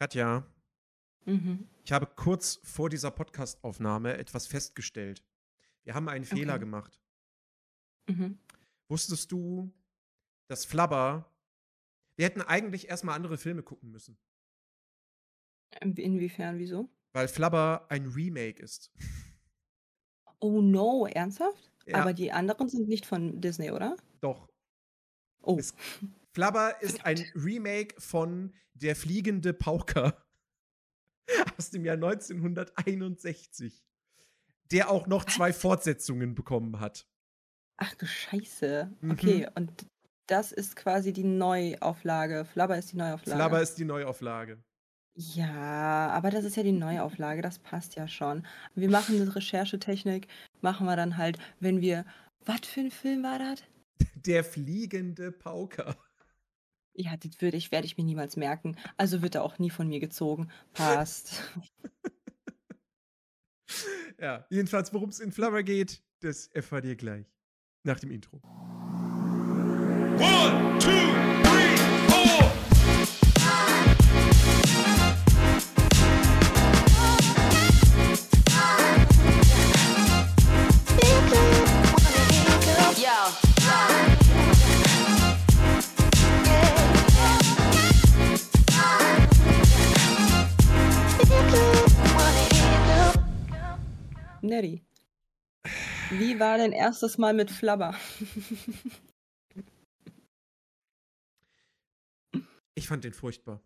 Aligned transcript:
Katja, 0.00 0.46
Mhm. 1.24 1.68
ich 1.84 1.92
habe 1.92 2.06
kurz 2.06 2.60
vor 2.62 2.88
dieser 2.90 3.10
Podcastaufnahme 3.10 4.16
etwas 4.16 4.46
festgestellt. 4.46 5.24
Wir 5.84 5.94
haben 5.94 6.08
einen 6.08 6.24
Fehler 6.24 6.54
Okay. 6.54 6.60
gemacht. 6.60 7.00
Mhm. 8.08 8.38
Wusstest 8.88 9.32
du, 9.32 9.72
dass 10.48 10.64
Flubber. 10.64 11.32
Wir 12.16 12.26
hätten 12.26 12.42
eigentlich 12.42 12.88
erstmal 12.88 13.16
andere 13.16 13.36
Filme 13.38 13.62
gucken 13.62 13.90
müssen, 13.90 14.16
In- 15.80 15.96
Inwiefern, 15.96 16.58
wieso? 16.58 16.88
weil 17.12 17.28
Flubber 17.28 17.86
ein 17.90 18.06
Remake 18.06 18.62
ist. 18.62 18.92
Oh 20.38 20.60
no, 20.60 21.06
ernsthaft? 21.06 21.72
Ja. 21.86 22.02
Aber 22.02 22.12
die 22.12 22.30
anderen 22.32 22.68
sind 22.68 22.88
nicht 22.88 23.06
von 23.06 23.40
Disney, 23.40 23.70
oder? 23.70 23.96
Doch. 24.20 24.48
Oh. 25.42 25.56
Es- 25.58 25.74
Flubber 26.36 26.82
ist 26.82 27.06
ein 27.06 27.24
Remake 27.34 27.98
von 27.98 28.52
Der 28.74 28.94
fliegende 28.94 29.54
Pauker 29.54 30.22
aus 31.56 31.70
dem 31.70 31.86
Jahr 31.86 31.94
1961, 31.94 33.82
der 34.70 34.90
auch 34.90 35.06
noch 35.06 35.24
zwei 35.24 35.54
Fortsetzungen 35.54 36.34
bekommen 36.34 36.78
hat. 36.78 37.08
Ach 37.78 37.94
du 37.94 38.04
Scheiße. 38.04 38.92
Mhm. 39.00 39.10
Okay, 39.12 39.48
und 39.54 39.86
das 40.26 40.52
ist 40.52 40.76
quasi 40.76 41.14
die 41.14 41.24
Neuauflage. 41.24 42.44
Flubber 42.44 42.76
ist 42.76 42.92
die 42.92 42.98
Neuauflage. 42.98 43.40
Flubber 43.40 43.62
ist 43.62 43.76
die 43.76 43.86
Neuauflage. 43.86 44.62
Ja, 45.14 46.10
aber 46.10 46.28
das 46.28 46.44
ist 46.44 46.58
ja 46.58 46.62
die 46.62 46.72
Neuauflage, 46.72 47.40
das 47.40 47.60
passt 47.60 47.96
ja 47.96 48.06
schon. 48.08 48.46
Wir 48.74 48.90
machen 48.90 49.18
eine 49.18 49.34
Recherchetechnik, 49.34 50.28
machen 50.60 50.86
wir 50.86 50.96
dann 50.96 51.16
halt, 51.16 51.38
wenn 51.60 51.80
wir. 51.80 52.04
Was 52.44 52.60
für 52.66 52.80
ein 52.80 52.90
Film 52.90 53.22
war 53.22 53.38
das? 53.38 53.62
Der 54.14 54.44
fliegende 54.44 55.32
Pauker. 55.32 55.96
Ja, 56.96 57.16
das 57.16 57.40
würde 57.40 57.56
ich, 57.56 57.70
werde 57.72 57.86
ich 57.86 57.96
mir 57.98 58.04
niemals 58.04 58.36
merken. 58.36 58.76
Also 58.96 59.22
wird 59.22 59.34
er 59.34 59.44
auch 59.44 59.58
nie 59.58 59.70
von 59.70 59.88
mir 59.88 60.00
gezogen. 60.00 60.48
Passt. 60.72 61.42
Ja, 64.18 64.46
jedenfalls, 64.48 64.94
worum 64.94 65.10
es 65.10 65.20
in 65.20 65.30
Flubber 65.30 65.62
geht, 65.62 66.02
das 66.20 66.46
erfahrt 66.48 66.86
ihr 66.86 66.96
gleich. 66.96 67.26
Nach 67.82 68.00
dem 68.00 68.10
Intro. 68.10 68.40
One, 70.18 70.78
two, 70.78 71.25
Neri. 94.46 94.84
Wie 96.10 96.38
war 96.38 96.58
dein 96.58 96.72
erstes 96.72 97.18
Mal 97.18 97.34
mit 97.34 97.50
Flubber? 97.50 97.94
Ich 102.74 102.88
fand 102.88 103.04
den 103.04 103.12
furchtbar. 103.12 103.62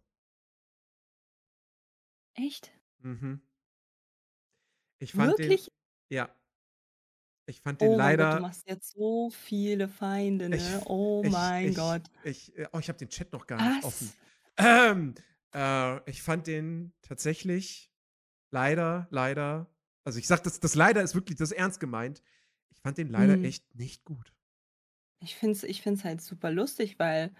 Echt? 2.35 2.71
Mhm. 3.01 3.41
Ich 4.99 5.13
fand 5.13 5.39
Wirklich? 5.39 5.65
den. 5.67 5.73
Ja. 6.17 6.35
Ich 7.47 7.61
fand 7.61 7.81
den 7.81 7.89
Oh 7.89 7.97
mein 7.97 8.17
Gott, 8.17 8.19
leider. 8.19 8.37
du 8.37 8.43
machst 8.43 8.69
jetzt 8.69 8.93
so 8.93 9.31
viele 9.31 9.89
Feinde, 9.89 10.49
ne? 10.49 10.57
Ich- 10.57 10.87
oh 10.87 11.23
ich, 11.25 11.33
mein 11.33 11.69
ich, 11.71 11.75
Gott. 11.77 12.03
Ich, 12.23 12.57
äh, 12.57 12.69
oh, 12.73 12.79
ich 12.79 12.89
habe 12.89 12.99
den 12.99 13.09
Chat 13.09 13.33
noch 13.33 13.47
gar 13.47 13.57
nicht 13.61 13.79
Was? 13.79 13.85
offen. 13.85 14.13
Ähm, 14.57 15.15
äh, 15.55 16.11
ich 16.11 16.23
fand 16.23 16.47
den 16.47 16.93
tatsächlich 17.03 17.91
leider, 18.53 19.09
leider. 19.11 19.67
Also 20.05 20.19
ich 20.19 20.27
sag, 20.27 20.43
das, 20.43 20.61
das 20.61 20.75
leider 20.75 21.03
ist 21.03 21.15
wirklich 21.15 21.39
das 21.39 21.51
ist 21.53 21.57
ernst 21.59 21.81
gemeint. 21.81 22.23
Ich 22.71 22.81
fand 22.81 22.99
den 22.99 23.09
leider 23.09 23.43
Hm. 23.43 23.45
echt 23.45 23.75
nicht 23.75 24.05
gut. 24.05 24.35
Ich 25.23 25.35
finde 25.37 25.53
es 25.53 25.63
ich 25.65 25.83
find's 25.83 26.05
halt 26.05 26.21
super 26.23 26.51
lustig, 26.51 26.99
weil 26.99 27.33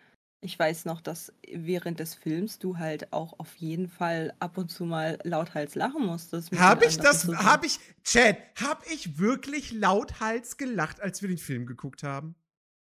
ich 0.43 0.59
weiß 0.59 0.87
noch, 0.87 1.01
dass 1.03 1.33
während 1.47 2.01
des 2.01 2.15
Films 2.15 2.59
du 2.59 2.79
halt 2.79 3.13
auch 3.13 3.39
auf 3.39 3.57
jeden 3.57 3.89
Fall 3.89 4.35
ab 4.39 4.57
und 4.59 4.71
zu 4.71 4.85
mal 4.85 5.19
lauthals 5.25 5.75
lachen 5.75 6.07
musstest. 6.07 6.51
mit 6.53 6.61
Hab 6.61 6.83
den 6.83 6.85
ich 6.85 6.99
das, 7.01 7.27
zusammen. 7.27 7.39
hab 7.45 7.65
ich, 7.65 7.79
Chat, 8.05 8.37
hab 8.61 8.85
ich 8.91 9.19
wirklich 9.19 9.73
lauthals 9.73 10.57
gelacht, 10.57 11.01
als 11.01 11.23
wir 11.23 11.29
den 11.29 11.39
Film 11.39 11.67
geguckt 11.67 12.03
haben? 12.03 12.35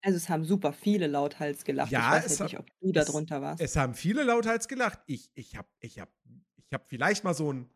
Also 0.03 0.16
es 0.16 0.28
haben 0.28 0.44
super 0.44 0.72
viele 0.72 1.06
lauthals 1.06 1.64
gelacht. 1.64 1.91
Ja, 1.91 1.98
ich 1.98 2.10
weiß 2.10 2.26
es 2.26 2.41
halt 2.41 2.43
nicht, 2.43 2.59
ob 2.59 2.66
du 2.81 2.93
da 2.93 3.04
drunter 3.04 3.43
warst. 3.43 3.66
Es 3.66 3.76
haben 3.76 3.94
viele 3.94 4.22
lauthals 4.25 4.69
gelacht. 4.69 5.00
Ich, 5.06 5.31
ich 5.34 5.56
hab, 5.56 5.69
ich 5.81 5.98
hab, 5.98 6.10
ich 6.56 6.72
hab 6.72 6.88
vielleicht 6.88 7.25
mal 7.25 7.34
so 7.34 7.53
ein 7.53 7.70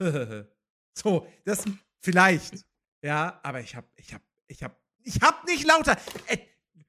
so, 0.94 1.26
das 1.44 1.64
vielleicht. 2.00 2.64
Ja, 3.02 3.40
aber 3.42 3.60
ich 3.60 3.76
hab, 3.76 3.84
ich 3.96 4.14
hab, 4.14 4.22
ich 4.46 4.62
hab, 4.62 4.80
ich 5.02 5.20
hab 5.20 5.44
nicht 5.44 5.64
lauter. 5.64 5.96
Äh, 6.26 6.38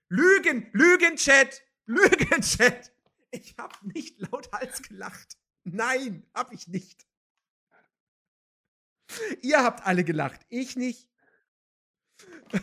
Lügen, 0.09 0.69
Lügen, 0.71 1.15
Chat, 1.17 1.61
Lügen, 1.85 2.41
Chat. 2.41 2.91
Ich 3.31 3.55
hab 3.57 3.83
nicht 3.83 4.19
lauthals 4.19 4.81
gelacht. 4.83 5.37
Nein, 5.63 6.25
hab 6.33 6.53
ich 6.53 6.67
nicht. 6.67 7.05
Ihr 9.41 9.63
habt 9.63 9.85
alle 9.85 10.03
gelacht, 10.03 10.45
ich 10.49 10.75
nicht. 10.75 11.09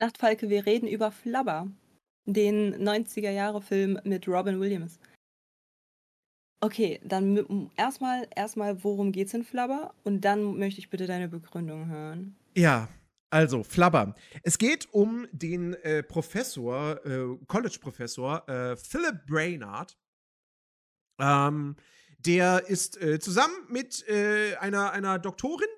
Nachtfalke, 0.00 0.48
wir 0.50 0.66
reden 0.66 0.86
über 0.86 1.12
Flubber, 1.12 1.70
den 2.24 2.74
90er-Jahre-Film 2.76 4.00
mit 4.04 4.28
Robin 4.28 4.60
Williams. 4.60 4.98
Okay, 6.64 6.98
dann 7.04 7.70
erstmal, 7.76 8.26
erstmal, 8.34 8.82
worum 8.82 9.12
geht's 9.12 9.34
in 9.34 9.44
Flubber? 9.44 9.94
Und 10.02 10.22
dann 10.22 10.56
möchte 10.56 10.80
ich 10.80 10.88
bitte 10.88 11.06
deine 11.06 11.28
Begründung 11.28 11.88
hören. 11.88 12.38
Ja, 12.56 12.88
also 13.28 13.62
Flubber. 13.62 14.14
Es 14.42 14.56
geht 14.56 14.88
um 14.90 15.28
den 15.30 15.74
äh, 15.74 16.02
Professor, 16.02 17.04
äh, 17.04 17.36
College-Professor 17.48 18.48
äh, 18.48 18.76
Philip 18.76 19.26
Brainard. 19.26 19.98
Ähm, 21.20 21.76
der 22.18 22.66
ist 22.66 22.98
äh, 22.98 23.20
zusammen 23.20 23.54
mit 23.68 24.08
äh, 24.08 24.56
einer, 24.56 24.92
einer 24.92 25.18
Doktorin 25.18 25.68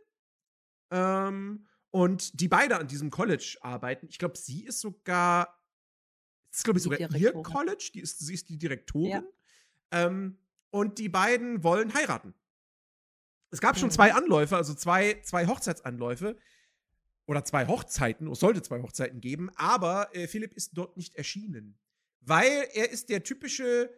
ähm, 0.93 1.67
und 1.91 2.41
die 2.41 2.47
beide 2.47 2.79
an 2.79 2.87
diesem 2.87 3.11
College 3.11 3.59
arbeiten. 3.61 4.07
Ich 4.09 4.19
glaube, 4.19 4.39
sie 4.39 4.65
ist 4.65 4.79
sogar, 4.79 5.61
ist 6.53 6.63
glaube 6.63 6.79
ich 6.79 6.85
sogar 6.85 7.01
ihr. 7.01 7.33
College. 7.33 7.91
Die 7.93 8.01
ist, 8.03 8.21
sie 8.21 8.35
ist 8.35 8.49
die 8.49 8.57
Direktorin. 8.57 9.11
Ja. 9.11 9.25
Ähm, 9.91 10.39
und 10.77 10.99
die 10.99 11.09
beiden 11.09 11.65
wollen 11.65 11.95
heiraten. 11.95 12.35
Es 13.51 13.61
gab 13.61 13.79
schon 13.79 13.89
Mhm. 13.89 13.93
zwei 13.93 14.13
Anläufe, 14.13 14.57
also 14.57 14.75
zwei, 14.75 15.21
zwei 15.23 15.47
Hochzeitsanläufe 15.47 16.37
oder 17.27 17.45
zwei 17.45 17.67
Hochzeiten, 17.67 18.31
es 18.31 18.41
sollte 18.41 18.63
zwei 18.63 18.83
Hochzeiten 18.83 19.21
geben, 19.21 19.51
aber 19.57 20.15
äh, 20.15 20.27
Philipp 20.29 20.53
ist 20.53 20.77
dort 20.77 20.97
nicht 20.97 21.15
erschienen. 21.15 21.79
Weil 22.21 22.69
er 22.75 22.91
ist 22.91 23.09
der 23.09 23.23
typische 23.23 23.91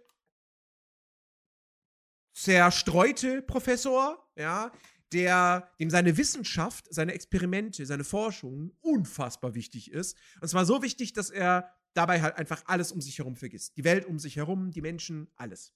zerstreute 2.35 3.43
Professor, 3.43 4.31
ja, 4.37 4.71
der, 5.13 5.73
dem 5.81 5.91
seine 5.91 6.17
Wissenschaft, 6.17 6.87
seine 6.91 7.15
Experimente, 7.15 7.87
seine 7.87 8.05
Forschung 8.05 8.77
unfassbar 8.81 9.55
wichtig 9.55 9.91
ist. 9.91 10.17
Und 10.41 10.49
zwar 10.49 10.65
so 10.67 10.83
wichtig, 10.83 11.15
dass 11.15 11.31
er 11.31 11.75
dabei 11.95 12.21
halt 12.21 12.37
einfach 12.37 12.63
alles 12.67 12.93
um 12.93 13.01
sich 13.01 13.19
herum 13.19 13.35
vergisst. 13.35 13.77
Die 13.77 13.85
Welt 13.85 14.05
um 14.05 14.19
sich 14.19 14.37
herum, 14.37 14.71
die 14.71 14.83
Menschen, 14.83 15.29
alles. 15.35 15.75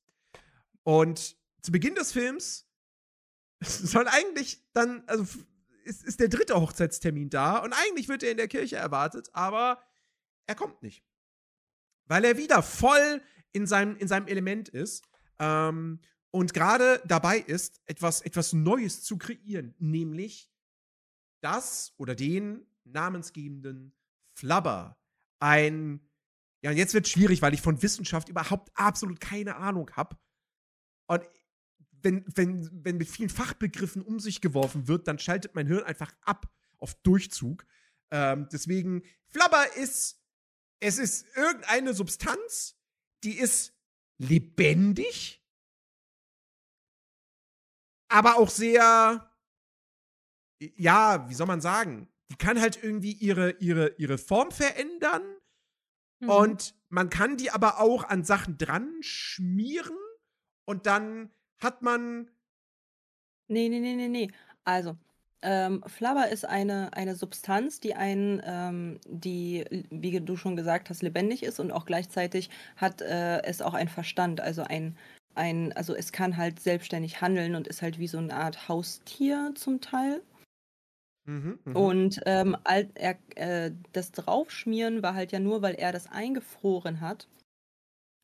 Und 0.85 1.37
zu 1.63 1.73
Beginn 1.73 1.95
des 1.95 2.13
Films 2.13 2.69
soll 3.61 4.07
eigentlich 4.09 4.65
dann, 4.73 5.05
also 5.07 5.25
ist, 5.85 6.05
ist 6.05 6.21
der 6.21 6.29
dritte 6.29 6.61
Hochzeitstermin 6.61 7.31
da 7.31 7.59
und 7.59 7.73
eigentlich 7.73 8.09
wird 8.09 8.23
er 8.23 8.31
in 8.31 8.37
der 8.37 8.49
Kirche 8.49 8.77
erwartet, 8.77 9.31
aber 9.33 9.83
er 10.47 10.55
kommt 10.55 10.83
nicht. 10.83 11.05
Weil 12.07 12.25
er 12.25 12.37
wieder 12.37 12.63
voll 12.63 13.23
in 13.53 13.67
seinem, 13.67 13.97
in 13.97 14.09
seinem 14.09 14.27
Element 14.27 14.69
ist 14.69 15.05
ähm, 15.39 16.01
und 16.31 16.55
gerade 16.55 17.03
dabei 17.07 17.39
ist, 17.39 17.81
etwas, 17.87 18.23
etwas 18.23 18.53
Neues 18.53 19.03
zu 19.03 19.19
kreieren, 19.19 19.75
nämlich 19.79 20.51
das 21.43 21.93
oder 21.97 22.15
den 22.15 22.67
namensgebenden 22.85 23.95
Flubber. 24.35 24.99
Ein, 25.41 26.01
ja, 26.63 26.71
jetzt 26.71 26.95
wird 26.95 27.09
schwierig, 27.09 27.43
weil 27.43 27.55
ich 27.55 27.61
von 27.61 27.83
Wissenschaft 27.83 28.29
überhaupt 28.29 28.71
absolut 28.75 29.21
keine 29.21 29.57
Ahnung 29.57 29.91
habe. 29.93 30.17
Und 31.13 31.29
wenn, 32.03 32.25
wenn, 32.35 32.85
wenn 32.85 32.97
mit 32.97 33.09
vielen 33.09 33.29
Fachbegriffen 33.29 34.03
um 34.03 34.19
sich 34.19 34.41
geworfen 34.41 34.89
wird, 34.89 35.07
dann 35.07 35.19
schaltet 35.19 35.55
mein 35.55 35.67
Hirn 35.67 35.85
einfach 35.85 36.13
ab 36.23 36.51
auf 36.79 36.95
Durchzug. 37.03 37.65
Ähm, 38.11 38.49
deswegen, 38.51 39.03
Flubber 39.29 39.77
ist, 39.77 40.21
es 40.81 40.99
ist 40.99 41.27
irgendeine 41.37 41.95
Substanz, 41.95 42.77
die 43.25 43.39
ist 43.39 43.75
lebendig, 44.19 45.45
aber 48.09 48.37
auch 48.37 48.51
sehr, 48.51 49.31
ja, 50.59 51.29
wie 51.29 51.35
soll 51.35 51.47
man 51.47 51.61
sagen, 51.61 52.09
die 52.31 52.37
kann 52.37 52.61
halt 52.61 52.83
irgendwie 52.83 53.13
ihre, 53.13 53.53
ihre, 53.59 53.95
ihre 53.97 54.19
Form 54.19 54.51
verändern 54.51 55.23
Mhm. 56.23 56.29
und 56.29 56.75
man 56.89 57.11
kann 57.11 57.37
die 57.37 57.51
aber 57.51 57.81
auch 57.81 58.05
an 58.05 58.25
Sachen 58.25 58.57
dran 58.57 58.89
schmieren 59.01 59.97
und 60.73 60.87
dann 60.87 61.29
hat 61.59 61.83
man. 61.83 62.31
Nee, 63.47 63.69
nee, 63.69 63.79
nee, 63.79 63.95
nee, 63.95 64.09
nee. 64.09 64.31
Also, 64.65 64.97
ähm, 65.43 65.85
Flabber 65.87 66.31
ist 66.31 66.47
eine, 66.47 66.95
eine 66.95 67.15
Substanz, 67.15 67.79
die 67.79 67.95
einen, 67.95 68.41
ähm, 68.43 68.99
die, 69.07 69.67
wie 69.91 70.19
du 70.19 70.37
schon 70.39 70.57
gesagt 70.57 70.89
hast, 70.89 71.03
lebendig 71.03 71.43
ist 71.43 71.61
und 71.61 71.73
auch 71.73 71.85
gleichzeitig 71.85 72.49
hat 72.77 73.03
äh, 73.03 73.43
es 73.43 73.61
auch 73.61 73.75
einen 73.75 73.91
Verstand, 73.91 74.41
also 74.41 74.63
ein, 74.63 74.97
ein, 75.35 75.75
also 75.75 75.95
es 75.95 76.11
kann 76.11 76.39
halt 76.39 76.59
selbstständig 76.59 77.21
handeln 77.21 77.55
und 77.55 77.69
ist 77.69 77.83
halt 77.83 77.99
wie 77.99 78.09
so 78.09 78.17
eine 78.17 78.35
Art 78.35 78.69
Haustier 78.69 79.53
zum 79.55 79.83
Teil. 79.83 80.23
Mhm, 81.27 81.59
mhm. 81.67 81.77
Und 81.77 82.21
ähm, 82.25 82.57
er, 82.65 83.19
äh, 83.35 83.73
das 83.93 84.13
Draufschmieren 84.13 85.03
war 85.03 85.13
halt 85.13 85.33
ja 85.33 85.39
nur, 85.39 85.61
weil 85.61 85.75
er 85.75 85.93
das 85.93 86.11
eingefroren 86.11 87.03
hat 87.03 87.29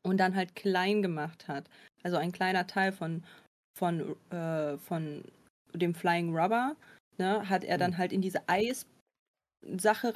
und 0.02 0.18
dann 0.18 0.34
halt 0.36 0.54
klein 0.56 1.02
gemacht 1.02 1.48
hat. 1.48 1.68
Also 2.02 2.16
ein 2.16 2.32
kleiner 2.32 2.66
Teil 2.66 2.92
von, 2.92 3.24
von, 3.78 4.16
äh, 4.30 4.78
von 4.78 5.24
dem 5.74 5.94
Flying 5.94 6.34
Rubber 6.36 6.76
ne, 7.18 7.48
hat 7.48 7.64
er 7.64 7.78
dann 7.78 7.92
Mhm. 7.92 7.98
halt 7.98 8.12
in 8.12 8.22
diese 8.22 8.48
Eissache 8.48 8.84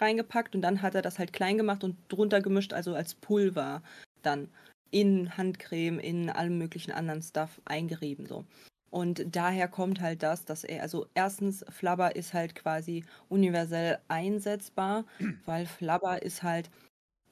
reingepackt 0.00 0.54
und 0.54 0.62
dann 0.62 0.82
hat 0.82 0.94
er 0.94 1.02
das 1.02 1.18
halt 1.18 1.32
klein 1.32 1.56
gemacht 1.58 1.84
und 1.84 1.96
drunter 2.08 2.40
gemischt, 2.40 2.72
also 2.72 2.94
als 2.94 3.14
Pulver 3.14 3.82
dann 4.22 4.48
in 4.90 5.36
Handcreme, 5.36 5.98
in 5.98 6.30
allem 6.30 6.58
möglichen 6.58 6.92
anderen 6.92 7.22
Stuff 7.22 7.60
eingerieben 7.64 8.26
so. 8.26 8.44
Und 8.90 9.24
daher 9.34 9.68
kommt 9.68 10.00
halt 10.02 10.22
das, 10.22 10.44
dass 10.44 10.64
er, 10.64 10.82
also 10.82 11.06
erstens, 11.14 11.64
Flabber 11.70 12.14
ist 12.14 12.34
halt 12.34 12.54
quasi 12.54 13.04
universell 13.30 13.98
einsetzbar, 14.08 15.04
weil 15.46 15.64
Flabber 15.66 16.22
ist 16.22 16.42
halt 16.42 16.70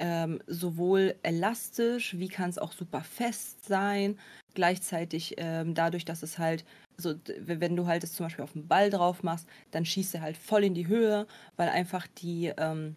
ähm, 0.01 0.41
sowohl 0.47 1.17
elastisch, 1.23 2.19
wie 2.19 2.29
kann 2.29 2.51
es 2.51 2.59
auch 2.59 2.73
super 2.73 3.03
fest 3.05 3.65
sein. 3.67 4.19
Gleichzeitig 4.55 5.35
ähm, 5.39 5.75
dadurch, 5.75 6.05
dass 6.05 6.23
es 6.25 6.39
halt, 6.39 6.65
also 6.99 7.15
wenn 7.39 7.77
du 7.77 7.87
halt 7.87 8.05
es 8.05 8.15
zum 8.15 8.27
Beispiel 8.27 8.45
auf 8.45 8.55
den 8.55 8.69
Ball 8.69 8.91
drauf 8.91 9.23
machst, 9.23 9.49
dann 9.71 9.85
schießt 9.87 10.17
er 10.17 10.23
halt 10.23 10.37
voll 10.37 10.65
in 10.65 10.75
die 10.75 10.89
Höhe, 10.89 11.27
weil 11.57 11.69
einfach 11.69 12.07
die, 12.09 12.53
ähm, 12.59 12.97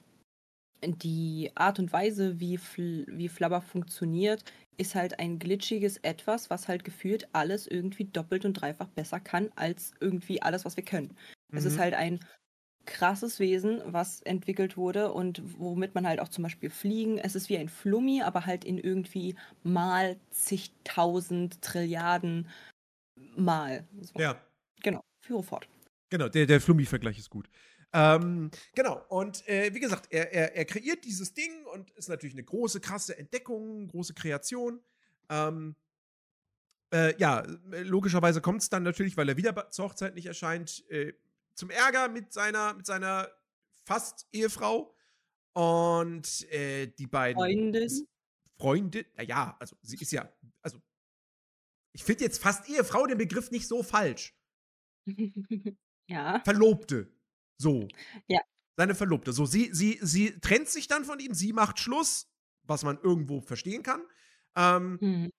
die 0.86 1.52
Art 1.56 1.80
und 1.80 1.94
Weise, 1.94 2.40
wie, 2.40 2.58
Fl 2.58 3.06
wie 3.10 3.30
Flabber 3.30 3.62
funktioniert, 3.62 4.44
ist 4.78 4.96
halt 4.96 5.20
ein 5.20 5.40
glitschiges 5.40 5.98
Etwas, 5.98 6.50
was 6.50 6.68
halt 6.68 6.84
gefühlt 6.84 7.28
alles 7.34 7.68
irgendwie 7.68 8.06
doppelt 8.06 8.44
und 8.46 8.54
dreifach 8.54 8.90
besser 8.90 9.20
kann 9.20 9.50
als 9.56 9.94
irgendwie 10.02 10.42
alles, 10.42 10.66
was 10.66 10.76
wir 10.78 10.84
können. 10.84 11.16
Es 11.56 11.66
ist 11.66 11.78
Mhm. 11.78 11.80
halt 11.80 11.94
ein 11.94 12.20
krasses 12.86 13.40
Wesen, 13.40 13.82
was 13.86 14.22
entwickelt 14.22 14.78
wurde 14.78 15.12
und 15.12 15.42
womit 15.58 15.96
man 15.96 16.08
halt 16.08 16.20
auch 16.20 16.30
zum 16.30 16.44
Beispiel 16.44 16.70
fliegen. 16.70 17.18
Es 17.18 17.36
ist 17.36 17.50
wie 17.50 17.58
ein 17.58 17.70
Flummi, 17.70 18.22
aber 18.22 18.46
halt 18.46 18.66
in 18.66 18.78
irgendwie 18.78 19.36
mal 19.64 20.18
zigtausend 20.32 21.62
Trilliarden 21.62 22.50
Mal. 23.36 23.88
So. 24.02 24.20
Ja. 24.20 24.36
Genau. 24.82 25.04
Führe 25.22 25.44
fort. 25.44 25.68
Genau, 26.10 26.28
der, 26.28 26.46
der 26.46 26.62
Flummi-Vergleich 26.62 27.18
ist 27.18 27.30
gut. 27.30 27.50
Ähm, 27.94 28.50
genau, 28.74 29.04
und 29.10 29.48
äh, 29.48 29.74
wie 29.74 29.80
gesagt, 29.80 30.08
er, 30.10 30.34
er, 30.34 30.56
er 30.56 30.66
kreiert 30.66 31.06
dieses 31.06 31.34
Ding 31.34 31.66
und 31.74 31.92
ist 31.92 32.10
natürlich 32.10 32.34
eine 32.34 32.44
große, 32.44 32.82
krasse 32.82 33.18
Entdeckung, 33.18 33.88
große 33.88 34.16
Kreation. 34.16 34.80
Ähm, 35.30 35.76
äh, 36.92 37.16
ja, 37.18 37.44
logischerweise 37.70 38.42
kommt 38.42 38.62
es 38.62 38.70
dann 38.70 38.84
natürlich, 38.84 39.16
weil 39.16 39.30
er 39.30 39.38
wieder 39.38 39.70
zur 39.72 39.86
Hochzeit 39.86 40.16
nicht 40.16 40.26
erscheint, 40.26 40.84
äh, 40.90 41.14
zum 41.56 41.70
Ärger 41.70 42.10
mit 42.10 42.34
seiner, 42.34 42.74
mit 42.74 42.86
seiner 42.86 43.30
Fast-Ehefrau. 43.86 44.96
Und 45.54 46.50
äh, 46.52 46.88
die 46.88 47.08
beiden 47.08 47.40
Freundin. 47.40 48.08
Freundin, 48.58 49.06
naja, 49.16 49.56
also 49.60 49.76
sie 49.82 49.98
ist 49.98 50.12
ja, 50.12 50.32
also 50.62 50.80
ich 51.92 52.04
finde 52.04 52.24
jetzt 52.24 52.42
fast 52.42 52.68
Ehefrau 52.70 53.06
den 53.06 53.18
Begriff 53.18 53.52
nicht 53.52 53.68
so 53.68 53.84
falsch. 53.84 54.36
ja. 56.08 56.42
Verlobte. 56.44 57.14
So. 57.58 57.88
Ja. 58.28 58.42
Seine 58.76 58.96
Verlobte. 58.96 59.32
So, 59.32 59.46
sie, 59.46 59.70
sie, 59.74 60.00
sie 60.02 60.40
trennt 60.40 60.70
sich 60.70 60.88
dann 60.88 61.06
von 61.06 61.20
ihm, 61.20 61.34
sie 61.34 61.54
macht 61.54 61.80
Schluss, 61.80 62.32
was 62.64 62.84
man 62.84 63.00
irgendwo 63.02 63.42
verstehen 63.42 63.84
kann. 63.84 64.02
Ähm, 64.56 64.98
Hm. 65.02 65.32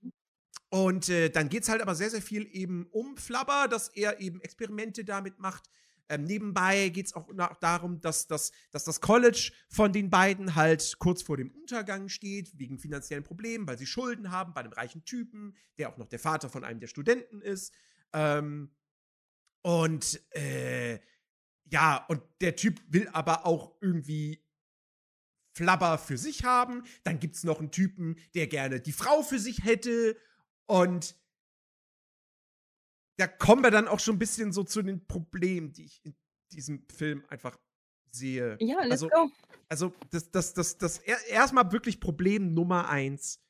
und 0.71 1.09
äh, 1.09 1.31
dann 1.31 1.49
geht 1.49 1.63
es 1.63 1.69
halt 1.69 1.83
aber 1.83 1.95
sehr, 1.95 2.11
sehr 2.11 2.23
viel 2.23 2.49
eben 2.51 2.87
um 2.91 3.17
Flabber, 3.17 3.69
dass 3.69 3.89
er 3.89 4.21
eben 4.21 4.41
Experimente 4.41 5.05
damit 5.05 5.39
macht. 5.39 5.69
Ähm, 6.09 6.25
nebenbei 6.25 6.91
geht 6.91 7.07
es 7.07 7.15
auch 7.15 7.29
darum, 7.61 8.01
dass, 8.01 8.27
dass, 8.27 8.53
dass 8.71 8.85
das 8.85 9.01
College 9.01 9.53
von 9.69 9.93
den 9.93 10.11
beiden 10.11 10.55
halt 10.55 10.99
kurz 10.99 11.23
vor 11.23 11.37
dem 11.37 11.51
Untergang 11.51 12.09
steht, 12.09 12.59
wegen 12.59 12.79
finanziellen 12.79 13.25
Problemen, 13.25 13.67
weil 13.67 13.79
sie 13.79 13.87
Schulden 13.87 14.31
haben 14.31 14.53
bei 14.53 14.61
einem 14.61 14.73
reichen 14.73 15.05
Typen, 15.05 15.57
der 15.79 15.89
auch 15.89 15.97
noch 15.97 16.09
der 16.09 16.19
Vater 16.19 16.51
von 16.51 16.65
einem 16.65 16.81
der 16.81 16.89
Studenten 16.89 17.41
ist. 17.41 17.73
Ähm, 18.13 18.71
und 19.63 20.21
äh, 20.35 21.01
ja, 21.71 22.05
und 22.09 22.23
der 22.41 22.57
Typ 22.57 22.83
will 22.89 23.09
aber 23.09 23.47
auch 23.47 23.77
irgendwie 23.81 24.45
Flabber 25.55 25.99
für 25.99 26.19
sich 26.19 26.45
haben. 26.45 26.85
Dann 27.05 27.21
gibt 27.21 27.37
es 27.37 27.45
noch 27.45 27.61
einen 27.61 27.71
Typen, 27.71 28.17
der 28.35 28.47
gerne 28.47 28.81
die 28.81 28.93
Frau 28.93 29.23
für 29.23 29.39
sich 29.39 29.65
hätte. 29.65 30.17
Und 30.67 31.17
da 33.17 33.27
kommen 33.27 33.63
wir 33.63 33.71
dann 33.71 33.89
auch 33.89 34.01
schon 34.01 34.17
ein 34.17 34.19
bisschen 34.19 34.53
so 34.53 34.65
zu 34.65 34.83
den 34.83 35.07
Problemen, 35.07 35.73
die 35.73 35.85
ich 35.85 36.05
in 36.05 36.17
diesem 36.53 36.87
Film 36.89 37.25
einfach 37.29 37.59
sehe. 38.11 38.57
Ja, 38.61 38.83
let's 38.85 39.03
also, 39.03 39.09
go. 39.09 39.31
also 39.69 39.95
das, 40.11 40.31
das, 40.31 40.55
das, 40.55 40.79
das 40.79 40.99
er- 40.99 41.27
erstmal 41.27 41.71
wirklich 41.73 42.01
Problem 42.01 42.55
Nummer 42.55 42.89
eins. 42.89 43.41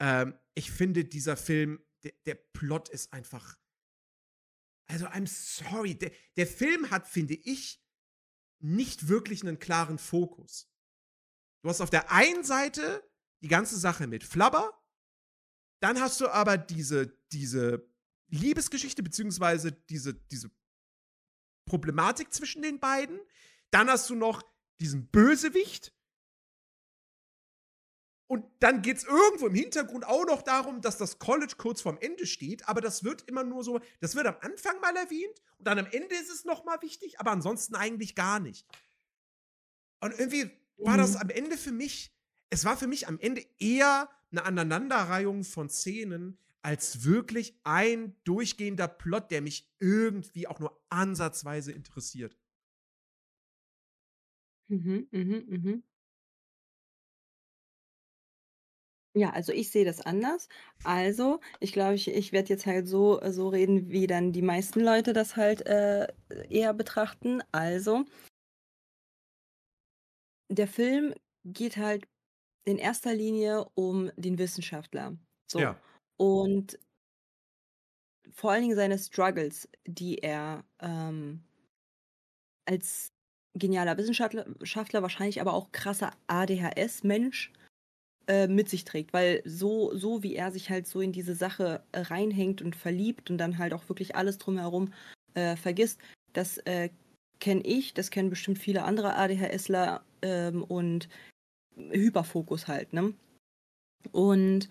Ähm, 0.00 0.38
ich 0.54 0.70
finde, 0.70 1.04
dieser 1.04 1.36
Film, 1.36 1.84
der, 2.04 2.12
der 2.26 2.34
Plot 2.34 2.88
ist 2.88 3.12
einfach. 3.12 3.56
Also, 4.90 5.06
I'm 5.06 5.26
sorry. 5.26 5.94
Der, 5.96 6.12
der 6.36 6.46
Film 6.46 6.90
hat, 6.90 7.06
finde 7.06 7.34
ich, 7.34 7.82
nicht 8.60 9.08
wirklich 9.08 9.42
einen 9.42 9.58
klaren 9.58 9.98
Fokus. 9.98 10.68
Du 11.62 11.68
hast 11.68 11.80
auf 11.80 11.90
der 11.90 12.10
einen 12.10 12.44
Seite 12.44 13.08
die 13.42 13.48
ganze 13.48 13.78
Sache 13.78 14.06
mit 14.06 14.24
Flabber, 14.24 14.72
dann 15.80 16.00
hast 16.00 16.20
du 16.20 16.28
aber 16.28 16.58
diese, 16.58 17.18
diese 17.30 17.87
Liebesgeschichte, 18.28 19.02
beziehungsweise 19.02 19.72
diese, 19.72 20.14
diese 20.14 20.50
Problematik 21.66 22.32
zwischen 22.32 22.62
den 22.62 22.80
beiden. 22.80 23.20
Dann 23.70 23.88
hast 23.88 24.08
du 24.10 24.14
noch 24.14 24.42
diesen 24.80 25.08
Bösewicht. 25.08 25.92
Und 28.30 28.44
dann 28.60 28.82
geht 28.82 28.98
es 28.98 29.04
irgendwo 29.04 29.46
im 29.46 29.54
Hintergrund 29.54 30.06
auch 30.06 30.26
noch 30.26 30.42
darum, 30.42 30.82
dass 30.82 30.98
das 30.98 31.18
College 31.18 31.54
kurz 31.56 31.80
vorm 31.80 31.96
Ende 31.98 32.26
steht, 32.26 32.68
aber 32.68 32.82
das 32.82 33.02
wird 33.02 33.22
immer 33.22 33.42
nur 33.42 33.64
so, 33.64 33.80
das 34.00 34.16
wird 34.16 34.26
am 34.26 34.36
Anfang 34.42 34.78
mal 34.80 34.94
erwähnt 34.94 35.40
und 35.56 35.66
dann 35.66 35.78
am 35.78 35.86
Ende 35.86 36.14
ist 36.14 36.28
es 36.30 36.44
noch 36.44 36.62
mal 36.64 36.80
wichtig, 36.82 37.18
aber 37.20 37.30
ansonsten 37.30 37.74
eigentlich 37.74 38.14
gar 38.14 38.38
nicht. 38.38 38.66
Und 40.00 40.12
irgendwie 40.12 40.50
war 40.76 40.98
das 40.98 41.12
Mhm. 41.14 41.20
am 41.22 41.30
Ende 41.30 41.56
für 41.56 41.72
mich, 41.72 42.14
es 42.50 42.66
war 42.66 42.76
für 42.76 42.86
mich 42.86 43.08
am 43.08 43.18
Ende 43.18 43.46
eher 43.58 44.10
eine 44.30 44.44
Aneinanderreihung 44.44 45.42
von 45.44 45.70
Szenen, 45.70 46.38
als 46.68 47.02
wirklich 47.02 47.58
ein 47.64 48.14
durchgehender 48.24 48.88
Plot, 48.88 49.30
der 49.30 49.40
mich 49.40 49.72
irgendwie 49.80 50.46
auch 50.46 50.60
nur 50.60 50.78
ansatzweise 50.90 51.72
interessiert. 51.72 52.36
Mhm, 54.68 55.08
mhm, 55.10 55.44
mhm. 55.48 55.82
Ja, 59.14 59.30
also 59.30 59.50
ich 59.54 59.70
sehe 59.70 59.86
das 59.86 60.02
anders. 60.02 60.50
Also, 60.84 61.40
ich 61.58 61.72
glaube, 61.72 61.94
ich, 61.94 62.08
ich 62.08 62.32
werde 62.32 62.50
jetzt 62.50 62.66
halt 62.66 62.86
so, 62.86 63.18
so 63.30 63.48
reden, 63.48 63.88
wie 63.88 64.06
dann 64.06 64.32
die 64.32 64.42
meisten 64.42 64.80
Leute 64.80 65.14
das 65.14 65.36
halt 65.36 65.64
äh, 65.66 66.06
eher 66.50 66.74
betrachten. 66.74 67.42
Also, 67.50 68.04
der 70.50 70.68
Film 70.68 71.14
geht 71.44 71.78
halt 71.78 72.06
in 72.66 72.76
erster 72.76 73.14
Linie 73.14 73.64
um 73.74 74.12
den 74.18 74.38
Wissenschaftler. 74.38 75.16
So. 75.50 75.60
Ja. 75.60 75.80
Und 76.18 76.78
vor 78.30 78.52
allen 78.52 78.62
Dingen 78.62 78.76
seine 78.76 78.98
Struggles, 78.98 79.68
die 79.86 80.18
er 80.18 80.64
ähm, 80.80 81.42
als 82.66 83.12
genialer 83.54 83.96
Wissenschaftler 83.96 84.46
Schaftler, 84.62 85.02
wahrscheinlich 85.02 85.40
aber 85.40 85.54
auch 85.54 85.72
krasser 85.72 86.12
ADHS-Mensch 86.26 87.52
äh, 88.28 88.46
mit 88.46 88.68
sich 88.68 88.84
trägt, 88.84 89.12
weil 89.12 89.42
so, 89.44 89.96
so 89.96 90.22
wie 90.22 90.36
er 90.36 90.52
sich 90.52 90.70
halt 90.70 90.86
so 90.86 91.00
in 91.00 91.12
diese 91.12 91.34
Sache 91.34 91.82
reinhängt 91.94 92.62
und 92.62 92.76
verliebt 92.76 93.30
und 93.30 93.38
dann 93.38 93.58
halt 93.58 93.72
auch 93.72 93.88
wirklich 93.88 94.16
alles 94.16 94.38
drumherum 94.38 94.92
äh, 95.34 95.56
vergisst, 95.56 96.00
das 96.34 96.58
äh, 96.58 96.90
kenne 97.40 97.62
ich, 97.62 97.94
das 97.94 98.10
kennen 98.10 98.30
bestimmt 98.30 98.58
viele 98.58 98.84
andere 98.84 99.16
ADHSler 99.16 100.04
ähm, 100.22 100.62
und 100.62 101.08
Hyperfokus 101.76 102.68
halt, 102.68 102.92
ne? 102.92 103.14
Und 104.12 104.68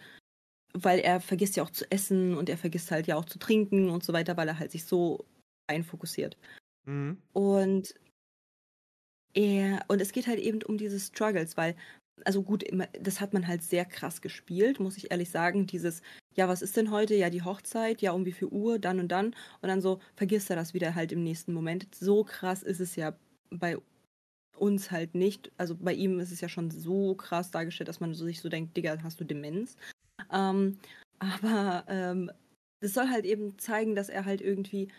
weil 0.73 0.99
er 0.99 1.19
vergisst 1.21 1.55
ja 1.55 1.63
auch 1.63 1.69
zu 1.69 1.89
essen 1.91 2.35
und 2.37 2.49
er 2.49 2.57
vergisst 2.57 2.91
halt 2.91 3.07
ja 3.07 3.15
auch 3.15 3.25
zu 3.25 3.39
trinken 3.39 3.89
und 3.89 4.03
so 4.03 4.13
weiter, 4.13 4.37
weil 4.37 4.47
er 4.47 4.59
halt 4.59 4.71
sich 4.71 4.85
so 4.85 5.25
einfokussiert. 5.67 6.37
Mhm. 6.85 7.17
Und 7.33 7.95
er, 9.33 9.85
und 9.87 10.01
es 10.01 10.11
geht 10.11 10.27
halt 10.27 10.39
eben 10.39 10.61
um 10.63 10.77
diese 10.77 10.99
Struggles, 10.99 11.57
weil 11.57 11.75
also 12.25 12.41
gut, 12.41 12.63
das 12.99 13.21
hat 13.21 13.33
man 13.33 13.47
halt 13.47 13.63
sehr 13.63 13.85
krass 13.85 14.21
gespielt, 14.21 14.79
muss 14.79 14.97
ich 14.97 15.11
ehrlich 15.11 15.29
sagen. 15.29 15.67
Dieses, 15.67 16.01
ja, 16.35 16.47
was 16.47 16.61
ist 16.61 16.77
denn 16.77 16.91
heute? 16.91 17.15
Ja, 17.15 17.29
die 17.29 17.43
Hochzeit, 17.43 18.01
ja, 18.01 18.11
um 18.11 18.25
wie 18.25 18.31
viel 18.31 18.47
Uhr, 18.47 18.79
dann 18.79 18.99
und 18.99 19.09
dann. 19.09 19.27
Und 19.61 19.69
dann 19.69 19.81
so, 19.81 19.99
vergisst 20.15 20.49
er 20.49 20.55
das 20.55 20.73
wieder 20.73 20.95
halt 20.95 21.11
im 21.11 21.23
nächsten 21.23 21.53
Moment. 21.53 21.87
So 21.93 22.23
krass 22.23 22.63
ist 22.63 22.79
es 22.79 22.95
ja 22.95 23.15
bei 23.49 23.77
uns 24.57 24.91
halt 24.91 25.15
nicht. 25.15 25.51
Also 25.57 25.75
bei 25.75 25.93
ihm 25.93 26.19
ist 26.19 26.31
es 26.31 26.41
ja 26.41 26.49
schon 26.49 26.71
so 26.71 27.15
krass 27.15 27.51
dargestellt, 27.51 27.87
dass 27.87 27.99
man 27.99 28.15
sich 28.15 28.41
so 28.41 28.49
denkt, 28.49 28.75
Digga, 28.75 28.97
hast 29.03 29.19
du 29.19 29.23
Demenz? 29.23 29.75
Ähm, 30.31 30.77
aber 31.19 31.85
ähm, 31.87 32.31
das 32.79 32.93
soll 32.93 33.09
halt 33.09 33.25
eben 33.25 33.57
zeigen, 33.57 33.95
dass 33.95 34.09
er 34.09 34.25
halt 34.25 34.41
irgendwie, 34.41 34.89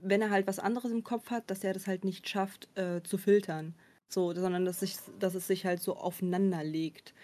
wenn 0.00 0.22
er 0.22 0.30
halt 0.30 0.46
was 0.46 0.58
anderes 0.58 0.90
im 0.90 1.04
Kopf 1.04 1.30
hat, 1.30 1.50
dass 1.50 1.64
er 1.64 1.72
das 1.72 1.86
halt 1.86 2.04
nicht 2.04 2.28
schafft 2.28 2.68
äh, 2.78 3.02
zu 3.02 3.18
filtern. 3.18 3.74
So, 4.12 4.34
sondern 4.34 4.66
dass, 4.66 4.80
sich, 4.80 4.96
dass 5.18 5.34
es 5.34 5.46
sich 5.46 5.64
halt 5.64 5.80
so 5.80 5.96
aufeinander 5.96 6.62
legt. 6.62 7.14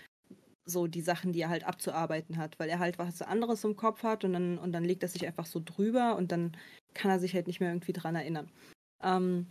So 0.65 0.87
die 0.87 1.03
Sachen, 1.03 1.33
die 1.33 1.41
er 1.41 1.51
halt 1.51 1.65
abzuarbeiten 1.65 2.39
hat, 2.39 2.59
weil 2.59 2.69
er 2.69 2.79
halt 2.79 2.99
was 2.99 3.23
anderes 3.23 3.65
im 3.65 3.77
Kopf 3.77 4.03
hat 4.03 4.25
und 4.25 4.33
dann, 4.33 4.59
und 4.59 4.73
dann 4.73 4.85
legt 4.85 5.03
er 5.03 5.09
sich 5.09 5.27
einfach 5.27 5.47
so 5.47 5.61
drüber 5.63 6.17
und 6.17 6.33
dann 6.33 6.57
kann 6.95 7.11
er 7.11 7.21
sich 7.21 7.35
halt 7.35 7.47
nicht 7.47 7.61
mehr 7.61 7.71
irgendwie 7.71 7.93
dran 7.93 8.17
erinnern. 8.17 8.51
Ähm, 9.03 9.47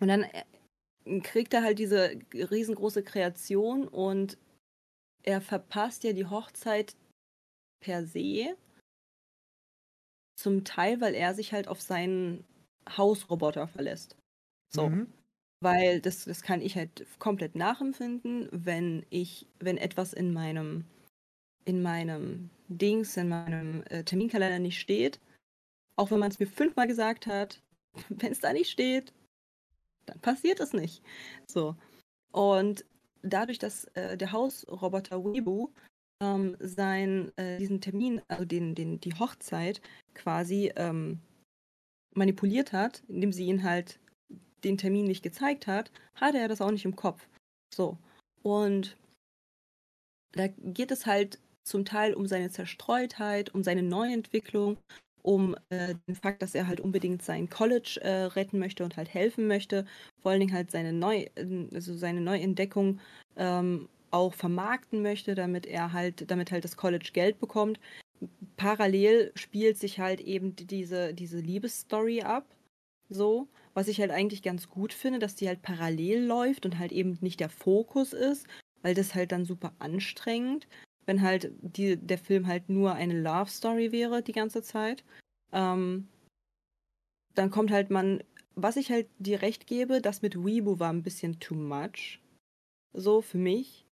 und 0.00 0.08
dann 0.08 0.24
äh, 0.24 1.20
kriegt 1.20 1.54
er 1.54 1.62
halt 1.62 1.78
diese 1.78 2.18
riesengroße 2.34 3.02
Kreation 3.02 3.88
und 3.88 4.38
er 5.22 5.40
verpasst 5.40 6.04
ja 6.04 6.12
die 6.12 6.26
Hochzeit 6.26 6.96
per 7.80 8.06
se. 8.06 8.56
Zum 10.36 10.64
Teil, 10.64 11.00
weil 11.00 11.14
er 11.14 11.34
sich 11.34 11.52
halt 11.52 11.68
auf 11.68 11.80
seinen 11.80 12.44
Hausroboter 12.88 13.68
verlässt. 13.68 14.16
So. 14.68 14.88
Mhm. 14.88 15.12
Weil 15.60 16.00
das, 16.00 16.24
das 16.24 16.42
kann 16.42 16.60
ich 16.60 16.76
halt 16.76 17.04
komplett 17.18 17.56
nachempfinden, 17.56 18.48
wenn 18.52 19.04
ich, 19.10 19.46
wenn 19.58 19.76
etwas 19.76 20.12
in 20.12 20.32
meinem, 20.32 20.84
in 21.64 21.82
meinem 21.82 22.50
Dings, 22.68 23.16
in 23.16 23.28
meinem 23.28 23.82
äh, 23.90 24.04
Terminkalender 24.04 24.60
nicht 24.60 24.78
steht, 24.78 25.18
auch 25.96 26.12
wenn 26.12 26.20
man 26.20 26.30
es 26.30 26.38
mir 26.38 26.46
fünfmal 26.46 26.86
gesagt 26.86 27.26
hat, 27.26 27.60
wenn 28.08 28.30
es 28.30 28.40
da 28.40 28.52
nicht 28.52 28.70
steht, 28.70 29.12
dann 30.06 30.20
passiert 30.20 30.60
es 30.60 30.72
nicht. 30.72 31.02
So. 31.46 31.74
Und 32.30 32.84
dadurch, 33.22 33.58
dass 33.58 33.84
äh, 33.94 34.16
der 34.16 34.32
Hausroboter 34.32 35.24
Weebu 35.24 35.70
ähm, 36.20 36.56
sein, 36.60 37.32
äh, 37.36 37.58
diesen 37.58 37.80
Termin, 37.80 38.20
also 38.28 38.44
den, 38.44 38.74
den, 38.74 39.00
die 39.00 39.14
Hochzeit 39.14 39.80
quasi 40.14 40.72
ähm, 40.76 41.20
manipuliert 42.14 42.72
hat, 42.72 43.02
indem 43.08 43.32
sie 43.32 43.46
ihn 43.46 43.62
halt 43.62 43.98
den 44.64 44.76
Termin 44.76 45.06
nicht 45.06 45.22
gezeigt 45.22 45.66
hat, 45.66 45.90
hatte 46.14 46.38
er 46.38 46.48
das 46.48 46.60
auch 46.60 46.70
nicht 46.70 46.84
im 46.84 46.96
Kopf. 46.96 47.28
So. 47.74 47.96
Und 48.42 48.96
da 50.32 50.48
geht 50.48 50.90
es 50.90 51.06
halt 51.06 51.38
zum 51.64 51.84
Teil 51.84 52.14
um 52.14 52.26
seine 52.26 52.50
Zerstreutheit, 52.50 53.54
um 53.54 53.62
seine 53.62 53.82
Neuentwicklung, 53.82 54.78
um 55.22 55.54
äh, 55.68 55.94
den 56.06 56.14
Fakt, 56.14 56.42
dass 56.42 56.54
er 56.54 56.66
halt 56.66 56.80
unbedingt 56.80 57.22
sein 57.22 57.50
College 57.50 58.00
äh, 58.02 58.24
retten 58.24 58.58
möchte 58.58 58.84
und 58.84 58.96
halt 58.96 59.12
helfen 59.12 59.46
möchte. 59.46 59.86
Vor 60.22 60.30
allen 60.30 60.40
Dingen 60.40 60.54
halt 60.54 60.70
seine, 60.70 60.92
Neu 60.92 61.26
also 61.36 61.94
seine 61.94 62.20
Neuentdeckung 62.20 63.00
ähm, 63.36 63.88
auch 64.10 64.34
vermarkten 64.34 65.02
möchte, 65.02 65.34
damit 65.34 65.66
er 65.66 65.92
halt, 65.92 66.30
damit 66.30 66.52
halt 66.52 66.64
das 66.64 66.76
College 66.76 67.10
Geld 67.12 67.38
bekommt. 67.38 67.80
Parallel 68.56 69.32
spielt 69.36 69.78
sich 69.78 69.98
halt 70.00 70.20
eben 70.20 70.56
diese, 70.56 71.14
diese 71.14 71.38
Liebesstory 71.38 72.22
ab. 72.22 72.46
So, 73.08 73.48
was 73.74 73.88
ich 73.88 74.00
halt 74.00 74.10
eigentlich 74.10 74.42
ganz 74.42 74.68
gut 74.68 74.92
finde, 74.92 75.18
dass 75.18 75.34
die 75.34 75.48
halt 75.48 75.62
parallel 75.62 76.24
läuft 76.24 76.66
und 76.66 76.78
halt 76.78 76.92
eben 76.92 77.16
nicht 77.20 77.40
der 77.40 77.48
Fokus 77.48 78.12
ist, 78.12 78.46
weil 78.82 78.94
das 78.94 79.14
halt 79.14 79.32
dann 79.32 79.44
super 79.44 79.72
anstrengend, 79.78 80.66
wenn 81.06 81.22
halt 81.22 81.52
die, 81.62 81.96
der 81.96 82.18
Film 82.18 82.46
halt 82.46 82.68
nur 82.68 82.94
eine 82.94 83.18
Love 83.18 83.50
Story 83.50 83.92
wäre 83.92 84.22
die 84.22 84.32
ganze 84.32 84.62
Zeit. 84.62 85.04
Ähm, 85.52 86.08
dann 87.34 87.50
kommt 87.50 87.70
halt 87.70 87.90
man, 87.90 88.22
was 88.56 88.76
ich 88.76 88.90
halt 88.90 89.08
dir 89.18 89.40
recht 89.40 89.66
gebe, 89.66 90.02
das 90.02 90.22
mit 90.22 90.36
Weebu 90.44 90.78
war 90.78 90.92
ein 90.92 91.02
bisschen 91.02 91.38
too 91.40 91.54
much. 91.54 92.20
So 92.92 93.22
für 93.22 93.38
mich. 93.38 93.87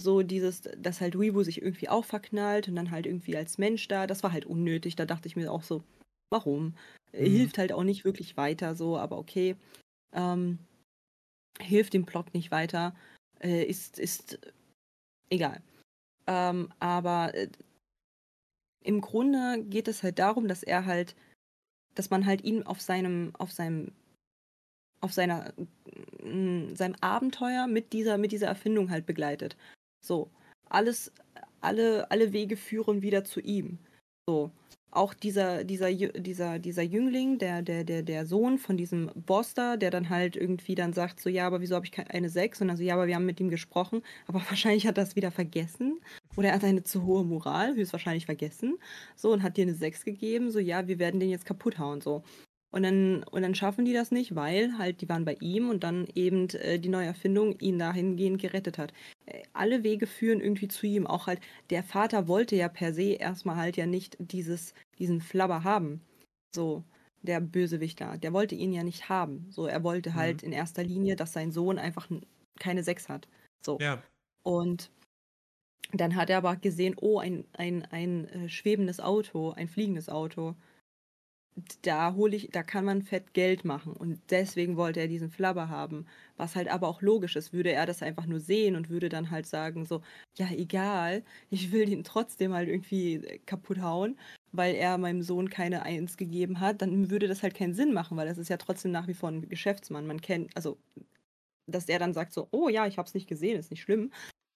So 0.00 0.22
dieses, 0.22 0.62
dass 0.76 1.00
halt 1.00 1.18
Weebu 1.18 1.42
sich 1.42 1.60
irgendwie 1.60 1.88
auch 1.88 2.04
verknallt 2.04 2.68
und 2.68 2.76
dann 2.76 2.92
halt 2.92 3.06
irgendwie 3.06 3.36
als 3.36 3.58
Mensch 3.58 3.88
da, 3.88 4.06
das 4.06 4.22
war 4.22 4.32
halt 4.32 4.46
unnötig. 4.46 4.94
Da 4.94 5.06
dachte 5.06 5.26
ich 5.26 5.34
mir 5.34 5.50
auch 5.50 5.64
so, 5.64 5.82
warum? 6.30 6.74
Mhm. 7.12 7.18
Hilft 7.18 7.58
halt 7.58 7.72
auch 7.72 7.82
nicht 7.82 8.04
wirklich 8.04 8.36
weiter, 8.36 8.76
so, 8.76 8.96
aber 8.96 9.18
okay. 9.18 9.56
Ähm, 10.12 10.58
hilft 11.60 11.94
dem 11.94 12.06
Plot 12.06 12.32
nicht 12.32 12.50
weiter. 12.50 12.94
Äh, 13.40 13.64
ist, 13.64 13.98
ist 13.98 14.38
egal. 15.30 15.60
Ähm, 16.26 16.70
aber 16.78 17.34
äh, 17.34 17.48
im 18.84 19.00
Grunde 19.00 19.64
geht 19.64 19.88
es 19.88 20.02
halt 20.02 20.18
darum, 20.18 20.48
dass 20.48 20.62
er 20.62 20.86
halt, 20.86 21.16
dass 21.94 22.10
man 22.10 22.26
halt 22.26 22.44
ihn 22.44 22.62
auf 22.62 22.80
seinem, 22.80 23.34
auf 23.36 23.50
seinem, 23.52 23.92
auf 25.00 25.12
seiner, 25.12 25.52
mm, 26.22 26.74
seinem 26.74 26.94
Abenteuer 27.00 27.66
mit 27.66 27.92
dieser, 27.92 28.18
mit 28.18 28.32
dieser 28.32 28.46
Erfindung 28.46 28.90
halt 28.90 29.06
begleitet. 29.06 29.56
So, 30.00 30.30
alles, 30.68 31.12
alle, 31.60 32.10
alle 32.10 32.32
Wege 32.32 32.56
führen 32.56 33.02
wieder 33.02 33.24
zu 33.24 33.40
ihm. 33.40 33.78
So, 34.28 34.50
auch 34.90 35.12
dieser, 35.12 35.64
dieser, 35.64 35.92
dieser, 35.92 36.58
dieser 36.58 36.82
Jüngling, 36.82 37.38
der, 37.38 37.62
der, 37.62 37.84
der, 37.84 38.02
der 38.02 38.26
Sohn 38.26 38.58
von 38.58 38.76
diesem 38.76 39.10
Boss 39.14 39.54
da, 39.54 39.76
der 39.76 39.90
dann 39.90 40.08
halt 40.08 40.34
irgendwie 40.34 40.74
dann 40.74 40.92
sagt, 40.92 41.20
so, 41.20 41.28
ja, 41.28 41.46
aber 41.46 41.60
wieso 41.60 41.74
habe 41.74 41.84
ich 41.84 41.92
keine 41.92 42.10
eine 42.10 42.30
6? 42.30 42.62
Und 42.62 42.68
dann 42.68 42.76
so, 42.76 42.82
ja, 42.82 42.94
aber 42.94 43.06
wir 43.06 43.14
haben 43.14 43.26
mit 43.26 43.38
ihm 43.40 43.50
gesprochen, 43.50 44.02
aber 44.26 44.40
wahrscheinlich 44.48 44.86
hat 44.86 44.96
er 44.98 45.04
das 45.04 45.16
wieder 45.16 45.30
vergessen. 45.30 46.00
Oder 46.36 46.48
er 46.48 46.54
hat 46.54 46.64
eine 46.64 46.84
zu 46.84 47.04
hohe 47.04 47.24
Moral, 47.24 47.74
höchstwahrscheinlich 47.74 48.26
vergessen. 48.26 48.78
So, 49.14 49.32
und 49.32 49.42
hat 49.42 49.56
dir 49.56 49.62
eine 49.62 49.74
6 49.74 50.04
gegeben, 50.04 50.50
so, 50.50 50.58
ja, 50.58 50.88
wir 50.88 50.98
werden 50.98 51.20
den 51.20 51.30
jetzt 51.30 51.44
kaputt 51.46 51.78
hauen, 51.78 52.00
so. 52.00 52.22
Und 52.70 52.82
dann, 52.82 53.22
und 53.24 53.42
dann 53.42 53.54
schaffen 53.54 53.86
die 53.86 53.94
das 53.94 54.10
nicht, 54.10 54.34
weil 54.34 54.76
halt 54.76 55.00
die 55.00 55.08
waren 55.08 55.24
bei 55.24 55.36
ihm 55.40 55.70
und 55.70 55.84
dann 55.84 56.06
eben 56.14 56.50
äh, 56.50 56.78
die 56.78 56.90
neue 56.90 57.06
Erfindung 57.06 57.58
ihn 57.60 57.78
dahingehend 57.78 58.40
gerettet 58.40 58.76
hat. 58.76 58.92
Äh, 59.24 59.42
alle 59.54 59.84
Wege 59.84 60.06
führen 60.06 60.40
irgendwie 60.40 60.68
zu 60.68 60.86
ihm. 60.86 61.06
Auch 61.06 61.26
halt, 61.26 61.40
der 61.70 61.82
Vater 61.82 62.28
wollte 62.28 62.56
ja 62.56 62.68
per 62.68 62.92
se 62.92 63.12
erstmal 63.14 63.56
halt 63.56 63.78
ja 63.78 63.86
nicht 63.86 64.18
dieses, 64.20 64.74
diesen 64.98 65.22
Flabber 65.22 65.64
haben. 65.64 66.02
So, 66.54 66.84
der 67.22 67.40
Bösewichter. 67.40 68.18
Der 68.18 68.34
wollte 68.34 68.54
ihn 68.54 68.72
ja 68.72 68.84
nicht 68.84 69.08
haben. 69.08 69.46
So, 69.50 69.66
er 69.66 69.82
wollte 69.82 70.14
halt 70.14 70.42
in 70.42 70.52
erster 70.52 70.84
Linie, 70.84 71.16
dass 71.16 71.32
sein 71.32 71.52
Sohn 71.52 71.78
einfach 71.78 72.08
keine 72.58 72.84
Sechs 72.84 73.08
hat. 73.08 73.28
So. 73.64 73.78
Ja. 73.80 74.02
Und 74.42 74.90
dann 75.92 76.16
hat 76.16 76.28
er 76.28 76.38
aber 76.38 76.56
gesehen, 76.56 76.96
oh, 77.00 77.18
ein, 77.18 77.44
ein, 77.54 77.86
ein 77.90 78.28
äh, 78.28 78.48
schwebendes 78.48 79.00
Auto, 79.00 79.52
ein 79.52 79.68
fliegendes 79.68 80.08
Auto. 80.08 80.54
Da 81.82 82.14
hole 82.14 82.36
ich, 82.36 82.50
da 82.52 82.62
kann 82.62 82.84
man 82.84 83.02
fett 83.02 83.34
Geld 83.34 83.64
machen. 83.64 83.92
Und 83.92 84.20
deswegen 84.30 84.76
wollte 84.76 85.00
er 85.00 85.08
diesen 85.08 85.30
Flabber 85.30 85.68
haben. 85.68 86.06
Was 86.36 86.54
halt 86.56 86.68
aber 86.68 86.88
auch 86.88 87.02
logisch 87.02 87.36
ist, 87.36 87.52
würde 87.52 87.72
er 87.72 87.86
das 87.86 88.02
einfach 88.02 88.26
nur 88.26 88.40
sehen 88.40 88.76
und 88.76 88.90
würde 88.90 89.08
dann 89.08 89.30
halt 89.30 89.46
sagen, 89.46 89.84
so, 89.86 90.02
ja, 90.36 90.48
egal, 90.50 91.24
ich 91.50 91.72
will 91.72 91.88
ihn 91.88 92.04
trotzdem 92.04 92.52
halt 92.52 92.68
irgendwie 92.68 93.40
kaputt 93.46 93.80
hauen, 93.80 94.18
weil 94.52 94.74
er 94.74 94.98
meinem 94.98 95.22
Sohn 95.22 95.50
keine 95.50 95.82
Eins 95.82 96.16
gegeben 96.16 96.60
hat, 96.60 96.82
dann 96.82 97.10
würde 97.10 97.28
das 97.28 97.42
halt 97.42 97.54
keinen 97.54 97.74
Sinn 97.74 97.92
machen, 97.92 98.16
weil 98.16 98.28
das 98.28 98.38
ist 98.38 98.48
ja 98.50 98.56
trotzdem 98.56 98.92
nach 98.92 99.08
wie 99.08 99.14
vor 99.14 99.30
ein 99.30 99.48
Geschäftsmann. 99.48 100.06
Man 100.06 100.20
kennt, 100.20 100.56
also, 100.56 100.78
dass 101.66 101.88
er 101.88 101.98
dann 101.98 102.14
sagt 102.14 102.32
so, 102.32 102.48
oh 102.52 102.68
ja, 102.68 102.86
ich 102.86 102.98
hab's 102.98 103.14
nicht 103.14 103.28
gesehen, 103.28 103.58
ist 103.58 103.70
nicht 103.70 103.82
schlimm 103.82 104.12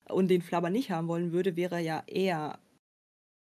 und 0.08 0.28
den 0.28 0.42
Flabber 0.42 0.70
nicht 0.70 0.90
haben 0.90 1.08
wollen 1.08 1.32
würde, 1.32 1.56
wäre 1.56 1.80
ja 1.80 2.04
eher 2.06 2.58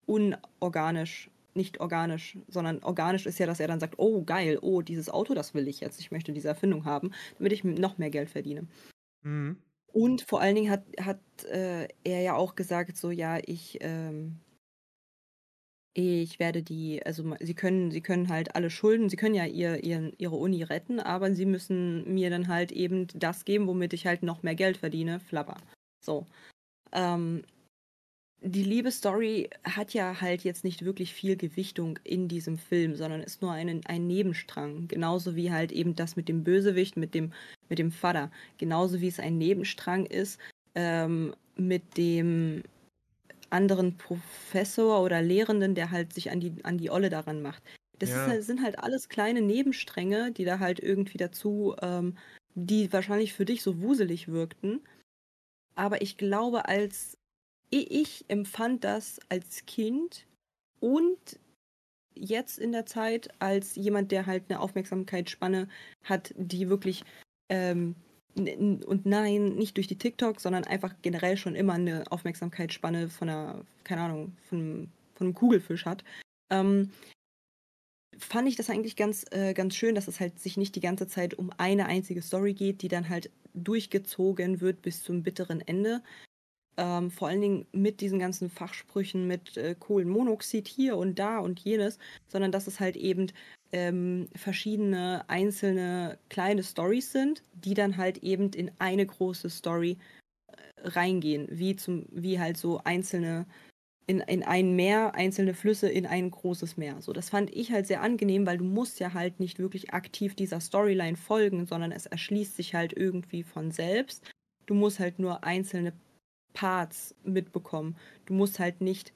unorganisch, 0.06 1.30
nicht 1.60 1.80
organisch, 1.82 2.38
sondern 2.48 2.82
organisch 2.84 3.26
ist 3.26 3.38
ja, 3.38 3.46
dass 3.46 3.60
er 3.60 3.68
dann 3.68 3.82
sagt, 3.82 4.00
oh 4.00 4.24
geil, 4.24 4.58
oh, 4.62 4.82
dieses 4.82 5.10
Auto, 5.10 5.34
das 5.34 5.54
will 5.54 5.68
ich 5.68 5.82
jetzt, 5.82 6.00
ich 6.00 6.10
möchte 6.10 6.32
diese 6.32 6.48
Erfindung 6.48 6.86
haben, 6.86 7.12
damit 7.38 7.52
ich 7.52 7.64
noch 7.64 7.98
mehr 7.98 8.10
Geld 8.10 8.30
verdiene. 8.30 8.66
Mhm. 9.22 9.58
Und 9.92 10.22
vor 10.22 10.40
allen 10.40 10.56
Dingen 10.56 10.72
hat, 10.72 10.86
hat 11.02 11.20
äh, 11.52 11.88
er 12.04 12.22
ja 12.22 12.36
auch 12.36 12.56
gesagt, 12.56 12.96
so 12.96 13.12
ja, 13.12 13.40
ich, 13.46 13.78
ähm, 13.82 14.38
ich 15.94 16.40
werde 16.40 16.64
die, 16.64 17.06
also 17.06 17.36
sie 17.40 17.56
können, 17.56 17.92
sie 17.92 18.02
können 18.02 18.30
halt 18.30 18.56
alle 18.56 18.70
Schulden, 18.70 19.10
sie 19.10 19.18
können 19.18 19.36
ja 19.36 19.46
ihr, 19.46 19.84
ihren, 19.84 20.14
ihre 20.18 20.36
Uni 20.36 20.64
retten, 20.64 21.00
aber 21.00 21.34
sie 21.34 21.46
müssen 21.46 22.14
mir 22.14 22.30
dann 22.30 22.48
halt 22.48 22.72
eben 22.72 23.08
das 23.16 23.44
geben, 23.44 23.68
womit 23.68 23.94
ich 23.94 24.06
halt 24.06 24.24
noch 24.24 24.44
mehr 24.44 24.56
Geld 24.56 24.78
verdiene, 24.78 25.20
Flabber. 25.20 25.58
So. 26.00 26.26
Ähm, 26.94 27.44
die 28.42 28.64
Liebesstory 28.64 29.50
hat 29.64 29.94
ja 29.94 30.22
halt 30.22 30.44
jetzt 30.44 30.64
nicht 30.64 30.86
wirklich 30.86 31.14
viel 31.14 31.36
Gewichtung 31.36 32.00
in 32.04 32.28
diesem 32.28 32.58
Film, 32.58 32.96
sondern 32.96 33.22
ist 33.22 33.42
nur 33.42 33.52
ein, 33.52 33.82
ein 33.86 34.08
Nebenstrang. 34.08 34.88
Genauso 34.88 35.36
wie 35.36 35.52
halt 35.52 35.72
eben 35.72 35.96
das 35.96 36.16
mit 36.16 36.30
dem 36.30 36.44
Bösewicht, 36.44 36.96
mit 36.98 37.14
dem, 37.14 37.34
mit 37.68 37.80
dem 37.80 37.92
Vater. 37.92 38.32
Genauso 38.58 39.02
wie 39.02 39.08
es 39.08 39.20
ein 39.20 39.38
Nebenstrang 39.38 40.06
ist 40.06 40.40
ähm, 40.76 41.36
mit 41.58 41.98
dem 41.98 42.64
anderen 43.50 43.98
Professor 43.98 45.04
oder 45.04 45.22
Lehrenden, 45.22 45.76
der 45.76 45.92
halt 45.92 46.14
sich 46.14 46.32
an 46.32 46.40
die, 46.40 46.54
an 46.64 46.78
die 46.78 46.92
Olle 46.92 47.10
daran 47.10 47.42
macht. 47.42 47.64
Das 48.00 48.10
Ja. 48.12 48.32
ist 48.34 48.48
sind 48.48 48.62
halt 48.64 48.80
alles 48.80 49.10
kleine 49.10 49.42
Nebenstränge, 49.42 50.32
die 50.32 50.46
da 50.46 50.60
halt 50.60 50.80
irgendwie 50.80 51.18
dazu, 51.18 51.76
ähm, 51.82 52.18
die 52.56 52.92
wahrscheinlich 52.94 53.34
für 53.34 53.46
dich 53.46 53.64
so 53.64 53.82
wuselig 53.82 54.28
wirkten. 54.30 54.82
aber 55.76 56.02
ich 56.02 56.18
glaube, 56.18 56.68
als 56.68 57.19
ich 57.70 58.26
empfand 58.28 58.84
das 58.84 59.20
als 59.30 59.66
Kind 59.66 60.26
und 60.80 61.40
jetzt 62.16 62.60
in 62.60 62.72
der 62.72 62.86
Zeit 62.86 63.30
als 63.40 63.76
jemand, 63.76 64.12
der 64.12 64.26
halt 64.26 64.44
eine 64.50 64.60
Aufmerksamkeitsspanne 64.60 65.68
hat, 66.04 66.34
die 66.38 66.70
wirklich 66.70 67.04
ähm, 67.50 67.96
und 68.36 69.06
nein, 69.06 69.56
nicht 69.56 69.78
durch 69.78 69.88
die 69.88 69.98
TikTok, 69.98 70.40
sondern 70.40 70.64
einfach 70.64 70.94
generell 71.02 71.36
schon 71.36 71.56
immer 71.56 71.74
eine 71.74 72.04
Aufmerksamkeitsspanne 72.10 73.10
von 73.10 73.30
einer, 73.30 73.66
keine 73.84 74.02
Ahnung, 74.02 74.38
von, 74.48 74.90
von 75.16 75.28
einem 75.28 75.34
Kugelfisch 75.34 75.86
hat. 75.86 76.04
Ähm, 76.50 76.92
fand 78.18 78.48
ich 78.48 78.56
das 78.56 78.70
eigentlich 78.70 78.96
ganz, 78.96 79.26
äh, 79.32 79.54
ganz 79.54 79.76
schön, 79.76 79.96
dass 79.96 80.08
es 80.08 80.20
halt 80.20 80.40
sich 80.40 80.58
nicht 80.58 80.76
die 80.76 80.82
ganze 80.82 81.08
Zeit 81.08 81.34
um 81.34 81.52
eine 81.58 81.88
einzige 81.88 82.22
Story 82.22 82.54
geht, 82.54 82.82
die 82.82 82.88
dann 82.88 83.10
halt 83.10 83.30
durchgezogen 83.54 84.62
wird 84.62 84.82
bis 84.82 85.04
zum 85.04 85.24
bitteren 85.24 85.62
Ende. 85.62 86.02
Ähm, 86.82 87.12
vor 87.12 87.28
allen 87.28 87.42
Dingen 87.42 87.66
mit 87.74 88.00
diesen 88.00 88.20
ganzen 88.20 88.50
Fachsprüchen 88.50 89.28
mit 89.28 89.58
äh, 89.58 89.76
Kohlenmonoxid 89.78 90.66
hier 90.66 90.96
und 90.96 91.20
da 91.20 91.40
und 91.40 91.60
jenes, 91.60 92.00
sondern 92.30 92.54
dass 92.54 92.68
es 92.68 92.80
halt 92.80 92.96
eben 92.96 93.34
ähm, 93.74 94.30
verschiedene 94.34 95.26
einzelne 95.28 96.18
kleine 96.30 96.64
Stories 96.64 97.12
sind, 97.12 97.44
die 97.54 97.74
dann 97.74 97.98
halt 97.98 98.20
eben 98.20 98.52
in 98.54 98.72
eine 98.80 99.06
große 99.06 99.50
Story 99.50 99.98
äh, 100.48 100.88
reingehen, 100.88 101.50
wie 101.52 101.76
zum, 101.76 102.06
wie 102.12 102.40
halt 102.40 102.56
so 102.56 102.80
einzelne 102.86 103.46
in, 104.08 104.22
in 104.22 104.44
ein 104.44 104.78
Meer, 104.78 105.16
einzelne 105.16 105.54
Flüsse 105.54 105.90
in 105.90 106.06
ein 106.06 106.32
großes 106.32 106.78
Meer. 106.78 107.02
So, 107.02 107.12
das 107.12 107.30
fand 107.30 107.54
ich 107.54 107.74
halt 107.74 107.88
sehr 107.88 108.02
angenehm, 108.02 108.46
weil 108.46 108.58
du 108.58 108.64
musst 108.64 109.02
ja 109.02 109.14
halt 109.14 109.42
nicht 109.42 109.60
wirklich 109.60 109.94
aktiv 109.94 110.34
dieser 110.34 110.62
Storyline 110.62 111.18
folgen, 111.18 111.66
sondern 111.66 111.92
es 111.92 112.06
erschließt 112.06 112.56
sich 112.56 112.74
halt 112.74 112.94
irgendwie 112.94 113.44
von 113.44 113.70
selbst. 113.70 114.32
Du 114.66 114.76
musst 114.76 115.00
halt 115.00 115.20
nur 115.20 115.44
einzelne 115.44 115.92
Parts 116.54 117.16
mitbekommen. 117.24 117.96
Du 118.26 118.34
musst 118.34 118.60
halt 118.60 118.82
nicht, 118.82 119.14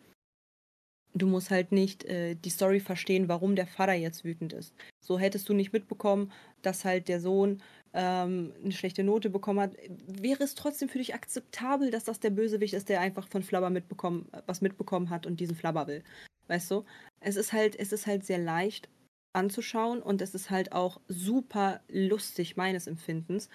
du 1.14 1.28
musst 1.28 1.52
halt 1.52 1.72
nicht 1.72 2.06
äh, 2.06 2.36
die 2.36 2.50
Story 2.50 2.80
verstehen, 2.80 3.28
warum 3.28 3.56
der 3.56 3.68
Vater 3.68 3.94
jetzt 3.94 4.24
wütend 4.24 4.54
ist. 4.54 4.74
So 5.00 5.20
hättest 5.20 5.50
du 5.50 5.54
nicht 5.54 5.74
mitbekommen, 5.74 6.32
dass 6.62 6.86
halt 6.86 7.08
der 7.08 7.20
Sohn 7.20 7.62
ähm, 7.94 8.54
eine 8.64 8.72
schlechte 8.72 9.04
Note 9.04 9.30
bekommen 9.30 9.60
hat. 9.60 9.76
Wäre 10.08 10.44
es 10.44 10.56
trotzdem 10.56 10.90
für 10.90 10.98
dich 10.98 11.14
akzeptabel, 11.14 11.92
dass 11.92 12.04
das 12.04 12.20
der 12.20 12.32
Bösewicht 12.32 12.74
ist, 12.74 12.90
der 12.90 13.02
einfach 13.02 13.28
von 13.28 13.44
Flabber 13.44 13.70
mitbekommen, 13.70 14.28
was 14.46 14.62
mitbekommen 14.62 15.10
hat 15.10 15.26
und 15.26 15.40
diesen 15.40 15.56
Flabber 15.56 15.88
will? 15.88 16.04
Weißt 16.48 16.72
du? 16.72 16.86
Es 17.20 17.36
ist 17.36 17.54
halt, 17.54 17.78
es 17.80 17.92
ist 17.94 18.08
halt 18.08 18.26
sehr 18.26 18.40
leicht 18.40 18.90
anzuschauen 19.34 20.02
und 20.02 20.22
es 20.22 20.36
ist 20.36 20.50
halt 20.50 20.72
auch 20.72 21.00
super 21.08 21.82
lustig 21.90 22.56
meines 22.58 22.88
Empfindens. 22.88 23.50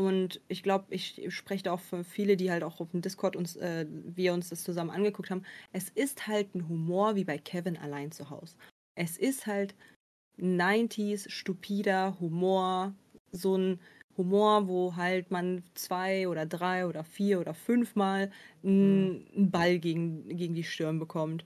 Und 0.00 0.40
ich 0.48 0.62
glaube, 0.62 0.86
ich 0.88 1.26
spreche 1.28 1.64
da 1.64 1.72
auch 1.72 1.80
für 1.80 2.04
viele, 2.04 2.38
die 2.38 2.50
halt 2.50 2.62
auch 2.62 2.80
auf 2.80 2.90
dem 2.92 3.02
Discord 3.02 3.36
uns, 3.36 3.56
äh, 3.56 3.84
wir 3.90 4.32
uns 4.32 4.48
das 4.48 4.62
zusammen 4.62 4.88
angeguckt 4.88 5.30
haben. 5.30 5.42
Es 5.72 5.90
ist 5.90 6.26
halt 6.26 6.54
ein 6.54 6.66
Humor 6.70 7.16
wie 7.16 7.24
bei 7.24 7.36
Kevin 7.36 7.76
allein 7.76 8.10
zu 8.10 8.30
Hause. 8.30 8.56
Es 8.94 9.18
ist 9.18 9.46
halt 9.46 9.74
90s 10.38 11.28
stupider 11.28 12.18
Humor, 12.18 12.94
so 13.30 13.58
ein 13.58 13.78
Humor, 14.16 14.68
wo 14.68 14.96
halt 14.96 15.30
man 15.30 15.62
zwei 15.74 16.28
oder 16.28 16.46
drei 16.46 16.86
oder 16.86 17.04
vier 17.04 17.38
oder 17.38 17.52
fünfmal 17.52 18.30
einen 18.64 19.26
einen 19.36 19.50
Ball 19.50 19.78
gegen, 19.78 20.34
gegen 20.34 20.54
die 20.54 20.64
Stirn 20.64 20.98
bekommt. 20.98 21.44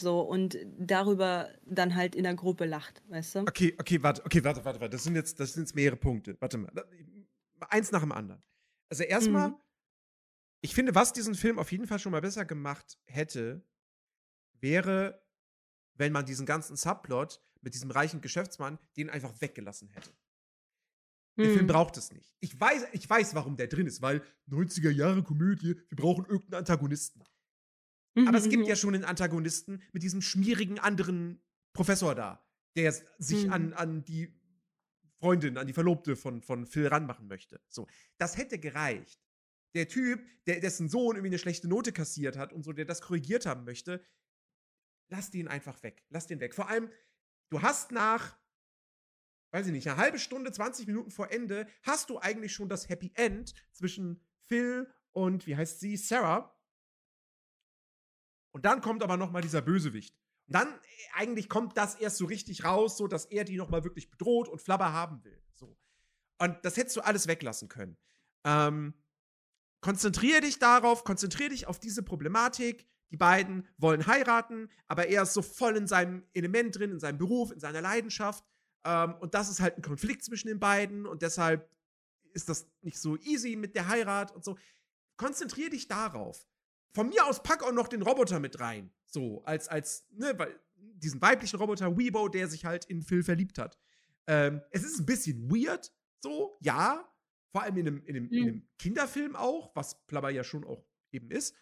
So, 0.00 0.20
und 0.20 0.58
darüber 0.78 1.48
dann 1.64 1.96
halt 1.96 2.14
in 2.14 2.22
der 2.22 2.34
Gruppe 2.34 2.66
lacht, 2.66 3.02
weißt 3.08 3.34
du? 3.34 3.38
Okay, 3.40 3.74
okay, 3.80 4.00
warte, 4.00 4.24
okay, 4.24 4.44
warte, 4.44 4.64
warte, 4.64 4.80
warte. 4.80 4.92
Das 4.92 5.02
sind 5.02 5.16
jetzt, 5.16 5.40
das 5.40 5.54
sind 5.54 5.64
jetzt 5.64 5.74
mehrere 5.74 5.96
Punkte. 5.96 6.36
Warte 6.38 6.58
mal. 6.58 6.70
Eins 7.60 7.90
nach 7.92 8.00
dem 8.00 8.12
anderen. 8.12 8.42
Also 8.88 9.02
erstmal, 9.04 9.50
Mhm. 9.50 9.56
ich 10.60 10.74
finde, 10.74 10.94
was 10.94 11.12
diesen 11.12 11.34
Film 11.34 11.58
auf 11.58 11.72
jeden 11.72 11.86
Fall 11.86 11.98
schon 11.98 12.12
mal 12.12 12.20
besser 12.20 12.44
gemacht 12.44 12.98
hätte, 13.06 13.66
wäre, 14.60 15.22
wenn 15.94 16.12
man 16.12 16.26
diesen 16.26 16.46
ganzen 16.46 16.76
Subplot 16.76 17.40
mit 17.62 17.74
diesem 17.74 17.90
reichen 17.90 18.20
Geschäftsmann, 18.20 18.78
den 18.96 19.10
einfach 19.10 19.40
weggelassen 19.40 19.88
hätte. 19.90 20.10
Der 21.38 21.50
Film 21.50 21.64
Mhm. 21.64 21.68
braucht 21.70 21.96
es 21.98 22.12
nicht. 22.12 22.34
Ich 22.40 22.58
weiß, 22.58 22.86
ich 22.92 23.08
weiß, 23.08 23.34
warum 23.34 23.56
der 23.56 23.66
drin 23.66 23.86
ist, 23.86 24.00
weil 24.00 24.22
90er 24.46 24.90
Jahre 24.90 25.22
Komödie, 25.22 25.74
wir 25.88 25.96
brauchen 25.96 26.24
irgendeinen 26.24 26.60
Antagonisten. 26.60 27.22
Aber 28.26 28.38
es 28.38 28.48
gibt 28.48 28.66
ja 28.66 28.76
schon 28.76 28.94
einen 28.94 29.04
Antagonisten 29.04 29.82
mit 29.92 30.02
diesem 30.02 30.22
schmierigen 30.22 30.78
anderen 30.78 31.42
Professor 31.74 32.14
da, 32.14 32.42
der 32.74 32.94
sich 33.18 33.46
Mhm. 33.46 33.52
an, 33.52 33.72
an 33.74 34.04
die 34.04 34.32
Freundin, 35.18 35.56
an 35.58 35.66
die 35.66 35.72
Verlobte 35.72 36.16
von, 36.16 36.42
von 36.42 36.66
Phil 36.66 36.86
ranmachen 36.86 37.26
möchte. 37.26 37.60
So, 37.68 37.86
das 38.18 38.36
hätte 38.36 38.58
gereicht. 38.58 39.20
Der 39.74 39.88
Typ, 39.88 40.24
der, 40.46 40.60
dessen 40.60 40.88
Sohn 40.88 41.16
irgendwie 41.16 41.30
eine 41.30 41.38
schlechte 41.38 41.68
Note 41.68 41.92
kassiert 41.92 42.36
hat 42.36 42.52
und 42.52 42.62
so, 42.62 42.72
der 42.72 42.84
das 42.84 43.00
korrigiert 43.00 43.46
haben 43.46 43.64
möchte, 43.64 44.04
lass 45.08 45.30
den 45.30 45.48
einfach 45.48 45.82
weg. 45.82 46.04
Lass 46.10 46.26
den 46.26 46.40
weg. 46.40 46.54
Vor 46.54 46.68
allem, 46.68 46.90
du 47.50 47.62
hast 47.62 47.92
nach, 47.92 48.38
weiß 49.52 49.66
ich 49.66 49.72
nicht, 49.72 49.88
eine 49.88 49.96
halbe 49.96 50.18
Stunde, 50.18 50.52
20 50.52 50.86
Minuten 50.86 51.10
vor 51.10 51.30
Ende, 51.30 51.66
hast 51.82 52.10
du 52.10 52.18
eigentlich 52.18 52.52
schon 52.52 52.68
das 52.68 52.88
Happy 52.88 53.12
End 53.14 53.54
zwischen 53.72 54.22
Phil 54.44 54.90
und, 55.12 55.46
wie 55.46 55.56
heißt 55.56 55.80
sie, 55.80 55.96
Sarah. 55.96 56.54
Und 58.52 58.64
dann 58.64 58.80
kommt 58.80 59.02
aber 59.02 59.16
noch 59.16 59.30
mal 59.30 59.42
dieser 59.42 59.62
Bösewicht. 59.62 60.18
Dann 60.48 60.68
äh, 60.68 60.78
eigentlich 61.14 61.48
kommt 61.48 61.76
das 61.76 61.94
erst 61.96 62.18
so 62.18 62.26
richtig 62.26 62.64
raus, 62.64 62.96
so 62.96 63.06
dass 63.06 63.26
er 63.26 63.44
die 63.44 63.56
noch 63.56 63.70
mal 63.70 63.84
wirklich 63.84 64.10
bedroht 64.10 64.48
und 64.48 64.60
Flabber 64.60 64.92
haben 64.92 65.22
will. 65.24 65.42
So. 65.54 65.76
Und 66.38 66.56
das 66.64 66.76
hättest 66.76 66.96
du 66.96 67.00
alles 67.00 67.26
weglassen 67.26 67.68
können. 67.68 67.96
Ähm, 68.44 68.94
konzentriere 69.80 70.40
dich 70.40 70.58
darauf, 70.58 71.04
konzentriere 71.04 71.50
dich 71.50 71.66
auf 71.66 71.78
diese 71.78 72.02
Problematik. 72.02 72.86
Die 73.10 73.16
beiden 73.16 73.68
wollen 73.78 74.06
heiraten, 74.06 74.68
aber 74.88 75.06
er 75.06 75.22
ist 75.22 75.32
so 75.32 75.40
voll 75.40 75.76
in 75.76 75.86
seinem 75.86 76.24
Element 76.34 76.76
drin, 76.76 76.90
in 76.90 76.98
seinem 76.98 77.18
Beruf, 77.18 77.52
in 77.52 77.60
seiner 77.60 77.80
Leidenschaft. 77.80 78.44
Ähm, 78.84 79.14
und 79.20 79.34
das 79.34 79.48
ist 79.48 79.60
halt 79.60 79.76
ein 79.76 79.82
Konflikt 79.82 80.24
zwischen 80.24 80.48
den 80.48 80.58
beiden 80.58 81.06
und 81.06 81.22
deshalb 81.22 81.70
ist 82.32 82.48
das 82.48 82.68
nicht 82.82 83.00
so 83.00 83.16
easy 83.16 83.56
mit 83.56 83.74
der 83.74 83.88
Heirat 83.88 84.32
und 84.34 84.44
so. 84.44 84.58
Konzentriere 85.16 85.70
dich 85.70 85.88
darauf. 85.88 86.46
Von 86.96 87.10
mir 87.10 87.26
aus 87.26 87.42
pack 87.42 87.62
auch 87.62 87.72
noch 87.72 87.88
den 87.88 88.00
Roboter 88.00 88.40
mit 88.40 88.58
rein. 88.58 88.90
So, 89.04 89.44
als, 89.44 89.68
als, 89.68 90.06
ne, 90.12 90.32
weil 90.38 90.58
diesen 90.76 91.20
weiblichen 91.20 91.58
Roboter 91.58 91.94
Weebo, 91.98 92.28
der 92.28 92.48
sich 92.48 92.64
halt 92.64 92.86
in 92.86 93.02
Phil 93.02 93.22
verliebt 93.22 93.58
hat. 93.58 93.78
Ähm, 94.26 94.62
es 94.70 94.82
ist 94.82 94.98
ein 94.98 95.04
bisschen 95.04 95.50
weird, 95.50 95.92
so, 96.20 96.56
ja. 96.60 97.06
Vor 97.52 97.62
allem 97.62 97.76
in 97.76 97.86
einem, 97.86 98.02
in 98.06 98.16
einem, 98.16 98.28
in 98.30 98.40
Mhm. 98.42 98.48
einem 98.48 98.68
Kinderfilm 98.78 99.36
auch, 99.36 99.76
was 99.76 100.06
Plabber 100.06 100.30
ja 100.30 100.42
schon 100.42 100.64
auch 100.64 100.86
eben 101.12 101.30
ist. 101.30 101.54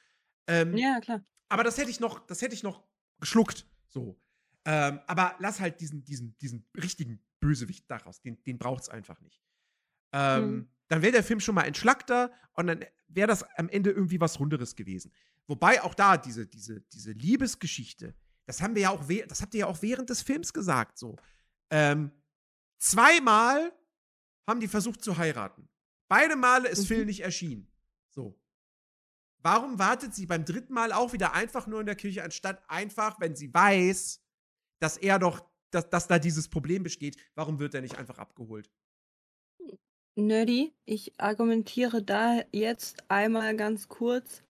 Ähm, 0.47 0.77
Ja, 0.77 1.01
klar. 1.01 1.25
aber 1.49 1.64
das 1.64 1.79
hätte 1.79 1.90
ich 1.90 1.99
noch, 1.99 2.20
das 2.27 2.40
hätte 2.40 2.55
ich 2.55 2.62
noch 2.62 2.87
geschluckt. 3.18 3.66
So. 3.88 4.16
Ähm, 4.64 5.01
aber 5.09 5.35
lass 5.40 5.59
halt 5.59 5.81
diesen, 5.81 6.05
diesen, 6.05 6.38
diesen 6.38 6.64
richtigen 6.77 7.20
Bösewicht 7.40 7.90
daraus. 7.90 8.20
Den, 8.23 8.40
den 8.44 8.57
braucht 8.59 8.85
es 8.85 8.88
einfach 8.88 9.20
nicht. 9.20 9.42
Ähm, 10.12 10.44
Mhm. 10.51 10.68
Dann 10.88 11.01
wäre 11.03 11.12
der 11.12 11.25
Film 11.25 11.40
schon 11.40 11.55
mal 11.55 11.64
entschlackter 11.64 12.31
und 12.53 12.66
dann 12.66 12.85
wäre 13.14 13.29
das 13.29 13.42
am 13.57 13.68
Ende 13.68 13.90
irgendwie 13.90 14.20
was 14.20 14.38
Runderes 14.38 14.74
gewesen. 14.74 15.12
Wobei 15.46 15.83
auch 15.83 15.94
da 15.94 16.16
diese, 16.16 16.46
diese, 16.46 16.81
diese 16.81 17.12
Liebesgeschichte, 17.12 18.14
das 18.46 18.61
haben 18.61 18.74
wir 18.74 18.83
ja 18.83 18.90
auch, 18.90 19.03
das 19.29 19.42
habt 19.42 19.55
ihr 19.55 19.61
ja 19.61 19.66
auch 19.66 19.83
während 19.83 20.11
des 20.11 20.22
Films 20.22 20.53
gesagt, 20.53 20.98
so. 20.98 21.16
Ähm, 21.70 22.11
zweimal 22.79 23.72
haben 24.46 24.61
die 24.61 24.68
versucht 24.68 25.03
zu 25.03 25.16
heiraten. 25.16 25.68
Beide 26.09 26.37
Male 26.37 26.68
ist 26.68 26.83
Mhm. 26.83 26.87
Phil 26.87 27.07
nicht 27.07 27.20
erschienen. 27.20 27.70
So. 28.11 28.38
Warum 29.38 29.79
wartet 29.79 30.14
sie 30.14 30.27
beim 30.27 30.44
dritten 30.44 30.72
Mal 30.72 30.92
auch 30.92 31.12
wieder 31.12 31.33
einfach 31.33 31.66
nur 31.66 31.81
in 31.81 31.87
der 31.87 31.96
Kirche, 31.96 32.22
anstatt 32.22 32.62
einfach, 32.68 33.20
wenn 33.20 33.37
sie 33.37 33.53
weiß, 33.53 34.22
dass 34.81 34.96
er 34.96 35.18
doch, 35.18 35.44
dass, 35.70 35.88
dass 35.90 36.07
da 36.07 36.18
dieses 36.18 36.48
Problem 36.48 36.83
besteht, 36.83 37.16
warum 37.35 37.59
wird 37.59 37.74
er 37.74 37.81
nicht 37.81 37.96
einfach 37.96 38.18
abgeholt? 38.18 38.70
Nerdy, 40.16 40.72
ich 40.85 41.12
argumentiere 41.18 42.00
da 42.00 42.42
jetzt 42.53 43.03
einmal 43.11 43.57
ganz 43.57 43.88
kurz. 43.88 44.44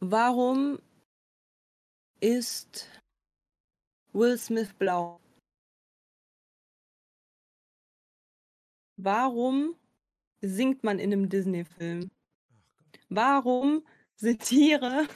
Warum 0.00 0.80
ist 2.18 2.88
Will 4.12 4.36
Smith 4.38 4.74
blau? 4.74 5.20
Warum 8.96 9.76
singt 10.40 10.82
man 10.82 10.98
in 10.98 11.12
einem 11.12 11.28
Disney-Film? 11.28 12.10
Warum 13.08 13.86
sind 14.16 14.42
Tiere, 14.42 15.06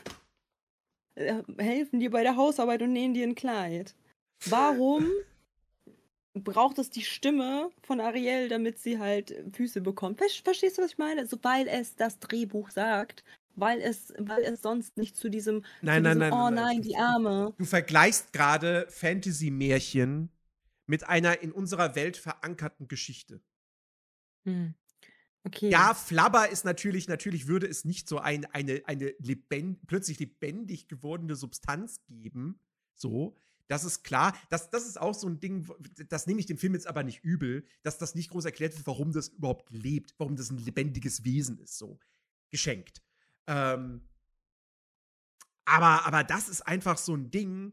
äh, 1.17 1.43
helfen 1.59 1.99
dir 1.99 2.11
bei 2.11 2.23
der 2.23 2.37
Hausarbeit 2.37 2.83
und 2.83 2.93
nähen 2.93 3.15
dir 3.15 3.27
ein 3.27 3.35
Kleid? 3.35 3.97
Warum 4.45 5.07
braucht 6.45 6.79
es 6.79 6.91
die 6.91 7.03
Stimme 7.03 7.71
von 7.83 8.01
Ariel, 8.01 8.49
damit 8.49 8.79
sie 8.79 8.99
halt 8.99 9.35
Füße 9.53 9.81
bekommt? 9.81 10.19
Ver- 10.19 10.27
Verstehst 10.45 10.79
du, 10.79 10.83
was 10.83 10.93
ich 10.93 10.99
meine? 10.99 11.27
So, 11.27 11.39
weil 11.43 11.69
es 11.69 11.97
das 11.97 12.19
Drehbuch 12.19 12.71
sagt, 12.71 13.25
weil 13.55 13.81
es, 13.81 14.15
weil 14.19 14.43
es 14.43 14.63
sonst 14.63 14.97
nicht 14.97 15.17
zu 15.17 15.29
diesem, 15.29 15.65
Nein, 15.83 16.03
zu 16.03 16.03
nein, 16.03 16.19
diesem 16.19 16.19
nein, 16.19 16.33
oh 16.33 16.37
nein, 16.37 16.55
nein, 16.55 16.65
nein. 16.77 16.83
die 16.83 16.97
Arme. 16.97 17.55
Du 17.59 17.65
vergleichst 17.65 18.33
gerade 18.33 18.87
Fantasy-Märchen 18.91 20.31
mit 20.87 21.09
einer 21.09 21.43
in 21.43 21.53
unserer 21.53 21.95
Welt 21.95 22.17
verankerten 22.17 22.89
Geschichte. 22.89 23.41
Hm. 24.45 24.75
Okay. 25.45 25.71
Ja, 25.71 25.95
Flabber 25.95 26.49
ist 26.51 26.65
natürlich, 26.65 27.09
natürlich 27.09 27.47
würde 27.47 27.67
es 27.67 27.85
nicht 27.85 28.09
so 28.09 28.19
ein, 28.19 28.45
eine, 28.47 28.83
eine 28.87 29.15
lebend, 29.19 29.87
plötzlich 29.87 30.19
lebendig 30.19 30.89
gewordene 30.89 31.37
Substanz 31.37 32.01
geben. 32.07 32.61
So. 32.95 33.37
Das 33.69 33.85
ist 33.85 34.03
klar. 34.03 34.35
Das, 34.49 34.71
das 34.71 34.87
ist 34.87 35.01
auch 35.01 35.15
so 35.15 35.29
ein 35.29 35.41
Ding, 35.41 35.69
das 36.09 36.27
nehme 36.27 36.41
ich 36.41 36.47
dem 36.47 36.59
Film 36.59 36.75
jetzt 36.75 36.87
aber 36.87 37.03
nicht 37.03 37.23
übel, 37.23 37.65
dass 37.83 37.99
das 37.99 38.15
nicht 38.15 38.31
groß 38.31 38.45
erklärt 38.47 38.75
wird, 38.77 38.87
warum 38.87 39.13
das 39.13 39.29
überhaupt 39.29 39.71
lebt, 39.71 40.15
warum 40.19 40.37
das 40.37 40.51
ein 40.51 40.59
lebendiges 40.59 41.25
Wesen 41.25 41.59
ist. 41.59 41.79
So. 41.79 41.99
Geschenkt. 42.51 43.03
Ähm, 43.47 44.03
aber, 45.65 46.07
aber 46.07 46.25
das 46.25 46.49
ist 46.49 46.63
einfach 46.67 46.97
so 46.99 47.15
ein 47.15 47.31
Ding. 47.31 47.73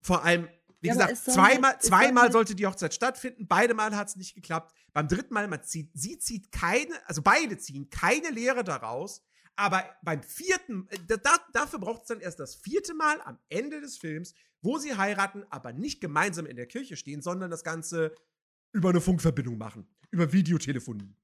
Vor 0.00 0.24
allem, 0.24 0.48
wie 0.80 0.88
Ja, 0.88 0.94
gesagt, 0.94 1.16
zweimal, 1.18 1.72
halt- 1.72 1.82
zweimal 1.82 2.22
halt- 2.24 2.32
sollte 2.32 2.54
die 2.54 2.66
Hochzeit 2.66 2.94
stattfinden. 2.94 3.46
Beide 3.48 3.74
Mal 3.74 3.94
hat 3.96 4.08
es 4.08 4.16
nicht 4.16 4.34
geklappt. 4.34 4.74
Beim 4.92 5.08
dritten 5.08 5.34
Mal, 5.34 5.46
man 5.48 5.62
zieht, 5.62 5.90
sie 5.92 6.18
zieht 6.18 6.52
keine, 6.52 6.94
also 7.06 7.20
beide 7.20 7.58
ziehen 7.58 7.90
keine 7.90 8.30
Lehre 8.30 8.64
daraus. 8.64 9.22
Aber 9.56 9.84
beim 10.02 10.22
vierten, 10.22 10.88
äh, 10.88 10.98
da, 11.06 11.16
da, 11.16 11.36
dafür 11.52 11.78
braucht 11.78 12.02
es 12.02 12.08
dann 12.08 12.20
erst 12.20 12.40
das 12.40 12.54
vierte 12.54 12.94
Mal 12.94 13.20
am 13.22 13.38
Ende 13.48 13.80
des 13.80 13.98
Films, 13.98 14.34
wo 14.62 14.78
sie 14.78 14.96
heiraten, 14.96 15.44
aber 15.50 15.72
nicht 15.72 16.00
gemeinsam 16.00 16.46
in 16.46 16.56
der 16.56 16.66
Kirche 16.66 16.96
stehen, 16.96 17.22
sondern 17.22 17.50
das 17.50 17.64
Ganze 17.64 18.14
über 18.72 18.90
eine 18.90 19.00
Funkverbindung 19.00 19.58
machen. 19.58 19.86
Über 20.10 20.32
Videotelefonie. 20.32 21.14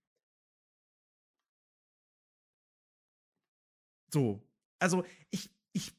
So. 4.12 4.42
Also, 4.78 5.04
ich, 5.30 5.50
ich, 5.72 5.92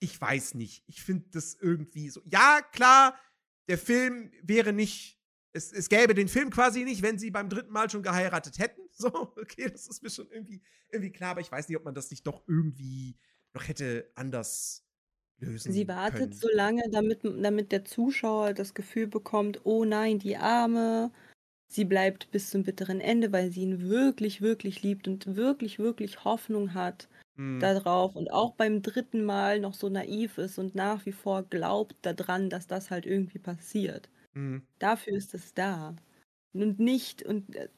ich 0.00 0.20
weiß 0.20 0.54
nicht. 0.54 0.84
Ich 0.86 1.02
finde 1.02 1.28
das 1.30 1.54
irgendwie 1.54 2.08
so. 2.10 2.22
Ja, 2.24 2.60
klar, 2.60 3.18
der 3.68 3.78
Film 3.78 4.32
wäre 4.42 4.72
nicht. 4.72 5.21
Es, 5.52 5.72
es 5.72 5.88
gäbe 5.88 6.14
den 6.14 6.28
Film 6.28 6.50
quasi 6.50 6.84
nicht, 6.84 7.02
wenn 7.02 7.18
sie 7.18 7.30
beim 7.30 7.48
dritten 7.48 7.72
Mal 7.72 7.90
schon 7.90 8.02
geheiratet 8.02 8.58
hätten. 8.58 8.80
So, 8.94 9.08
okay, 9.40 9.68
das 9.70 9.88
ist 9.88 10.02
mir 10.02 10.10
schon 10.10 10.30
irgendwie, 10.30 10.62
irgendwie 10.90 11.10
klar, 11.10 11.30
aber 11.30 11.40
ich 11.40 11.50
weiß 11.50 11.66
nicht, 11.68 11.76
ob 11.78 11.84
man 11.84 11.94
das 11.94 12.10
nicht 12.10 12.26
doch 12.26 12.42
irgendwie 12.46 13.16
noch 13.54 13.66
hätte 13.66 14.10
anders 14.14 14.84
lösen 15.38 15.72
Sie 15.72 15.88
wartet 15.88 16.18
können. 16.20 16.32
so 16.32 16.48
lange, 16.52 16.82
damit, 16.90 17.20
damit 17.24 17.72
der 17.72 17.84
Zuschauer 17.84 18.52
das 18.52 18.74
Gefühl 18.74 19.06
bekommt, 19.08 19.60
oh 19.64 19.84
nein, 19.84 20.18
die 20.18 20.36
Arme. 20.36 21.10
Sie 21.68 21.86
bleibt 21.86 22.30
bis 22.30 22.50
zum 22.50 22.62
bitteren 22.64 23.00
Ende, 23.00 23.32
weil 23.32 23.50
sie 23.50 23.62
ihn 23.62 23.88
wirklich, 23.88 24.42
wirklich 24.42 24.82
liebt 24.82 25.08
und 25.08 25.36
wirklich, 25.36 25.78
wirklich 25.78 26.22
Hoffnung 26.24 26.74
hat 26.74 27.08
Hm. 27.36 27.60
darauf 27.60 28.14
und 28.14 28.30
auch 28.30 28.54
beim 28.54 28.82
dritten 28.82 29.24
Mal 29.24 29.58
noch 29.58 29.74
so 29.74 29.88
naiv 29.88 30.36
ist 30.38 30.58
und 30.58 30.74
nach 30.74 31.06
wie 31.06 31.12
vor 31.12 31.42
glaubt 31.44 31.96
daran, 32.02 32.50
dass 32.50 32.66
das 32.66 32.90
halt 32.90 33.06
irgendwie 33.06 33.38
passiert. 33.38 34.10
Hm. 34.34 34.62
Dafür 34.78 35.14
ist 35.16 35.34
es 35.34 35.54
da. 35.54 35.96
Und 36.54 36.80
nicht, 36.80 37.22
und 37.24 37.54
äh, 37.56 37.68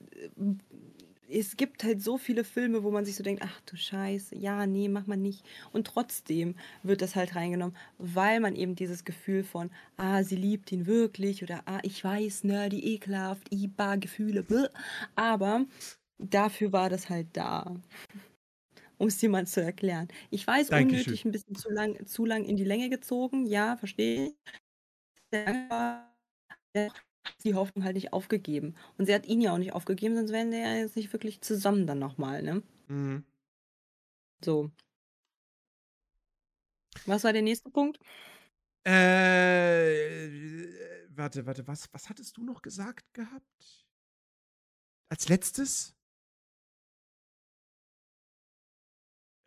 es 1.28 1.56
gibt 1.56 1.84
halt 1.84 2.02
so 2.02 2.18
viele 2.18 2.44
Filme, 2.44 2.82
wo 2.84 2.90
man 2.90 3.04
sich 3.04 3.16
so 3.16 3.22
denkt, 3.22 3.42
ach 3.44 3.60
du 3.62 3.76
Scheiße, 3.76 4.36
ja, 4.36 4.66
nee, 4.66 4.88
mach 4.88 5.06
mal 5.06 5.16
nicht. 5.16 5.44
Und 5.72 5.86
trotzdem 5.86 6.56
wird 6.82 7.00
das 7.02 7.16
halt 7.16 7.34
reingenommen, 7.34 7.76
weil 7.98 8.40
man 8.40 8.54
eben 8.56 8.74
dieses 8.76 9.04
Gefühl 9.04 9.42
von, 9.44 9.70
ah, 9.96 10.22
sie 10.22 10.36
liebt 10.36 10.70
ihn 10.72 10.86
wirklich 10.86 11.42
oder 11.42 11.62
ah, 11.66 11.80
ich 11.82 12.02
weiß, 12.04 12.44
ne, 12.44 12.68
die 12.68 12.94
ekelhaft, 12.94 13.52
iba, 13.52 13.96
Gefühle, 13.96 14.42
bläh. 14.42 14.68
aber 15.16 15.66
dafür 16.18 16.72
war 16.72 16.90
das 16.90 17.08
halt 17.10 17.28
da. 17.34 17.76
Um 18.98 19.08
es 19.08 19.22
mal 19.24 19.46
zu 19.46 19.62
erklären. 19.62 20.08
Ich 20.30 20.46
weiß, 20.46 20.70
Dankeschön. 20.70 21.16
unnötig 21.16 21.24
ein 21.24 21.32
bisschen 21.32 21.56
zu 21.56 21.70
lang, 21.70 22.06
zu 22.06 22.24
lang 22.24 22.44
in 22.44 22.56
die 22.56 22.64
Länge 22.64 22.90
gezogen, 22.90 23.46
ja, 23.46 23.76
verstehe 23.76 24.28
ich. 24.28 24.34
Sehr 25.32 25.46
lange 25.46 25.70
war- 25.70 26.13
die 27.44 27.54
Hoffnung 27.54 27.84
halt 27.84 27.94
nicht 27.96 28.12
aufgegeben. 28.12 28.74
Und 28.98 29.06
sie 29.06 29.14
hat 29.14 29.26
ihn 29.26 29.40
ja 29.40 29.52
auch 29.52 29.58
nicht 29.58 29.72
aufgegeben, 29.72 30.16
sonst 30.16 30.32
wären 30.32 30.50
die 30.50 30.58
ja 30.58 30.74
jetzt 30.74 30.96
nicht 30.96 31.12
wirklich 31.12 31.40
zusammen 31.42 31.86
dann 31.86 31.98
nochmal, 31.98 32.42
ne? 32.42 32.62
Hm. 32.88 33.24
So. 34.44 34.70
Was 37.06 37.24
war 37.24 37.32
der 37.32 37.42
nächste 37.42 37.70
Punkt? 37.70 37.98
Äh, 38.86 38.90
warte, 41.10 41.46
warte, 41.46 41.66
was, 41.66 41.88
was 41.92 42.08
hattest 42.08 42.36
du 42.36 42.44
noch 42.44 42.62
gesagt 42.62 43.12
gehabt? 43.14 43.44
Als 45.10 45.28
letztes? 45.28 45.94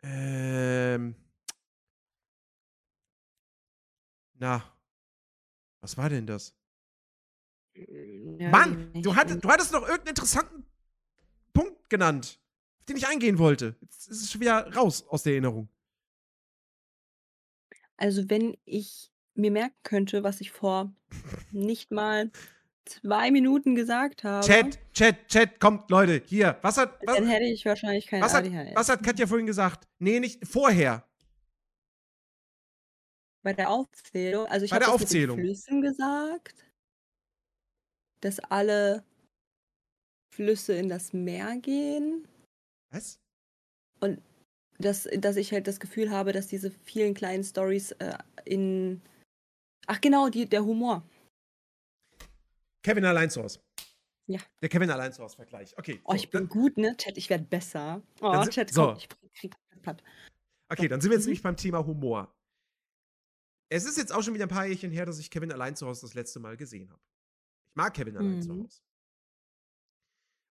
Ähm. 0.02 1.14
Na. 4.40 4.62
Was 5.82 5.96
war 5.96 6.08
denn 6.08 6.26
das? 6.26 6.57
Mann, 8.50 8.90
du 8.94 9.14
hattest, 9.14 9.44
du 9.44 9.48
hattest 9.48 9.72
noch 9.72 9.82
irgendeinen 9.82 10.08
interessanten 10.08 10.64
Punkt 11.52 11.90
genannt, 11.90 12.40
auf 12.80 12.84
den 12.86 12.96
ich 12.96 13.06
eingehen 13.06 13.38
wollte. 13.38 13.76
Jetzt 13.80 14.08
ist 14.08 14.22
es 14.22 14.30
schon 14.30 14.40
wieder 14.40 14.72
raus 14.74 15.04
aus 15.08 15.22
der 15.22 15.32
Erinnerung. 15.32 15.68
Also, 17.96 18.30
wenn 18.30 18.56
ich 18.64 19.10
mir 19.34 19.50
merken 19.50 19.78
könnte, 19.82 20.22
was 20.22 20.40
ich 20.40 20.50
vor 20.50 20.92
nicht 21.52 21.90
mal 21.90 22.30
zwei 22.84 23.30
Minuten 23.30 23.74
gesagt 23.74 24.24
habe, 24.24 24.46
Chat, 24.46 24.78
Chat, 24.92 25.28
Chat, 25.28 25.60
kommt, 25.60 25.90
Leute, 25.90 26.22
hier. 26.24 26.58
Was 26.62 26.78
hat, 26.78 26.98
was, 27.04 27.16
dann 27.16 27.26
hätte 27.26 27.44
ich 27.44 27.64
wahrscheinlich 27.64 28.06
kein 28.06 28.22
was 28.22 28.34
hat, 28.34 28.44
was 28.74 28.88
hat 28.88 29.02
Katja 29.02 29.26
vorhin 29.26 29.46
gesagt? 29.46 29.86
Nee, 29.98 30.20
nicht 30.20 30.46
vorher. 30.46 31.04
Bei 33.42 33.52
der 33.52 33.70
Aufzählung, 33.70 34.46
also 34.46 34.64
ich 34.64 34.70
Bei 34.70 34.80
habe 34.80 34.98
Flüssen 34.98 35.80
gesagt, 35.80 36.67
dass 38.20 38.38
alle 38.40 39.04
Flüsse 40.34 40.74
in 40.74 40.88
das 40.88 41.12
Meer 41.12 41.56
gehen. 41.56 42.26
Was? 42.90 43.18
dass, 44.80 45.08
dass 45.18 45.36
ich 45.36 45.52
halt 45.52 45.66
das 45.66 45.80
Gefühl 45.80 46.10
habe, 46.10 46.32
dass 46.32 46.46
diese 46.46 46.70
vielen 46.70 47.12
kleinen 47.14 47.42
Stories 47.42 47.90
äh, 47.92 48.16
in. 48.44 49.02
Ach 49.88 50.00
genau, 50.00 50.28
die, 50.28 50.46
der 50.46 50.64
Humor. 50.64 51.02
Kevin 52.84 53.04
allein 53.04 53.28
zu 53.28 53.42
Hause. 53.42 53.60
Ja. 54.28 54.38
Der 54.62 54.68
Kevin 54.68 54.90
allein 54.90 55.12
zu 55.12 55.22
Hause 55.22 55.36
Vergleich. 55.36 55.76
Okay. 55.76 56.00
Oh, 56.04 56.12
so, 56.12 56.16
ich 56.16 56.30
bin 56.30 56.42
dann, 56.42 56.48
gut, 56.48 56.76
ne? 56.76 56.96
Chat, 56.96 57.16
ich 57.16 57.28
werde 57.28 57.44
besser. 57.44 58.02
Oh, 58.20 58.30
Dann 58.30 58.48
Chat, 58.50 58.70
so. 58.70 58.88
komm, 58.88 58.98
ich 58.98 59.08
krieg 59.34 59.54
platt. 59.82 60.02
okay, 60.70 60.86
dann 60.86 61.00
sind 61.00 61.10
wir 61.10 61.16
jetzt 61.16 61.24
Mhm. 61.24 61.30
nämlich 61.30 61.42
beim 61.42 61.56
Thema 61.56 61.84
Humor. 61.84 62.32
Es 63.70 63.84
ist 63.84 63.98
jetzt 63.98 64.12
auch 64.12 64.22
schon 64.22 64.34
wieder 64.34 64.44
ein 64.46 64.50
paar 64.50 64.66
Jährchen 64.66 64.90
her, 64.92 65.06
dass 65.06 65.18
ich 65.18 65.30
Kevin 65.30 65.50
allein 65.50 65.74
zu 65.76 65.86
Hause 65.86 66.02
das 66.02 66.14
letzte 66.14 66.38
Mal 66.40 66.56
gesehen 66.56 66.88
habe. 66.90 67.00
Mag 67.78 67.94
Kevin 67.94 68.16
allein 68.16 68.42
zu 68.42 68.52
Mhm. 68.52 68.64
Hause. 68.64 68.82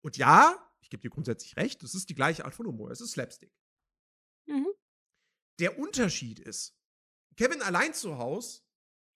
Und 0.04 0.18
ja, 0.18 0.58
ich 0.82 0.90
gebe 0.90 1.02
dir 1.02 1.12
grundsätzlich 1.12 1.56
recht, 1.56 1.84
es 1.84 1.94
ist 1.94 2.10
die 2.10 2.16
gleiche 2.16 2.46
Art 2.46 2.56
von 2.56 2.66
Humor. 2.66 2.90
Es 2.90 3.00
ist 3.00 3.12
Slapstick. 3.12 3.54
Mhm. 4.48 4.68
Der 5.60 5.78
Unterschied 5.78 6.40
ist, 6.40 6.76
Kevin 7.38 7.62
allein 7.62 7.94
zu 7.94 8.18
Hause, 8.18 8.64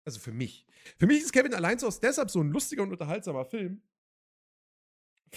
also 0.05 0.19
für 0.19 0.31
mich, 0.31 0.67
für 0.99 1.07
mich 1.07 1.23
ist 1.23 1.33
Kevin 1.33 1.55
allein 1.55 1.79
zu 1.79 1.87
Hause 1.87 1.99
deshalb 1.99 2.29
so 2.29 2.41
ein 2.41 2.51
lustiger 2.51 2.83
und 2.83 2.91
unterhaltsamer 2.91 3.43
Film, 3.45 3.81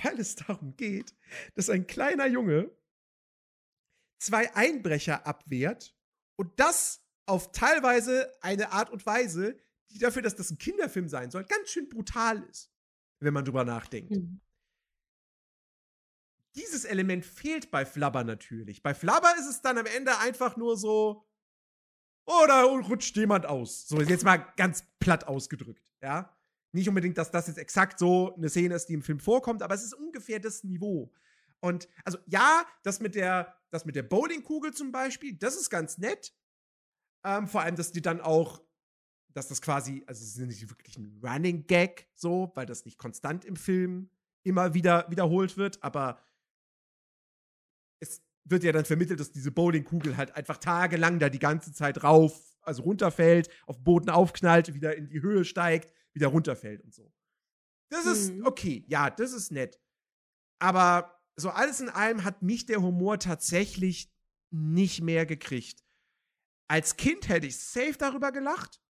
weil 0.03 0.21
es 0.21 0.37
darum 0.37 0.77
geht, 0.77 1.17
dass 1.55 1.71
ein 1.71 1.87
kleiner 1.87 2.27
Junge 2.27 2.71
zwei 4.21 4.55
Einbrecher 4.55 5.27
abwehrt 5.27 5.97
und 6.37 6.61
das 6.61 7.03
auf 7.25 7.51
teilweise 7.53 8.31
eine 8.43 8.73
Art 8.73 8.91
und 8.91 9.07
Weise, 9.07 9.59
die 9.91 9.99
dafür, 9.99 10.23
dass 10.23 10.37
das 10.37 10.51
ein 10.51 10.59
Kinderfilm 10.59 11.09
sein 11.09 11.31
soll, 11.31 11.45
ganz 11.45 11.71
schön 11.71 11.89
brutal 11.89 12.43
ist, 12.45 12.71
wenn 13.21 13.35
man 13.35 13.45
drüber 13.45 13.65
nachdenkt 13.65 14.11
Mhm. 14.11 14.41
dieses 16.55 16.85
Element 16.85 17.25
fehlt 17.25 17.71
bei 17.71 17.87
Flabber 17.87 18.25
natürlich. 18.25 18.83
Bei 18.83 18.93
Flabber 18.95 19.33
ist 19.39 19.47
es 19.47 19.61
dann 19.61 19.79
am 19.79 19.87
Ende 19.87 20.19
einfach 20.19 20.57
nur 20.57 20.77
so, 20.77 21.25
oh, 22.27 22.45
da 22.49 22.63
rutscht 22.65 23.17
jemand 23.17 23.47
aus. 23.47 23.87
So, 23.87 24.01
jetzt 24.01 24.25
mal 24.25 24.39
ganz 24.57 24.85
platt 24.99 25.29
ausgedrückt, 25.29 25.85
ja. 26.03 26.35
Nicht 26.73 26.89
unbedingt, 26.89 27.17
dass 27.17 27.31
das 27.31 27.47
jetzt 27.47 27.59
exakt 27.59 27.99
so 27.99 28.35
eine 28.35 28.49
Szene 28.49 28.75
ist, 28.75 28.87
die 28.87 28.95
im 28.95 29.03
Film 29.03 29.21
vorkommt, 29.21 29.63
aber 29.63 29.75
es 29.75 29.85
ist 29.85 29.95
ungefähr 29.95 30.41
das 30.41 30.65
Niveau. 30.65 31.13
Und 31.61 31.89
also 32.05 32.19
ja, 32.27 32.67
das 32.83 33.01
mit 33.01 33.15
der, 33.15 33.57
das 33.71 33.85
mit 33.85 33.97
der 33.97 34.03
Bowlingkugel 34.03 34.73
zum 34.75 34.93
Beispiel, 34.93 35.35
das 35.35 35.57
ist 35.57 35.71
ganz 35.71 35.99
nett. 35.99 36.35
Ähm, 37.25 37.47
vor 37.49 37.63
allem, 37.63 37.77
dass 37.77 37.93
die 37.93 38.03
dann 38.03 38.21
auch, 38.21 38.63
dass 39.35 39.49
das 39.49 39.63
quasi, 39.63 40.03
also 40.07 40.23
es 40.23 40.37
ist 40.37 40.39
nicht 40.39 40.69
wirklich 40.69 40.97
ein 40.97 41.21
Running 41.23 41.67
Gag, 41.67 42.09
so, 42.15 42.51
weil 42.55 42.67
das 42.67 42.85
nicht 42.85 42.99
konstant 42.99 43.45
im 43.45 43.57
Film 43.57 44.11
immer 44.45 44.75
wieder 44.75 45.07
wiederholt 45.11 45.57
wird, 45.57 45.83
aber 45.83 46.21
es 48.01 48.23
wird 48.45 48.65
ja 48.65 48.73
dann 48.73 48.85
vermittelt, 48.85 49.21
dass 49.21 49.33
diese 49.33 49.51
Bowlingkugel 49.53 50.17
halt 50.17 50.35
einfach 50.35 50.57
tagelang 50.59 51.19
da 51.19 51.29
die 51.29 51.39
ganze 51.39 51.73
Zeit 51.73 52.03
rauf, 52.03 52.57
also 52.63 52.83
runterfällt, 52.83 53.49
auf 53.67 53.77
den 53.77 53.85
Boden 53.85 54.11
aufknallt, 54.11 54.75
wieder 54.75 54.97
in 54.97 55.09
die 55.09 55.21
Höhe 55.21 55.45
steigt, 55.45 55.93
wieder 56.13 56.29
runterfällt 56.29 56.83
und 56.83 56.95
so. 56.95 57.13
Das 57.91 58.07
ist 58.07 58.33
Mhm. 58.33 58.47
okay, 58.47 58.85
ja, 58.89 59.11
das 59.11 59.33
ist 59.33 59.51
nett. 59.53 59.81
Aber 60.61 61.23
so 61.37 61.51
alles 61.51 61.81
in 61.81 61.89
allem 61.89 62.25
hat 62.25 62.43
mich 62.43 62.67
der 62.67 62.83
Humor 62.83 63.19
tatsächlich 63.19 64.11
nicht 64.51 65.03
mehr 65.03 65.27
gekriegt. 65.27 65.85
Als 66.69 66.97
Kind 66.97 67.29
hätte 67.29 67.47
ich 67.47 67.59
safe 67.59 67.97
darüber 67.99 68.33
gelacht, 68.33 68.81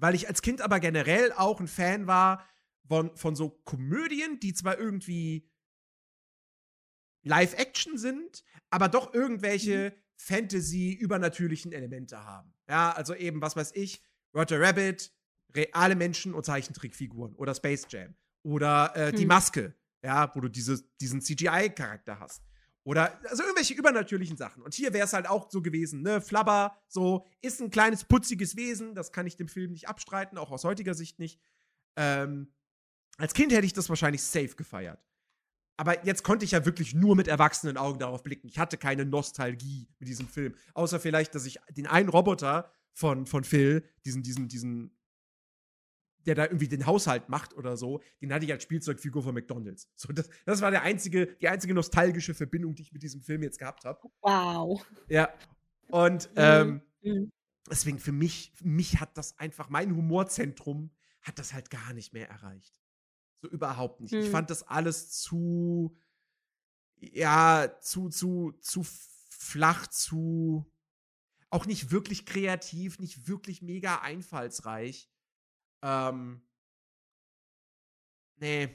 weil 0.00 0.14
ich 0.14 0.28
als 0.28 0.42
Kind 0.42 0.60
aber 0.60 0.80
generell 0.80 1.32
auch 1.32 1.60
ein 1.60 1.68
Fan 1.68 2.06
war 2.06 2.48
von, 2.88 3.14
von 3.16 3.36
so 3.36 3.50
Komödien, 3.64 4.40
die 4.40 4.54
zwar 4.54 4.78
irgendwie 4.78 5.48
Live-Action 7.22 7.98
sind, 7.98 8.42
aber 8.70 8.88
doch 8.88 9.12
irgendwelche 9.12 9.94
Fantasy, 10.16 10.92
übernatürlichen 10.92 11.72
Elemente 11.72 12.24
haben. 12.24 12.54
Ja, 12.68 12.92
also 12.92 13.14
eben, 13.14 13.42
was 13.42 13.56
weiß 13.56 13.72
ich, 13.74 14.02
Roger 14.34 14.60
Rabbit, 14.60 15.12
reale 15.54 15.96
Menschen 15.96 16.34
und 16.34 16.44
Zeichentrickfiguren 16.44 17.34
oder 17.34 17.54
Space 17.54 17.86
Jam 17.90 18.14
oder 18.42 18.94
äh, 18.96 19.12
die 19.12 19.22
Hm. 19.22 19.28
Maske, 19.28 19.74
ja, 20.02 20.34
wo 20.34 20.40
du 20.40 20.48
diese, 20.48 20.82
diesen 21.00 21.20
CGI-Charakter 21.20 22.20
hast. 22.20 22.42
Oder 22.82 23.20
also 23.28 23.42
irgendwelche 23.42 23.74
übernatürlichen 23.74 24.36
Sachen. 24.36 24.62
Und 24.62 24.74
hier 24.74 24.92
wäre 24.92 25.04
es 25.04 25.12
halt 25.12 25.28
auch 25.28 25.50
so 25.50 25.60
gewesen, 25.60 26.02
ne? 26.02 26.20
Flabber, 26.20 26.78
so, 26.88 27.26
ist 27.42 27.60
ein 27.60 27.70
kleines, 27.70 28.04
putziges 28.04 28.56
Wesen, 28.56 28.94
das 28.94 29.12
kann 29.12 29.26
ich 29.26 29.36
dem 29.36 29.48
Film 29.48 29.72
nicht 29.72 29.88
abstreiten, 29.88 30.38
auch 30.38 30.50
aus 30.50 30.64
heutiger 30.64 30.94
Sicht 30.94 31.18
nicht. 31.18 31.40
Ähm, 31.96 32.52
als 33.18 33.34
Kind 33.34 33.52
hätte 33.52 33.66
ich 33.66 33.74
das 33.74 33.88
wahrscheinlich 33.90 34.22
safe 34.22 34.56
gefeiert. 34.56 35.04
Aber 35.76 36.04
jetzt 36.04 36.24
konnte 36.24 36.44
ich 36.44 36.50
ja 36.50 36.64
wirklich 36.66 36.94
nur 36.94 37.16
mit 37.16 37.28
erwachsenen 37.28 37.76
Augen 37.76 37.98
darauf 37.98 38.22
blicken. 38.22 38.48
Ich 38.48 38.58
hatte 38.58 38.76
keine 38.76 39.06
Nostalgie 39.06 39.88
mit 39.98 40.08
diesem 40.08 40.28
Film. 40.28 40.54
Außer 40.74 41.00
vielleicht, 41.00 41.34
dass 41.34 41.46
ich 41.46 41.58
den 41.70 41.86
einen 41.86 42.08
Roboter 42.08 42.70
von, 42.92 43.26
von 43.26 43.44
Phil, 43.44 43.84
diesen, 44.04 44.22
diesen, 44.22 44.48
diesen, 44.48 44.99
der 46.26 46.34
da 46.34 46.44
irgendwie 46.44 46.68
den 46.68 46.86
Haushalt 46.86 47.28
macht 47.28 47.54
oder 47.54 47.76
so, 47.76 48.00
den 48.20 48.32
hatte 48.32 48.44
ich 48.44 48.52
als 48.52 48.62
Spielzeugfigur 48.62 49.22
von 49.22 49.34
McDonalds. 49.34 49.88
So, 49.96 50.12
das, 50.12 50.28
das 50.44 50.60
war 50.60 50.70
der 50.70 50.82
einzige, 50.82 51.26
die 51.40 51.48
einzige 51.48 51.74
nostalgische 51.74 52.34
Verbindung, 52.34 52.74
die 52.74 52.82
ich 52.82 52.92
mit 52.92 53.02
diesem 53.02 53.22
Film 53.22 53.42
jetzt 53.42 53.58
gehabt 53.58 53.84
habe. 53.84 54.00
Wow. 54.20 54.84
Ja. 55.08 55.32
Und 55.88 56.30
ähm, 56.36 56.82
Mhm. 57.02 57.32
deswegen 57.70 57.98
für 57.98 58.12
mich, 58.12 58.52
für 58.54 58.66
mich 58.68 59.00
hat 59.00 59.16
das 59.16 59.38
einfach, 59.38 59.70
mein 59.70 59.96
Humorzentrum 59.96 60.90
hat 61.22 61.38
das 61.38 61.52
halt 61.54 61.70
gar 61.70 61.92
nicht 61.94 62.12
mehr 62.12 62.28
erreicht. 62.28 62.78
So 63.42 63.48
überhaupt 63.48 64.00
nicht. 64.00 64.12
Ich 64.12 64.26
Hm. 64.26 64.32
fand 64.32 64.50
das 64.50 64.62
alles 64.62 65.10
zu, 65.20 65.96
ja, 66.96 67.74
zu, 67.80 68.10
zu, 68.10 68.52
zu 68.60 68.82
flach, 69.30 69.86
zu, 69.86 70.70
auch 71.48 71.66
nicht 71.66 71.90
wirklich 71.90 72.26
kreativ, 72.26 72.98
nicht 72.98 73.26
wirklich 73.26 73.62
mega 73.62 74.00
einfallsreich. 74.02 75.08
Ähm, 75.82 76.42
nee, 78.36 78.68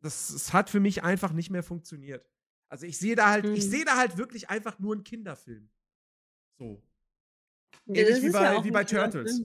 das, 0.00 0.28
das 0.28 0.52
hat 0.52 0.70
für 0.70 0.80
mich 0.80 1.02
einfach 1.02 1.32
nicht 1.32 1.50
mehr 1.50 1.62
funktioniert. 1.62 2.28
Also 2.70 2.86
ich 2.86 2.98
sehe 2.98 3.16
da 3.16 3.30
halt, 3.30 3.44
ich 3.46 3.64
Hm. 3.64 3.70
sehe 3.70 3.84
da 3.84 3.96
halt 3.96 4.16
wirklich 4.18 4.50
einfach 4.50 4.78
nur 4.78 4.94
einen 4.94 5.04
Kinderfilm. 5.04 5.70
So. 6.58 6.82
Ja, 7.86 8.02
Ähnlich 8.02 8.22
wie 8.22 8.30
bei- 8.30 8.54
ja 8.54 8.64
wie 8.64 8.70
bei 8.70 8.84
Turtles. 8.84 9.42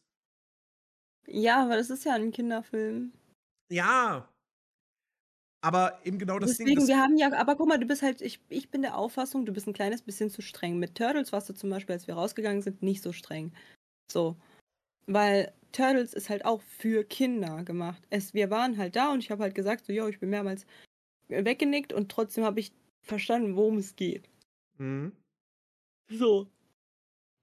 Ja, 1.28 1.64
aber 1.64 1.78
das 1.78 1.90
ist 1.90 2.04
ja 2.04 2.14
ein 2.16 2.32
Kinderfilm. 2.32 3.14
Ja. 3.72 4.30
Aber 5.64 6.06
eben 6.06 6.20
genau 6.20 6.40
das 6.40 6.58
Ding. 6.58 6.66
Deswegen, 6.68 6.88
wir 6.88 7.00
haben 7.00 7.16
ja, 7.18 7.32
aber 7.34 7.56
guck 7.56 7.70
mal, 7.70 7.80
du 7.80 7.86
bist 7.86 8.02
halt, 8.02 8.22
ich, 8.22 8.42
ich 8.50 8.70
bin 8.70 8.82
der 8.82 8.98
Auffassung, 8.98 9.46
du 9.46 9.54
bist 9.54 9.66
ein 9.66 9.74
kleines 9.74 10.02
bisschen 10.02 10.30
zu 10.30 10.42
streng. 10.42 10.78
Mit 10.78 10.96
Turtles 10.96 11.32
warst 11.32 11.48
du 11.48 11.54
zum 11.54 11.70
Beispiel, 11.70 11.94
als 11.94 12.08
wir 12.08 12.16
rausgegangen 12.16 12.62
sind, 12.62 12.82
nicht 12.84 13.02
so 13.02 13.14
streng. 13.14 13.54
So. 14.12 14.36
Weil 15.08 15.54
Turtles 15.74 16.14
ist 16.14 16.30
halt 16.30 16.46
auch 16.46 16.62
für 16.62 17.04
Kinder 17.04 17.64
gemacht. 17.64 18.02
Es, 18.10 18.34
wir 18.34 18.50
waren 18.50 18.78
halt 18.78 18.96
da 18.96 19.12
und 19.12 19.20
ich 19.20 19.32
habe 19.32 19.44
halt 19.44 19.56
gesagt, 19.56 19.86
so, 19.86 19.92
yo, 19.92 20.08
ich 20.08 20.20
bin 20.20 20.30
mehrmals 20.30 20.66
weggenickt 21.28 21.92
und 21.92 22.10
trotzdem 22.10 22.46
habe 22.46 22.60
ich 22.60 22.72
verstanden, 23.02 23.56
worum 23.56 23.78
es 23.78 23.96
geht. 23.96 24.30
Mhm. 24.78 25.12
So. 26.08 26.48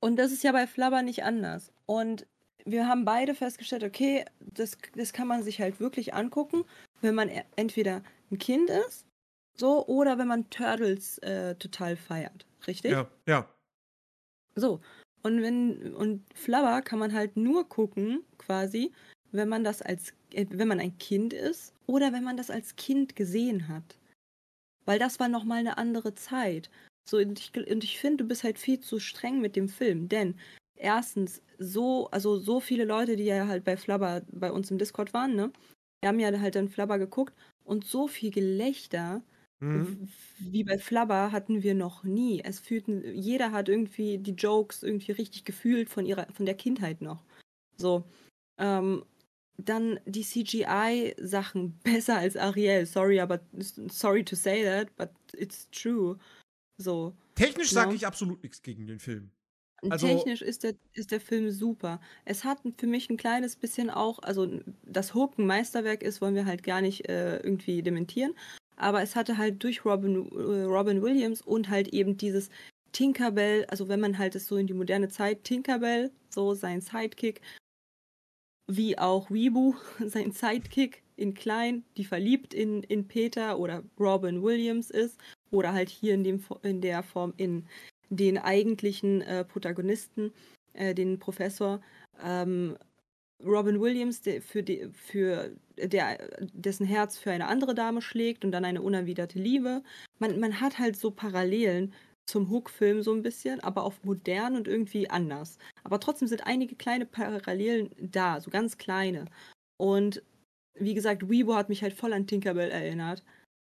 Und 0.00 0.16
das 0.16 0.32
ist 0.32 0.42
ja 0.42 0.52
bei 0.52 0.66
Flubber 0.66 1.02
nicht 1.02 1.24
anders. 1.24 1.72
Und 1.86 2.26
wir 2.64 2.86
haben 2.86 3.04
beide 3.04 3.34
festgestellt, 3.34 3.84
okay, 3.84 4.24
das, 4.40 4.78
das 4.94 5.12
kann 5.12 5.28
man 5.28 5.42
sich 5.42 5.60
halt 5.60 5.80
wirklich 5.80 6.14
angucken, 6.14 6.64
wenn 7.00 7.14
man 7.14 7.28
e- 7.28 7.44
entweder 7.56 8.02
ein 8.30 8.38
Kind 8.38 8.70
ist, 8.70 9.06
so, 9.56 9.86
oder 9.86 10.18
wenn 10.18 10.28
man 10.28 10.48
Turtles 10.50 11.18
äh, 11.18 11.54
total 11.56 11.96
feiert. 11.96 12.46
Richtig? 12.66 12.92
Ja, 12.92 13.10
ja. 13.26 13.48
So. 14.54 14.80
Und 15.22 15.42
wenn, 15.42 15.94
und 15.94 16.22
Flubber 16.34 16.82
kann 16.82 16.98
man 16.98 17.12
halt 17.12 17.36
nur 17.36 17.68
gucken, 17.68 18.24
quasi, 18.38 18.92
wenn 19.32 19.48
man 19.48 19.64
das 19.64 19.82
als, 19.82 20.12
äh, 20.32 20.46
wenn 20.50 20.68
man 20.68 20.80
ein 20.80 20.96
Kind 20.98 21.32
ist 21.32 21.74
oder 21.86 22.12
wenn 22.12 22.24
man 22.24 22.36
das 22.36 22.50
als 22.50 22.76
Kind 22.76 23.16
gesehen 23.16 23.68
hat. 23.68 23.98
Weil 24.86 24.98
das 24.98 25.20
war 25.20 25.28
nochmal 25.28 25.58
eine 25.58 25.78
andere 25.78 26.14
Zeit. 26.14 26.70
So, 27.08 27.18
und 27.18 27.38
ich, 27.38 27.52
und 27.56 27.84
ich 27.84 27.98
finde, 27.98 28.24
du 28.24 28.28
bist 28.28 28.44
halt 28.44 28.58
viel 28.58 28.80
zu 28.80 28.98
streng 29.00 29.40
mit 29.40 29.56
dem 29.56 29.68
Film, 29.68 30.08
denn 30.08 30.36
erstens, 30.76 31.42
so, 31.58 32.08
also 32.10 32.38
so 32.38 32.60
viele 32.60 32.84
Leute, 32.84 33.16
die 33.16 33.24
ja 33.24 33.46
halt 33.46 33.64
bei 33.64 33.76
Flubber 33.76 34.22
bei 34.32 34.50
uns 34.50 34.70
im 34.70 34.78
Discord 34.78 35.12
waren, 35.12 35.34
ne? 35.34 35.52
Die 36.02 36.08
haben 36.08 36.18
ja 36.18 36.38
halt 36.40 36.54
dann 36.54 36.70
Flubber 36.70 36.98
geguckt 36.98 37.34
und 37.64 37.84
so 37.84 38.08
viel 38.08 38.30
Gelächter, 38.30 39.22
Mhm. 39.60 40.08
wie 40.38 40.64
bei 40.64 40.78
Flubber 40.78 41.32
hatten 41.32 41.62
wir 41.62 41.74
noch 41.74 42.02
nie. 42.02 42.40
Es 42.42 42.60
fühlten, 42.60 43.02
jeder 43.14 43.52
hat 43.52 43.68
irgendwie 43.68 44.18
die 44.18 44.32
Jokes 44.32 44.82
irgendwie 44.82 45.12
richtig 45.12 45.44
gefühlt 45.44 45.90
von 45.90 46.06
ihrer, 46.06 46.26
von 46.32 46.46
der 46.46 46.54
Kindheit 46.54 47.02
noch. 47.02 47.24
So. 47.76 48.04
Ähm, 48.58 49.04
dann 49.58 50.00
die 50.06 50.22
CGI-Sachen 50.24 51.78
besser 51.82 52.16
als 52.18 52.36
Ariel. 52.36 52.86
Sorry, 52.86 53.20
aber 53.20 53.40
sorry 53.90 54.24
to 54.24 54.34
say 54.36 54.64
that, 54.64 54.94
but 54.96 55.10
it's 55.34 55.68
true. 55.70 56.16
So. 56.78 57.14
Technisch 57.34 57.70
sage 57.70 57.90
Ja. 57.90 57.96
ich 57.96 58.06
absolut 58.06 58.42
nichts 58.42 58.62
gegen 58.62 58.86
den 58.86 58.98
Film. 58.98 59.30
Also- 59.88 60.06
Technisch 60.06 60.42
ist 60.42 60.62
der, 60.62 60.74
ist 60.92 61.10
der 61.10 61.20
Film 61.20 61.50
super. 61.50 62.00
Es 62.24 62.44
hat 62.44 62.60
für 62.78 62.86
mich 62.86 63.08
ein 63.10 63.16
kleines 63.16 63.56
bisschen 63.56 63.88
auch, 63.90 64.18
also 64.20 64.60
dass 64.84 65.14
Hook 65.14 65.38
ein 65.38 65.46
Meisterwerk 65.46 66.02
ist, 66.02 66.20
wollen 66.20 66.34
wir 66.34 66.44
halt 66.46 66.62
gar 66.62 66.80
nicht 66.82 67.08
äh, 67.08 67.38
irgendwie 67.38 67.82
dementieren. 67.82 68.34
Aber 68.80 69.02
es 69.02 69.14
hatte 69.14 69.36
halt 69.36 69.62
durch 69.62 69.84
Robin, 69.84 70.26
äh, 70.32 70.62
Robin 70.64 71.02
Williams 71.02 71.42
und 71.42 71.68
halt 71.68 71.88
eben 71.88 72.16
dieses 72.16 72.48
Tinkerbell, 72.92 73.66
also 73.66 73.88
wenn 73.88 74.00
man 74.00 74.16
halt 74.18 74.34
es 74.34 74.46
so 74.46 74.56
in 74.56 74.66
die 74.66 74.72
moderne 74.72 75.08
Zeit, 75.08 75.44
Tinkerbell, 75.44 76.10
so 76.30 76.54
sein 76.54 76.80
Sidekick, 76.80 77.42
wie 78.66 78.98
auch 78.98 79.30
Weebu, 79.30 79.74
sein 80.06 80.32
Sidekick 80.32 81.02
in 81.16 81.34
klein, 81.34 81.84
die 81.98 82.04
verliebt 82.06 82.54
in, 82.54 82.82
in 82.84 83.06
Peter 83.06 83.58
oder 83.58 83.82
Robin 83.98 84.42
Williams 84.42 84.90
ist, 84.90 85.20
oder 85.50 85.74
halt 85.74 85.90
hier 85.90 86.14
in, 86.14 86.24
dem, 86.24 86.42
in 86.62 86.80
der 86.80 87.02
Form 87.02 87.34
in 87.36 87.66
den 88.08 88.38
eigentlichen 88.38 89.20
äh, 89.22 89.44
Protagonisten, 89.44 90.32
äh, 90.72 90.94
den 90.94 91.18
Professor. 91.18 91.82
Ähm, 92.24 92.78
Robin 93.44 93.80
Williams, 93.80 94.22
der 94.22 94.40
für, 94.40 94.62
die, 94.62 94.88
für 94.92 95.54
der, 95.88 96.18
dessen 96.52 96.86
Herz 96.86 97.18
für 97.18 97.30
eine 97.30 97.48
andere 97.48 97.74
Dame 97.74 98.02
schlägt 98.02 98.44
und 98.44 98.52
dann 98.52 98.64
eine 98.64 98.82
unerwiderte 98.82 99.38
Liebe. 99.38 99.82
Man, 100.18 100.40
man 100.40 100.60
hat 100.60 100.78
halt 100.78 100.96
so 100.96 101.10
Parallelen 101.10 101.92
zum 102.26 102.48
Hook-Film 102.50 103.02
so 103.02 103.12
ein 103.12 103.22
bisschen, 103.22 103.60
aber 103.60 103.84
auf 103.84 104.04
modern 104.04 104.56
und 104.56 104.68
irgendwie 104.68 105.10
anders. 105.10 105.58
Aber 105.82 106.00
trotzdem 106.00 106.28
sind 106.28 106.46
einige 106.46 106.76
kleine 106.76 107.06
Parallelen 107.06 107.90
da, 107.98 108.40
so 108.40 108.50
ganz 108.50 108.78
kleine. 108.78 109.26
Und 109.78 110.22
wie 110.74 110.94
gesagt, 110.94 111.28
Weibo 111.28 111.54
hat 111.54 111.68
mich 111.68 111.82
halt 111.82 111.94
voll 111.94 112.12
an 112.12 112.26
Tinkerbell 112.26 112.70
erinnert. 112.70 113.24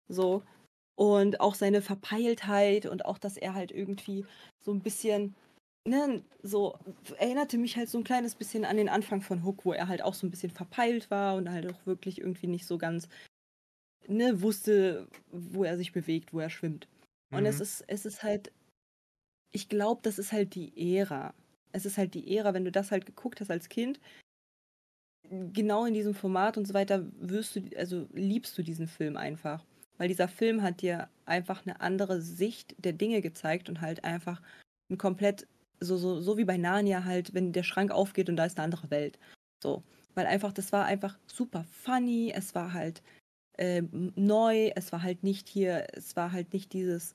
So. 0.08 0.42
Und 0.96 1.40
auch 1.40 1.54
seine 1.54 1.82
Verpeiltheit 1.82 2.86
und 2.86 3.04
auch, 3.04 3.18
dass 3.18 3.36
er 3.36 3.54
halt 3.54 3.72
irgendwie 3.72 4.24
so 4.64 4.72
ein 4.72 4.80
bisschen, 4.80 5.34
ne, 5.86 6.22
so 6.42 6.78
erinnerte 7.18 7.58
mich 7.58 7.76
halt 7.76 7.88
so 7.88 7.98
ein 7.98 8.04
kleines 8.04 8.34
bisschen 8.34 8.64
an 8.64 8.76
den 8.76 8.88
Anfang 8.88 9.20
von 9.22 9.44
Hook, 9.44 9.64
wo 9.64 9.72
er 9.72 9.88
halt 9.88 10.02
auch 10.02 10.14
so 10.14 10.26
ein 10.26 10.30
bisschen 10.30 10.50
verpeilt 10.50 11.10
war 11.10 11.36
und 11.36 11.50
halt 11.50 11.70
auch 11.70 11.86
wirklich 11.86 12.18
irgendwie 12.20 12.46
nicht 12.46 12.66
so 12.66 12.78
ganz, 12.78 13.08
ne, 14.06 14.42
wusste, 14.42 15.08
wo 15.30 15.64
er 15.64 15.76
sich 15.76 15.92
bewegt, 15.92 16.32
wo 16.32 16.40
er 16.40 16.50
schwimmt. 16.50 16.88
Und 17.32 17.46
es 17.46 17.56
Mhm. 17.56 17.62
ist, 17.62 17.84
es 17.88 18.06
ist 18.06 18.22
halt, 18.22 18.52
ich 19.52 19.68
glaube, 19.68 20.00
das 20.02 20.18
ist 20.18 20.32
halt 20.32 20.54
die 20.54 20.96
Ära. 20.98 21.34
Es 21.72 21.86
ist 21.86 21.98
halt 21.98 22.14
die 22.14 22.36
Ära, 22.36 22.54
wenn 22.54 22.64
du 22.64 22.72
das 22.72 22.90
halt 22.90 23.06
geguckt 23.06 23.40
hast 23.40 23.50
als 23.50 23.68
Kind, 23.68 24.00
genau 25.52 25.84
in 25.86 25.94
diesem 25.94 26.14
Format 26.14 26.56
und 26.56 26.66
so 26.66 26.74
weiter, 26.74 27.04
wirst 27.18 27.56
du, 27.56 27.62
also 27.76 28.06
liebst 28.12 28.56
du 28.58 28.62
diesen 28.62 28.86
Film 28.86 29.16
einfach. 29.16 29.64
Weil 29.96 30.08
dieser 30.08 30.28
Film 30.28 30.62
hat 30.62 30.82
dir 30.82 31.08
einfach 31.24 31.64
eine 31.64 31.80
andere 31.80 32.20
Sicht 32.20 32.74
der 32.78 32.92
Dinge 32.92 33.20
gezeigt 33.22 33.68
und 33.68 33.80
halt 33.80 34.04
einfach 34.04 34.42
ein 34.90 34.98
komplett, 34.98 35.46
so, 35.80 35.96
so, 35.96 36.20
so 36.20 36.36
wie 36.38 36.44
bei 36.44 36.56
Narnia 36.56 37.04
halt, 37.04 37.34
wenn 37.34 37.52
der 37.52 37.62
Schrank 37.62 37.90
aufgeht 37.90 38.28
und 38.28 38.36
da 38.36 38.44
ist 38.44 38.58
eine 38.58 38.64
andere 38.64 38.90
Welt. 38.90 39.18
So. 39.62 39.82
Weil 40.14 40.26
einfach, 40.26 40.52
das 40.52 40.72
war 40.72 40.84
einfach 40.84 41.18
super 41.26 41.64
funny, 41.64 42.32
es 42.34 42.54
war 42.54 42.72
halt 42.72 43.02
ähm, 43.58 44.12
neu, 44.16 44.70
es 44.76 44.92
war 44.92 45.02
halt 45.02 45.22
nicht 45.22 45.48
hier, 45.48 45.86
es 45.92 46.16
war 46.16 46.32
halt 46.32 46.52
nicht 46.52 46.72
dieses 46.72 47.14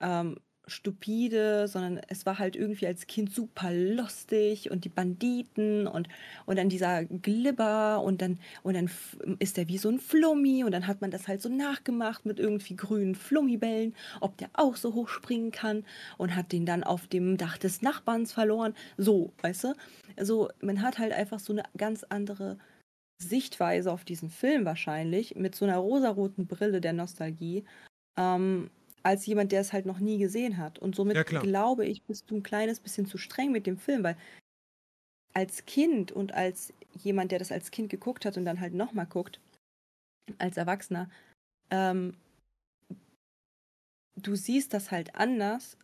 ähm, 0.00 0.36
stupide, 0.66 1.68
sondern 1.68 2.00
es 2.08 2.26
war 2.26 2.38
halt 2.38 2.56
irgendwie 2.56 2.86
als 2.86 3.06
Kind 3.06 3.32
super 3.32 3.72
lustig 3.72 4.70
und 4.70 4.84
die 4.84 4.88
Banditen 4.88 5.86
und, 5.86 6.08
und 6.44 6.56
dann 6.56 6.68
dieser 6.68 7.04
Glibber 7.04 8.02
und 8.02 8.20
dann, 8.20 8.38
und 8.62 8.74
dann 8.74 8.90
ist 9.38 9.56
der 9.56 9.68
wie 9.68 9.78
so 9.78 9.88
ein 9.88 10.00
Flummi 10.00 10.64
und 10.64 10.72
dann 10.72 10.86
hat 10.86 11.00
man 11.00 11.10
das 11.10 11.28
halt 11.28 11.40
so 11.40 11.48
nachgemacht 11.48 12.26
mit 12.26 12.40
irgendwie 12.40 12.74
grünen 12.74 13.14
Flummibällen, 13.14 13.94
ob 14.20 14.36
der 14.38 14.50
auch 14.54 14.76
so 14.76 14.94
hoch 14.94 15.08
springen 15.08 15.52
kann 15.52 15.84
und 16.18 16.34
hat 16.34 16.50
den 16.50 16.66
dann 16.66 16.82
auf 16.82 17.06
dem 17.06 17.36
Dach 17.36 17.58
des 17.58 17.82
Nachbarns 17.82 18.32
verloren. 18.32 18.74
So, 18.96 19.32
weißt 19.42 19.64
du? 19.64 19.74
Also 20.16 20.50
man 20.60 20.82
hat 20.82 20.98
halt 20.98 21.12
einfach 21.12 21.38
so 21.38 21.52
eine 21.52 21.62
ganz 21.76 22.04
andere 22.04 22.58
Sichtweise 23.18 23.92
auf 23.92 24.04
diesen 24.04 24.30
Film 24.30 24.64
wahrscheinlich, 24.64 25.36
mit 25.36 25.54
so 25.54 25.64
einer 25.64 25.78
rosaroten 25.78 26.46
Brille 26.46 26.80
der 26.80 26.92
Nostalgie. 26.92 27.64
Ähm, 28.18 28.70
als 29.06 29.24
jemand, 29.24 29.52
der 29.52 29.60
es 29.60 29.72
halt 29.72 29.86
noch 29.86 30.00
nie 30.00 30.18
gesehen 30.18 30.56
hat. 30.58 30.80
Und 30.80 30.96
somit 30.96 31.14
Ja, 31.16 31.22
glaube 31.22 31.86
ich, 31.86 32.02
bist 32.02 32.28
du 32.28 32.36
ein 32.36 32.42
kleines 32.42 32.80
bisschen 32.80 33.06
zu 33.06 33.18
streng 33.18 33.52
mit 33.52 33.64
dem 33.64 33.78
Film, 33.78 34.02
weil 34.02 34.16
als 35.32 35.64
Kind 35.64 36.10
und 36.10 36.32
als 36.32 36.72
jemand, 36.92 37.30
der 37.30 37.38
das 37.38 37.52
als 37.52 37.70
Kind 37.70 37.88
geguckt 37.88 38.24
hat 38.24 38.36
und 38.36 38.44
dann 38.44 38.60
halt 38.60 38.74
nochmal 38.74 39.06
guckt, 39.06 39.38
als 40.38 40.56
Erwachsener, 40.56 41.08
ähm, 41.70 42.14
du 44.16 44.34
siehst 44.34 44.74
das 44.74 44.90
halt 44.90 45.14
anders, 45.14 45.76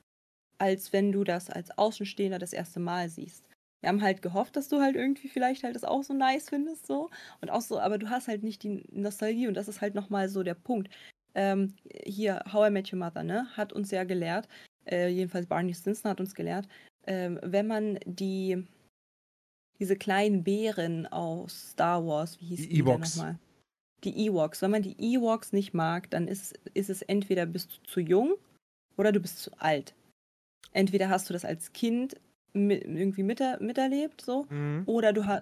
als 0.59 0.93
wenn 0.93 1.13
du 1.13 1.23
das 1.23 1.49
als 1.49 1.71
Außenstehender 1.79 2.41
das 2.41 2.53
erste 2.53 2.81
Mal 2.81 3.09
siehst. 3.09 3.45
Wir 3.83 3.89
haben 3.89 4.03
halt 4.03 4.21
gehofft, 4.23 4.57
dass 4.57 4.69
du 4.69 4.81
halt 4.81 4.97
irgendwie 4.97 5.29
vielleicht 5.29 5.63
halt 5.63 5.77
das 5.77 5.85
auch 5.85 6.03
so 6.03 6.13
nice 6.13 6.49
findest, 6.49 6.87
so. 6.87 7.09
Und 7.41 7.51
auch 7.51 7.61
so, 7.61 7.79
aber 7.79 7.99
du 7.99 8.11
hast 8.11 8.27
halt 8.27 8.43
nicht 8.43 8.65
die 8.65 8.83
Nostalgie 8.91 9.47
und 9.47 9.55
das 9.55 9.69
ist 9.69 9.81
halt 9.81 9.95
nochmal 9.95 10.29
so 10.29 10.43
der 10.43 10.55
Punkt. 10.55 10.91
Ähm, 11.35 11.75
hier, 12.05 12.43
How 12.53 12.69
I 12.69 12.71
Met 12.71 12.93
Your 12.93 12.99
Mother, 12.99 13.23
ne, 13.23 13.47
hat 13.57 13.73
uns 13.73 13.91
ja 13.91 14.05
gelehrt, 14.05 14.49
äh, 14.87 15.09
jedenfalls 15.09 15.47
Barney 15.47 15.75
Stinson 15.75 16.11
hat 16.11 16.21
uns 16.21 16.35
gelehrt, 16.35 16.69
ähm, 17.07 17.39
wenn 17.43 17.67
man 17.67 17.99
die, 18.05 18.67
diese 19.79 19.97
kleinen 19.97 20.45
Bären 20.45 21.07
aus 21.07 21.71
Star 21.71 22.07
Wars, 22.07 22.41
wie 22.41 22.47
hieß 22.47 22.61
Die 22.63 22.69
die 22.69 22.81
Ewoks. 22.81 23.17
nochmal? 23.17 23.39
Die 24.05 24.27
Ewoks. 24.27 24.61
Wenn 24.63 24.71
man 24.73 24.83
die 24.83 24.97
Ewoks 24.99 25.53
nicht 25.53 25.75
mag, 25.75 26.11
dann 26.11 26.29
ist, 26.29 26.59
ist 26.75 26.91
es 26.91 27.03
entweder 27.03 27.47
bist 27.47 27.79
du 27.79 27.83
zu 27.91 28.01
jung 28.01 28.35
oder 28.97 29.13
du 29.13 29.21
bist 29.21 29.39
zu 29.39 29.51
alt. 29.59 29.95
Entweder 30.73 31.09
hast 31.09 31.29
du 31.29 31.33
das 31.33 31.45
als 31.45 31.73
Kind 31.73 32.17
mi- 32.53 32.75
irgendwie 32.83 33.23
miter 33.23 33.61
miterlebt, 33.63 34.21
so, 34.21 34.47
Mhm. 34.51 34.83
oder 34.87 35.13
du, 35.13 35.27
ha 35.27 35.41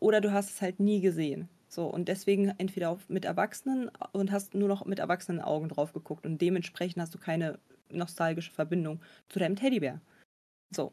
oder 0.00 0.20
du 0.20 0.32
hast 0.32 0.50
es 0.50 0.62
halt 0.62 0.80
nie 0.80 1.00
gesehen. 1.00 1.48
So, 1.76 1.84
und 1.88 2.08
deswegen 2.08 2.48
entweder 2.56 2.88
auf, 2.88 3.06
mit 3.10 3.26
Erwachsenen 3.26 3.90
und 4.12 4.32
hast 4.32 4.54
nur 4.54 4.66
noch 4.66 4.86
mit 4.86 4.98
erwachsenen 4.98 5.42
Augen 5.42 5.68
drauf 5.68 5.92
geguckt 5.92 6.24
und 6.24 6.40
dementsprechend 6.40 7.02
hast 7.02 7.12
du 7.12 7.18
keine 7.18 7.58
nostalgische 7.90 8.50
Verbindung 8.50 9.02
zu 9.28 9.38
deinem 9.38 9.56
Teddybär. 9.56 10.00
So. 10.74 10.90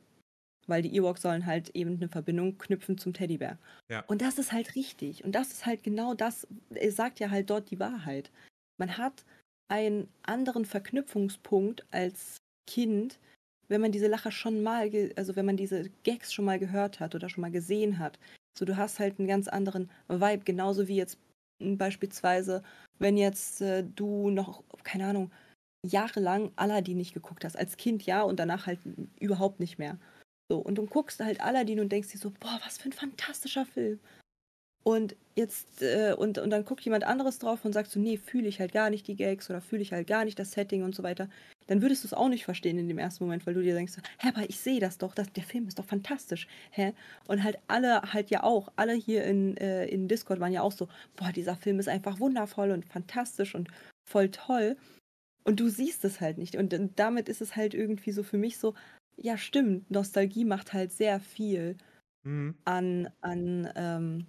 Weil 0.68 0.82
die 0.82 0.94
Ewoks 0.94 1.22
sollen 1.22 1.46
halt 1.46 1.70
eben 1.70 1.96
eine 1.96 2.10
Verbindung 2.10 2.58
knüpfen 2.58 2.98
zum 2.98 3.14
Teddybär. 3.14 3.58
Ja. 3.90 4.04
Und 4.08 4.22
das 4.22 4.38
ist 4.38 4.52
halt 4.52 4.76
richtig. 4.76 5.24
Und 5.24 5.32
das 5.32 5.54
ist 5.54 5.66
halt 5.66 5.84
genau 5.84 6.16
das, 6.16 6.48
er 6.72 6.92
sagt 6.92 7.22
ja 7.22 7.30
halt 7.30 7.50
dort 7.50 7.72
die 7.72 7.80
Wahrheit. 7.80 8.30
Man 8.78 8.98
hat 8.98 9.24
einen 9.70 10.10
anderen 10.24 10.66
Verknüpfungspunkt 10.66 11.86
als 11.92 12.40
Kind, 12.70 13.20
wenn 13.70 13.80
man 13.80 13.94
diese 13.94 14.08
Lacher 14.08 14.32
schon 14.32 14.62
mal, 14.64 14.92
also 15.16 15.38
wenn 15.38 15.46
man 15.46 15.56
diese 15.56 15.90
Gags 16.04 16.34
schon 16.34 16.44
mal 16.44 16.60
gehört 16.60 17.00
hat 17.00 17.16
oder 17.16 17.30
schon 17.30 17.42
mal 17.42 17.52
gesehen 17.52 18.00
hat. 18.00 18.20
So, 18.58 18.66
du 18.66 18.78
hast 18.78 19.00
halt 19.00 19.20
einen 19.20 19.28
ganz 19.28 19.48
anderen 19.48 19.90
Vibe, 20.08 20.44
genauso 20.44 20.88
wie 20.88 20.96
jetzt 20.96 21.18
beispielsweise, 21.60 22.64
wenn 23.00 23.18
jetzt 23.18 23.62
äh, 23.62 23.84
du 23.84 24.30
noch, 24.30 24.64
keine 24.84 25.08
Ahnung, 25.08 25.32
jahrelang 25.86 26.52
Aladdin 26.56 26.98
nicht 26.98 27.14
geguckt 27.14 27.46
hast. 27.46 27.58
Als 27.58 27.78
Kind 27.78 28.06
ja 28.06 28.22
und 28.22 28.40
danach 28.40 28.68
halt 28.68 28.80
überhaupt 29.20 29.60
nicht 29.60 29.78
mehr. 29.78 29.98
So, 30.50 30.60
und 30.60 30.76
du 30.76 30.86
guckst 30.86 31.20
halt 31.20 31.42
Aladdin 31.42 31.80
und 31.80 31.92
denkst 31.92 32.10
dir 32.12 32.18
so, 32.18 32.32
boah, 32.32 32.60
was 32.64 32.78
für 32.78 32.90
ein 32.90 32.94
fantastischer 32.94 33.66
Film. 33.66 34.00
Und 34.84 35.16
jetzt, 35.36 35.82
äh, 35.82 36.14
und, 36.18 36.38
und 36.38 36.50
dann 36.50 36.66
guckt 36.66 36.84
jemand 36.84 37.06
anderes 37.06 37.40
drauf 37.40 37.64
und 37.64 37.74
sagt 37.74 37.90
so, 37.90 38.00
nee, 38.00 38.18
fühle 38.18 38.48
ich 38.48 38.60
halt 38.60 38.74
gar 38.74 38.90
nicht 38.90 39.08
die 39.08 39.16
Gags 39.16 39.50
oder 39.50 39.62
fühle 39.62 39.82
ich 39.82 39.94
halt 39.94 40.08
gar 40.08 40.26
nicht 40.26 40.38
das 40.38 40.52
Setting 40.52 40.84
und 40.84 40.94
so 40.94 41.04
weiter. 41.04 41.30
Dann 41.68 41.82
würdest 41.82 42.04
du 42.04 42.08
es 42.08 42.14
auch 42.14 42.30
nicht 42.30 42.46
verstehen 42.46 42.78
in 42.78 42.88
dem 42.88 42.98
ersten 42.98 43.24
Moment, 43.24 43.46
weil 43.46 43.54
du 43.54 43.62
dir 43.62 43.74
denkst, 43.74 43.94
hä, 44.20 44.30
aber 44.30 44.50
ich 44.50 44.60
sehe 44.60 44.80
das 44.80 44.98
doch, 44.98 45.16
das, 45.16 45.32
der 45.34 45.44
Film 45.44 45.68
ist 45.68 45.80
doch 45.80 45.86
fantastisch, 45.86 46.48
hä? 46.72 46.94
Und 47.28 47.44
halt 47.44 47.58
alle 47.68 48.14
halt 48.14 48.30
ja 48.30 48.44
auch, 48.44 48.72
alle 48.76 48.94
hier 48.94 49.24
in, 49.26 49.58
äh, 49.58 49.86
in 49.86 50.08
Discord 50.08 50.40
waren 50.40 50.54
ja 50.54 50.62
auch 50.62 50.72
so, 50.72 50.88
boah, 51.16 51.32
dieser 51.32 51.56
Film 51.56 51.80
ist 51.80 51.90
einfach 51.90 52.20
wundervoll 52.20 52.72
und 52.72 52.86
fantastisch 52.86 53.56
und 53.56 53.70
voll 54.10 54.30
toll. 54.30 54.78
Und 55.44 55.60
du 55.60 55.70
siehst 55.70 56.06
es 56.06 56.22
halt 56.22 56.38
nicht. 56.38 56.56
Und, 56.56 56.74
und 56.74 57.00
damit 57.00 57.30
ist 57.30 57.42
es 57.42 57.56
halt 57.56 57.74
irgendwie 57.74 58.12
so 58.12 58.24
für 58.24 58.38
mich 58.38 58.58
so, 58.58 58.74
ja, 59.18 59.38
stimmt, 59.38 59.92
Nostalgie 59.92 60.46
macht 60.46 60.74
halt 60.74 60.92
sehr 60.92 61.20
viel 61.20 61.78
Mhm. 62.24 62.56
an, 62.66 63.10
an, 63.22 63.70
ähm, 63.76 64.26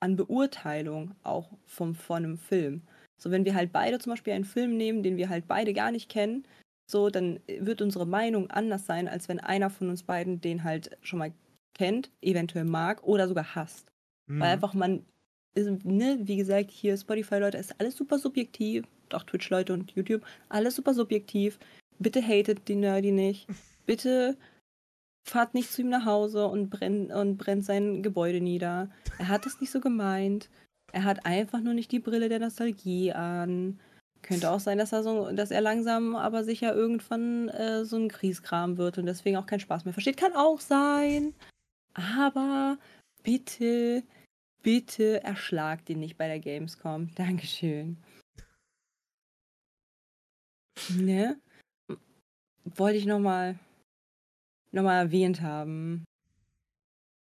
an 0.00 0.16
Beurteilung 0.16 1.14
auch 1.22 1.50
vom, 1.64 1.94
von 1.94 2.24
einem 2.24 2.38
Film. 2.38 2.82
So, 3.18 3.30
wenn 3.30 3.44
wir 3.44 3.54
halt 3.54 3.72
beide 3.72 3.98
zum 3.98 4.12
Beispiel 4.12 4.32
einen 4.32 4.44
Film 4.44 4.76
nehmen, 4.76 5.02
den 5.02 5.16
wir 5.16 5.28
halt 5.28 5.46
beide 5.46 5.72
gar 5.72 5.90
nicht 5.90 6.08
kennen, 6.08 6.44
so, 6.88 7.10
dann 7.10 7.40
wird 7.46 7.82
unsere 7.82 8.06
Meinung 8.06 8.50
anders 8.50 8.86
sein, 8.86 9.08
als 9.08 9.28
wenn 9.28 9.40
einer 9.40 9.70
von 9.70 9.90
uns 9.90 10.04
beiden 10.04 10.40
den 10.40 10.62
halt 10.62 10.96
schon 11.02 11.18
mal 11.18 11.32
kennt, 11.74 12.10
eventuell 12.22 12.64
mag 12.64 13.02
oder 13.02 13.26
sogar 13.28 13.54
hasst. 13.54 13.90
Mhm. 14.26 14.40
Weil 14.40 14.50
einfach 14.50 14.74
man, 14.74 15.04
ist, 15.54 15.84
ne, 15.84 16.18
wie 16.22 16.36
gesagt, 16.36 16.70
hier 16.70 16.96
Spotify-Leute, 16.96 17.58
ist 17.58 17.80
alles 17.80 17.96
super 17.96 18.18
subjektiv, 18.18 18.84
auch 19.12 19.24
Twitch-Leute 19.24 19.72
und 19.72 19.92
YouTube, 19.92 20.24
alles 20.48 20.76
super 20.76 20.94
subjektiv. 20.94 21.58
Bitte 21.98 22.22
hatet 22.22 22.68
die 22.68 22.76
Nerdy 22.76 23.10
nicht. 23.10 23.48
Bitte 23.86 24.36
fahrt 25.26 25.54
nicht 25.54 25.72
zu 25.72 25.82
ihm 25.82 25.88
nach 25.88 26.04
Hause 26.04 26.46
und 26.46 26.70
brennt, 26.70 27.12
und 27.12 27.36
brennt 27.36 27.64
sein 27.64 28.02
Gebäude 28.02 28.40
nieder. 28.40 28.90
Er 29.18 29.28
hat 29.28 29.44
es 29.46 29.60
nicht 29.60 29.72
so 29.72 29.80
gemeint. 29.80 30.48
Er 30.92 31.04
hat 31.04 31.26
einfach 31.26 31.60
nur 31.60 31.74
nicht 31.74 31.92
die 31.92 31.98
Brille 31.98 32.28
der 32.28 32.38
Nostalgie 32.38 33.12
an. 33.12 33.80
Könnte 34.22 34.50
auch 34.50 34.60
sein, 34.60 34.78
dass 34.78 34.92
er 34.92 35.02
so, 35.02 35.30
dass 35.30 35.50
er 35.50 35.60
langsam 35.60 36.16
aber 36.16 36.42
sicher 36.42 36.74
irgendwann 36.74 37.48
äh, 37.48 37.84
so 37.84 37.96
ein 37.96 38.08
Kriegskram 38.08 38.76
wird 38.76 38.98
und 38.98 39.06
deswegen 39.06 39.36
auch 39.36 39.46
keinen 39.46 39.60
Spaß 39.60 39.84
mehr 39.84 39.94
versteht. 39.94 40.16
Kann 40.16 40.32
auch 40.34 40.60
sein. 40.60 41.34
Aber 41.94 42.78
bitte, 43.22 44.02
bitte 44.62 45.22
erschlagt 45.22 45.90
ihn 45.90 46.00
nicht 46.00 46.16
bei 46.16 46.28
der 46.28 46.40
Gamescom. 46.40 47.10
Dankeschön. 47.14 47.98
Ne? 50.90 51.40
Wollte 52.64 52.98
ich 52.98 53.06
nochmal 53.06 53.58
noch 54.72 54.82
mal 54.82 54.98
erwähnt 54.98 55.40
haben. 55.40 56.04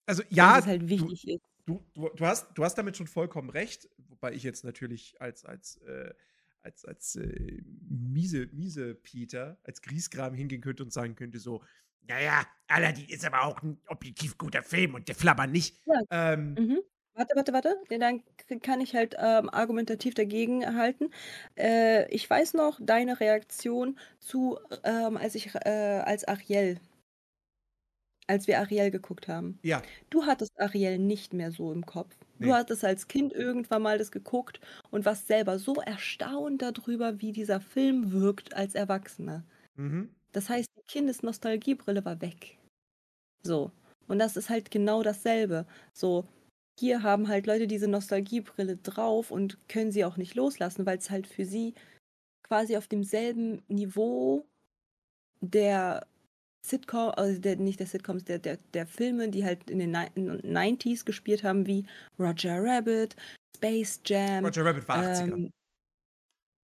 Also 0.07 0.23
dass 0.23 0.31
ja, 0.31 0.59
es 0.59 0.65
halt 0.65 0.83
du, 0.83 0.89
wichtig 0.89 1.27
ist. 1.27 1.50
Du, 1.65 1.85
du, 1.93 2.09
du, 2.09 2.25
hast, 2.25 2.47
du 2.55 2.63
hast 2.63 2.75
damit 2.75 2.97
schon 2.97 3.07
vollkommen 3.07 3.49
recht, 3.49 3.89
wobei 4.09 4.33
ich 4.33 4.43
jetzt 4.43 4.63
natürlich 4.63 5.15
als, 5.19 5.45
als, 5.45 5.77
äh, 5.77 6.13
als, 6.61 6.85
als 6.85 7.15
äh, 7.15 7.61
miese, 7.89 8.47
miese 8.51 8.95
Peter, 8.95 9.57
als 9.63 9.81
Griesgram 9.81 10.33
hingehen 10.33 10.61
könnte 10.61 10.83
und 10.83 10.93
sagen 10.93 11.15
könnte 11.15 11.39
so, 11.39 11.63
naja, 12.07 12.45
Aladdin 12.67 13.07
ist 13.09 13.25
aber 13.25 13.43
auch 13.43 13.61
ein 13.61 13.79
objektiv 13.87 14.37
guter 14.37 14.63
Film 14.63 14.95
und 14.95 15.07
der 15.07 15.15
Flabber 15.15 15.47
nicht. 15.47 15.77
Ja. 15.85 16.33
Ähm, 16.33 16.55
Mhm. 16.55 16.79
Warte, 17.13 17.35
warte, 17.35 17.53
warte. 17.53 17.75
Dann 17.89 18.23
kann 18.61 18.79
ich 18.79 18.95
halt 18.95 19.15
ähm, 19.19 19.49
argumentativ 19.49 20.13
dagegen 20.13 20.75
halten. 20.77 21.11
Äh, 21.57 22.09
ich 22.09 22.27
weiß 22.29 22.53
noch 22.53 22.79
deine 22.81 23.19
Reaktion 23.19 23.99
zu, 24.19 24.57
ähm, 24.83 25.17
als 25.17 25.35
ich 25.35 25.53
äh, 25.53 26.01
als 26.05 26.23
Ariel, 26.23 26.79
als 28.31 28.47
wir 28.47 28.59
Ariel 28.59 28.91
geguckt 28.91 29.27
haben. 29.27 29.59
Ja, 29.63 29.81
Du 30.09 30.25
hattest 30.25 30.59
Ariel 30.59 30.97
nicht 30.99 31.33
mehr 31.33 31.51
so 31.51 31.71
im 31.73 31.85
Kopf. 31.85 32.15
Du 32.41 32.49
Nee. 32.49 32.53
hattest 32.53 32.83
als 32.85 33.07
Kind 33.07 33.33
irgendwann 33.33 33.81
mal 33.83 33.97
das 33.99 34.11
geguckt 34.11 34.59
und 34.91 35.05
warst 35.05 35.27
selber 35.27 35.59
so 35.59 35.75
erstaunt 35.75 36.61
darüber, 36.61 37.21
wie 37.21 37.31
dieser 37.33 37.61
Film 37.61 38.11
wirkt 38.11 38.55
als 38.55 38.75
Erwachsener. 38.75 39.43
mhm. 39.77 40.09
Das 40.33 40.49
heißt, 40.49 40.69
die 40.77 40.83
Kindesnostalgiebrille 40.87 42.05
war 42.05 42.21
weg. 42.21 42.57
So. 43.43 43.71
Und 44.07 44.19
das 44.19 44.37
ist 44.37 44.49
halt 44.49 44.71
genau 44.71 45.03
dasselbe. 45.03 45.65
So, 45.93 46.25
hier 46.79 47.03
haben 47.03 47.27
halt 47.27 47.47
Leute 47.47 47.67
diese 47.67 47.87
Nostalgiebrille 47.87 48.77
drauf 48.77 49.31
und 49.31 49.57
können 49.69 49.91
sie 49.91 50.05
auch 50.05 50.17
nicht 50.17 50.35
loslassen, 50.35 50.85
weil 50.85 50.97
es 50.97 51.09
halt 51.09 51.27
für 51.27 51.45
sie 51.45 51.73
quasi 52.43 52.77
auf 52.77 52.87
demselben 52.87 53.61
Niveau 53.67 54.45
der 55.41 56.05
Sitcom, 56.63 57.11
also 57.15 57.39
der, 57.41 57.55
nicht 57.57 57.79
der 57.79 57.87
Sitcoms, 57.87 58.23
der, 58.23 58.39
der, 58.39 58.57
der 58.73 58.85
Filme, 58.85 59.29
die 59.29 59.43
halt 59.45 59.69
in 59.69 59.79
den 59.79 59.91
Ni- 59.91 60.11
in 60.15 60.27
den 60.27 60.51
90s 60.53 61.05
gespielt 61.05 61.43
haben, 61.43 61.65
wie 61.65 61.85
Roger 62.19 62.63
Rabbit, 62.63 63.15
Space 63.57 63.99
Jam. 64.05 64.45
Roger 64.45 64.65
Rabbit 64.65 64.87
war 64.87 64.97
80er. 65.03 65.33
Ähm, 65.33 65.51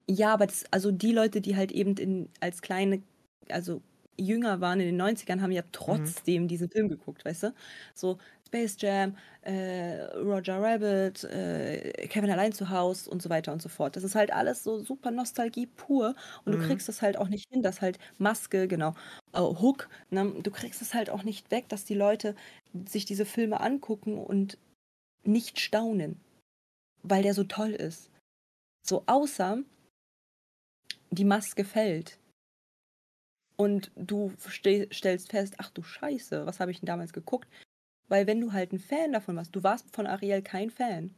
ja, 0.09 0.33
aber 0.35 0.47
das, 0.47 0.65
also 0.71 0.91
die 0.91 1.13
Leute, 1.13 1.41
die 1.41 1.57
halt 1.57 1.73
eben 1.73 1.97
in, 1.97 2.29
als 2.41 2.61
kleine, 2.63 3.03
also 3.49 3.83
jünger 4.19 4.61
waren 4.61 4.81
in 4.81 4.87
den 4.87 4.97
90ern, 4.97 5.41
haben 5.41 5.53
ja 5.53 5.63
trotzdem 5.73 6.47
diesen 6.49 6.69
Film 6.71 6.89
geguckt, 6.89 7.25
weißt 7.25 7.45
du? 7.45 7.55
So 7.95 8.19
Space 8.55 8.77
Jam, 8.79 9.17
äh, 9.43 10.01
Roger 10.17 10.63
Rabbit, 10.63 11.25
äh, 11.25 12.07
Kevin 12.07 12.31
allein 12.31 12.53
zu 12.53 12.71
Haus 12.71 13.09
und 13.09 13.21
so 13.21 13.29
weiter 13.29 13.53
und 13.53 13.61
so 13.61 13.69
fort. 13.69 13.97
Das 13.97 14.05
ist 14.05 14.15
halt 14.15 14.33
alles 14.33 14.63
so 14.63 14.79
super 14.79 15.11
Nostalgie 15.11 15.67
pur 15.67 16.15
und 16.45 16.53
Mhm. 16.53 16.61
du 16.61 16.67
kriegst 16.67 16.89
das 16.89 17.03
halt 17.03 17.17
auch 17.17 17.29
nicht 17.29 17.49
hin, 17.51 17.63
dass 17.63 17.81
halt 17.81 17.99
Maske, 18.19 18.69
genau, 18.69 18.95
äh, 19.33 19.41
Hook, 19.41 19.89
ne? 20.11 20.33
du 20.41 20.51
kriegst 20.53 20.81
es 20.83 20.95
halt 20.95 21.11
auch 21.11 21.25
nicht 21.25 21.51
weg, 21.51 21.69
dass 21.69 21.85
die 21.85 21.95
Leute 21.95 22.37
sich 22.87 23.05
diese 23.05 23.25
Filme 23.25 23.61
angucken 23.61 24.19
und 24.19 24.57
nicht 25.25 25.59
staunen, 25.59 26.21
weil 27.03 27.25
der 27.25 27.35
so 27.35 27.43
toll 27.43 27.73
ist. 27.73 28.09
So 28.87 29.03
außer 29.07 29.59
die 31.11 31.25
Maske 31.25 31.65
fällt 31.65 32.19
und 33.57 33.91
du 33.97 34.33
ste 34.39 34.89
stellst 34.93 35.31
fest, 35.31 35.55
ach 35.59 35.71
du 35.71 35.83
Scheiße, 35.83 36.47
was 36.47 36.61
habe 36.61 36.71
ich 36.71 36.81
denn 36.81 36.87
damals 36.87 37.13
geguckt? 37.13 37.49
Weil 38.15 38.29
wenn 38.29 38.41
du 38.41 38.53
halt 38.53 38.73
ein 38.73 38.79
Fan 38.79 39.11
davon 39.11 39.35
warst, 39.35 39.57
du 39.57 39.65
warst 39.65 39.93
von 39.93 40.07
Ariel 40.07 40.41
kein 40.41 40.71
Fan. 40.71 41.13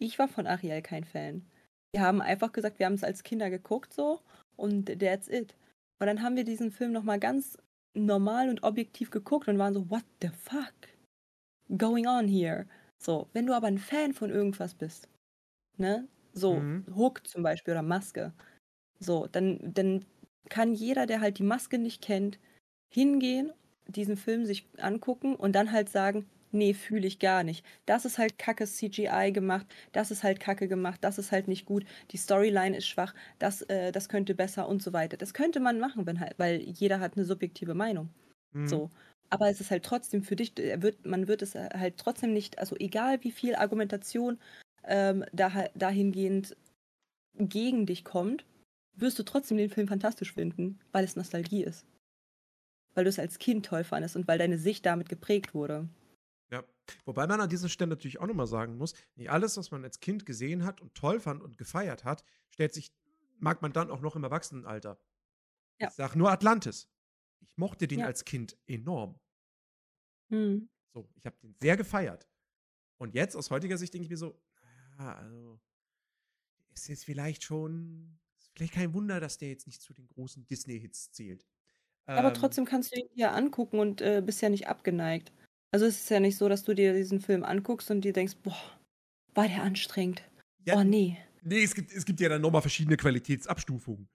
Ich 0.00 0.18
war 0.18 0.26
von 0.26 0.48
Ariel 0.48 0.82
kein 0.82 1.04
Fan. 1.04 1.46
Wir 1.94 2.02
haben 2.02 2.20
einfach 2.20 2.50
gesagt, 2.50 2.80
wir 2.80 2.86
haben 2.86 2.94
es 2.94 3.04
als 3.04 3.22
Kinder 3.22 3.48
geguckt 3.48 3.94
so 3.94 4.18
und 4.56 4.86
that's 4.98 5.28
it. 5.28 5.54
Und 6.00 6.08
dann 6.08 6.20
haben 6.20 6.34
wir 6.34 6.42
diesen 6.42 6.72
Film 6.72 6.90
nochmal 6.90 7.20
ganz 7.20 7.58
normal 7.94 8.48
und 8.48 8.64
objektiv 8.64 9.12
geguckt 9.12 9.46
und 9.46 9.56
waren 9.56 9.72
so, 9.72 9.88
what 9.88 10.02
the 10.20 10.30
fuck 10.30 10.74
going 11.78 12.08
on 12.08 12.26
here? 12.26 12.66
So, 12.98 13.28
wenn 13.34 13.46
du 13.46 13.54
aber 13.54 13.68
ein 13.68 13.78
Fan 13.78 14.12
von 14.12 14.30
irgendwas 14.30 14.74
bist, 14.74 15.08
ne? 15.76 16.08
So, 16.32 16.54
Mhm. 16.54 16.86
Hook 16.92 17.24
zum 17.24 17.44
Beispiel 17.44 17.74
oder 17.74 17.82
Maske. 17.82 18.32
So, 18.98 19.28
dann, 19.28 19.60
dann 19.62 20.04
kann 20.48 20.74
jeder, 20.74 21.06
der 21.06 21.20
halt 21.20 21.38
die 21.38 21.44
Maske 21.44 21.78
nicht 21.78 22.02
kennt, 22.02 22.40
hingehen, 22.92 23.52
diesen 23.86 24.16
Film 24.16 24.44
sich 24.46 24.66
angucken 24.78 25.34
und 25.34 25.52
dann 25.52 25.72
halt 25.72 25.88
sagen, 25.88 26.26
nee, 26.52 26.74
fühle 26.74 27.06
ich 27.06 27.18
gar 27.18 27.42
nicht. 27.42 27.64
Das 27.86 28.04
ist 28.04 28.18
halt 28.18 28.38
kacke 28.38 28.66
CGI 28.66 29.32
gemacht, 29.32 29.66
das 29.92 30.10
ist 30.10 30.22
halt 30.22 30.38
kacke 30.38 30.68
gemacht, 30.68 30.98
das 31.02 31.18
ist 31.18 31.32
halt 31.32 31.48
nicht 31.48 31.66
gut, 31.66 31.84
die 32.10 32.16
Storyline 32.16 32.76
ist 32.76 32.86
schwach, 32.86 33.14
das, 33.38 33.62
äh, 33.62 33.90
das 33.90 34.08
könnte 34.08 34.34
besser 34.34 34.68
und 34.68 34.82
so 34.82 34.92
weiter. 34.92 35.16
Das 35.16 35.34
könnte 35.34 35.60
man 35.60 35.78
machen, 35.80 36.06
wenn 36.06 36.20
halt, 36.20 36.34
weil 36.38 36.60
jeder 36.60 37.00
hat 37.00 37.16
eine 37.16 37.24
subjektive 37.24 37.74
Meinung. 37.74 38.10
Mhm. 38.52 38.68
So. 38.68 38.90
Aber 39.30 39.48
es 39.48 39.60
ist 39.60 39.70
halt 39.70 39.82
trotzdem 39.82 40.22
für 40.22 40.36
dich, 40.36 40.52
wird, 40.56 41.06
man 41.06 41.26
wird 41.26 41.40
es 41.40 41.54
halt 41.54 41.96
trotzdem 41.96 42.34
nicht, 42.34 42.58
also 42.58 42.76
egal 42.76 43.24
wie 43.24 43.30
viel 43.30 43.54
Argumentation 43.54 44.38
ähm, 44.84 45.24
da, 45.32 45.50
dahingehend 45.74 46.54
gegen 47.38 47.86
dich 47.86 48.04
kommt, 48.04 48.44
wirst 48.94 49.18
du 49.18 49.22
trotzdem 49.22 49.56
den 49.56 49.70
Film 49.70 49.88
fantastisch 49.88 50.34
finden, 50.34 50.78
weil 50.92 51.04
es 51.04 51.16
Nostalgie 51.16 51.64
ist. 51.64 51.86
Weil 52.94 53.04
du 53.04 53.10
es 53.10 53.18
als 53.18 53.38
Kind 53.38 53.66
toll 53.66 53.84
fandest 53.84 54.16
und 54.16 54.28
weil 54.28 54.38
deine 54.38 54.58
Sicht 54.58 54.84
damit 54.84 55.08
geprägt 55.08 55.54
wurde. 55.54 55.88
Ja. 56.50 56.64
Wobei 57.04 57.26
man 57.26 57.40
an 57.40 57.48
dieser 57.48 57.68
Stelle 57.68 57.90
natürlich 57.90 58.20
auch 58.20 58.26
nochmal 58.26 58.46
sagen 58.46 58.76
muss, 58.76 58.94
nicht 59.14 59.30
alles, 59.30 59.56
was 59.56 59.70
man 59.70 59.84
als 59.84 60.00
Kind 60.00 60.26
gesehen 60.26 60.64
hat 60.64 60.80
und 60.80 60.94
toll 60.94 61.20
fand 61.20 61.42
und 61.42 61.56
gefeiert 61.56 62.04
hat, 62.04 62.24
stellt 62.50 62.74
sich, 62.74 62.92
mag 63.38 63.62
man 63.62 63.72
dann 63.72 63.90
auch 63.90 64.00
noch 64.00 64.16
im 64.16 64.24
Erwachsenenalter. 64.24 64.98
Ja. 65.80 65.88
Ich 65.88 65.94
sag 65.94 66.14
nur 66.14 66.30
Atlantis. 66.30 66.88
Ich 67.40 67.56
mochte 67.56 67.88
den 67.88 68.00
Ja. 68.00 68.06
als 68.06 68.24
Kind 68.24 68.56
enorm. 68.66 69.18
Hm. 70.28 70.68
So, 70.92 71.08
ich 71.14 71.26
habe 71.26 71.36
den 71.42 71.54
sehr 71.60 71.76
gefeiert. 71.76 72.28
Und 72.98 73.14
jetzt, 73.14 73.34
aus 73.34 73.50
heutiger 73.50 73.78
Sicht, 73.78 73.94
denke 73.94 74.04
ich 74.04 74.10
mir 74.10 74.16
so, 74.16 74.40
naja, 74.96 75.16
also, 75.16 75.60
ist 76.74 76.88
jetzt 76.88 77.04
vielleicht 77.04 77.42
schon, 77.42 78.18
ist 78.38 78.50
vielleicht 78.54 78.74
kein 78.74 78.92
Wunder, 78.94 79.18
dass 79.18 79.38
der 79.38 79.48
jetzt 79.48 79.66
nicht 79.66 79.82
zu 79.82 79.92
den 79.92 80.06
großen 80.06 80.46
Disney-Hits 80.46 81.10
zählt. 81.12 81.46
Aber 82.18 82.28
Ähm, 82.28 82.34
trotzdem 82.34 82.64
kannst 82.64 82.94
du 82.94 83.00
ihn 83.00 83.08
dir 83.16 83.32
angucken 83.32 83.78
und 83.78 84.00
äh, 84.00 84.22
bist 84.24 84.42
ja 84.42 84.48
nicht 84.48 84.68
abgeneigt. 84.68 85.32
Also 85.72 85.86
es 85.86 86.00
ist 86.00 86.10
ja 86.10 86.20
nicht 86.20 86.36
so, 86.36 86.48
dass 86.48 86.64
du 86.64 86.74
dir 86.74 86.92
diesen 86.92 87.20
Film 87.20 87.44
anguckst 87.44 87.90
und 87.90 88.02
dir 88.02 88.12
denkst, 88.12 88.36
boah, 88.42 88.56
war 89.34 89.48
der 89.48 89.62
anstrengend. 89.62 90.22
ja, 90.66 90.76
oh 90.76 90.84
nee. 90.84 91.16
Nee, 91.42 91.62
es 91.64 91.74
gibt, 91.74 91.90
es 91.92 92.04
gibt 92.04 92.20
ja 92.20 92.28
dann 92.28 92.40
nochmal 92.42 92.60
verschiedene 92.60 92.96
Qualitätsabstufungen. 92.96 94.08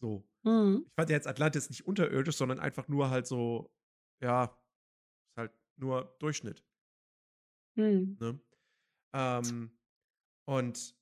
So. 0.00 0.24
Mhm. 0.42 0.84
Ich 0.86 0.94
fand 0.94 1.10
ja 1.10 1.16
jetzt 1.16 1.26
Atlantis 1.26 1.70
nicht 1.70 1.86
unterirdisch, 1.86 2.36
sondern 2.36 2.60
einfach 2.60 2.88
nur 2.88 3.08
halt 3.10 3.26
so, 3.26 3.70
ja, 4.20 4.44
ist 4.44 5.36
halt 5.38 5.52
nur 5.76 6.16
Durchschnitt. 6.18 6.62
Mhm. 7.76 8.16
Ne? 8.20 8.40
Ähm, 9.14 9.70
und 10.44 10.94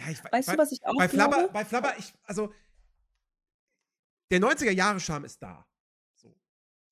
ja, 0.00 0.10
ich 0.10 0.24
Weißt 0.24 0.48
bei, 0.48 0.56
du, 0.56 0.58
was 0.58 0.72
ich 0.72 0.84
auch 0.86 0.96
bei 0.96 1.06
glaube? 1.06 1.50
bei 1.52 1.64
Flabber, 1.64 1.94
ich, 1.98 2.14
also 2.24 2.52
der 4.32 4.40
90er-Jahre-Charme 4.40 5.26
ist 5.26 5.42
da. 5.42 5.68
So. 6.14 6.34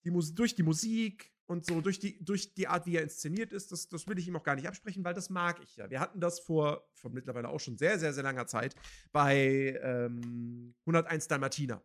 Die 0.04 0.10
Mus 0.10 0.34
durch 0.34 0.54
die 0.54 0.62
Musik 0.62 1.32
und 1.46 1.64
so, 1.64 1.80
durch 1.80 1.98
die, 1.98 2.22
durch 2.22 2.52
die 2.54 2.68
Art, 2.68 2.84
wie 2.86 2.96
er 2.96 3.02
inszeniert 3.02 3.50
ist, 3.52 3.72
das, 3.72 3.88
das 3.88 4.06
will 4.06 4.18
ich 4.18 4.28
ihm 4.28 4.36
auch 4.36 4.42
gar 4.42 4.54
nicht 4.54 4.68
absprechen, 4.68 5.02
weil 5.02 5.14
das 5.14 5.30
mag 5.30 5.58
ich 5.62 5.76
ja. 5.76 5.88
Wir 5.90 6.00
hatten 6.00 6.20
das 6.20 6.38
vor, 6.40 6.88
vor 6.92 7.10
mittlerweile 7.10 7.48
auch 7.48 7.58
schon 7.58 7.78
sehr, 7.78 7.98
sehr, 7.98 8.12
sehr 8.12 8.22
langer 8.22 8.46
Zeit 8.46 8.74
bei 9.10 9.80
ähm, 9.82 10.74
101 10.80 11.28
Dalmatiner, 11.28 11.82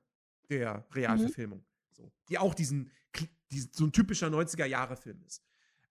der 0.50 0.86
Realverfilmung. 0.94 1.66
So, 1.94 2.12
die 2.28 2.38
auch 2.38 2.54
diesen, 2.54 2.92
diesen, 3.50 3.72
so 3.72 3.86
ein 3.86 3.94
typischer 3.94 4.28
90er-Jahre-Film 4.28 5.24
ist. 5.24 5.42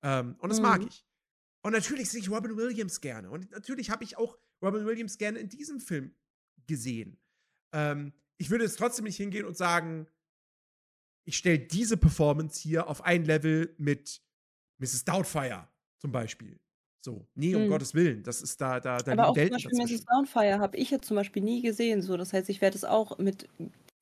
Ähm, 0.02 0.36
und 0.40 0.50
das 0.50 0.60
mag 0.60 0.82
Mhm. 0.82 0.88
ich. 0.88 1.06
Und 1.62 1.72
natürlich 1.72 2.10
sehe 2.10 2.20
ich 2.20 2.30
Robin 2.30 2.58
Williams 2.58 3.00
gerne. 3.00 3.30
Und 3.30 3.50
natürlich 3.50 3.88
habe 3.88 4.04
ich 4.04 4.18
auch 4.18 4.38
Robin 4.60 4.84
Williams 4.84 5.16
gerne 5.16 5.38
in 5.38 5.48
diesem 5.48 5.80
Film 5.80 6.14
gesehen. 6.66 7.18
Ähm, 7.72 8.12
ich 8.38 8.50
würde 8.50 8.64
jetzt 8.64 8.78
trotzdem 8.78 9.04
nicht 9.04 9.16
hingehen 9.16 9.46
und 9.46 9.56
sagen, 9.56 10.08
ich 11.26 11.36
stelle 11.38 11.58
diese 11.58 11.96
Performance 11.96 12.60
hier 12.60 12.88
auf 12.88 13.02
ein 13.04 13.24
Level 13.24 13.74
mit 13.78 14.22
Mrs. 14.78 15.04
Doubtfire 15.04 15.68
zum 15.98 16.12
Beispiel. 16.12 16.60
So, 17.04 17.28
nee, 17.34 17.54
um 17.54 17.66
Mhm. 17.66 17.66
Gottes 17.66 17.94
Willen. 17.94 18.22
Das 18.22 18.42
ist 18.42 18.60
da, 18.60 18.80
da, 18.80 19.02
da 19.02 19.12
Aber 19.12 19.28
auch 19.28 19.36
zum 19.36 19.36
Welten 19.36 19.54
Beispiel 19.54 19.78
Mrs. 19.78 20.04
dazwischen. 20.04 20.06
Downfire 20.06 20.58
habe 20.58 20.76
ich 20.76 20.90
jetzt 20.90 21.06
zum 21.06 21.16
Beispiel 21.16 21.42
nie 21.42 21.62
gesehen. 21.62 22.02
So, 22.02 22.16
das 22.16 22.32
heißt, 22.32 22.48
ich 22.48 22.60
werde 22.60 22.76
es 22.76 22.84
auch 22.84 23.18
mit 23.18 23.48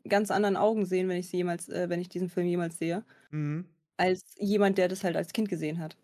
ganz 0.08 0.30
anderen 0.30 0.56
Augen 0.56 0.86
sehen, 0.86 1.08
wenn 1.08 1.18
ich 1.18 1.28
sie 1.28 1.38
jemals, 1.38 1.68
äh, 1.68 1.88
wenn 1.88 2.00
ich 2.00 2.08
diesen 2.08 2.28
Film 2.28 2.46
jemals 2.46 2.78
sehe, 2.78 3.04
Mhm. 3.32 3.72
als 3.98 4.22
jemand, 4.38 4.78
der 4.78 4.88
das 4.88 5.04
halt 5.04 5.16
als 5.16 5.32
Kind 5.32 5.48
gesehen 5.50 5.80
hat. 5.80 5.96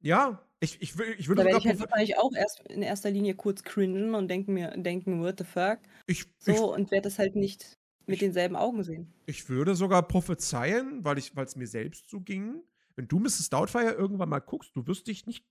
Ja, 0.00 0.45
ich, 0.60 0.80
ich, 0.80 0.98
ich 1.18 1.28
würde 1.28 1.42
sogar 1.42 1.58
ich 1.58 1.66
halt 1.66 1.80
wahrscheinlich 1.80 2.16
auch 2.18 2.32
erst 2.34 2.60
in 2.68 2.82
erster 2.82 3.10
Linie 3.10 3.34
kurz 3.34 3.62
cringen 3.62 4.14
und 4.14 4.28
denken 4.28 4.54
mir, 4.54 4.70
denken, 4.76 5.20
what 5.22 5.38
the 5.38 5.44
fuck? 5.44 5.78
ich, 6.06 6.20
ich, 6.22 6.26
So, 6.56 6.72
und 6.74 6.90
werde 6.90 7.02
das 7.08 7.18
halt 7.18 7.36
nicht 7.36 7.78
mit 8.06 8.14
ich- 8.14 8.20
denselben 8.20 8.56
Augen 8.56 8.82
sehen. 8.82 9.12
ich 9.26 9.48
würde 9.48 9.74
sogar 9.74 10.06
prophezeien, 10.06 11.04
weil 11.04 11.18
es 11.18 11.56
mir 11.56 11.66
selbst 11.66 12.08
so 12.08 12.20
ging, 12.20 12.62
wenn 12.94 13.08
du 13.08 13.18
Mrs. 13.18 13.50
Doubtfire 13.50 13.92
irgendwann 13.92 14.28
mal 14.30 14.38
guckst, 14.40 14.70
du 14.74 14.86
wirst 14.86 15.06
dich 15.06 15.26
nicht 15.26 15.44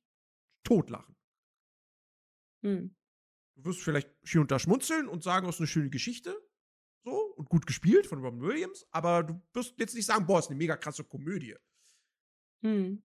totlachen. 0.64 1.16
Hm. 2.64 2.96
Du 3.58 3.66
wirst 3.66 3.82
vielleicht 3.84 4.10
hier 4.26 4.42
und 4.42 4.50
da 4.52 4.58
schmunzeln 4.60 5.08
und 5.08 5.24
sagen, 5.24 5.46
das 5.46 5.56
ist 5.58 5.62
eine 5.62 5.68
schöne 5.68 5.90
Geschichte. 5.90 6.36
So, 7.04 7.12
und 7.36 7.50
gut 7.50 7.68
gespielt 7.68 8.08
von 8.08 8.20
Robin 8.24 8.42
Williams, 8.42 8.88
aber 8.90 9.22
du 9.24 9.40
wirst 9.54 9.76
jetzt 9.80 9.94
nicht 9.94 10.08
sagen, 10.08 10.26
boah, 10.26 10.40
ist 10.40 10.48
eine 10.50 10.58
mega 10.58 10.76
krasse 10.76 11.04
Komödie. 11.04 11.56
Hm. 12.64 13.04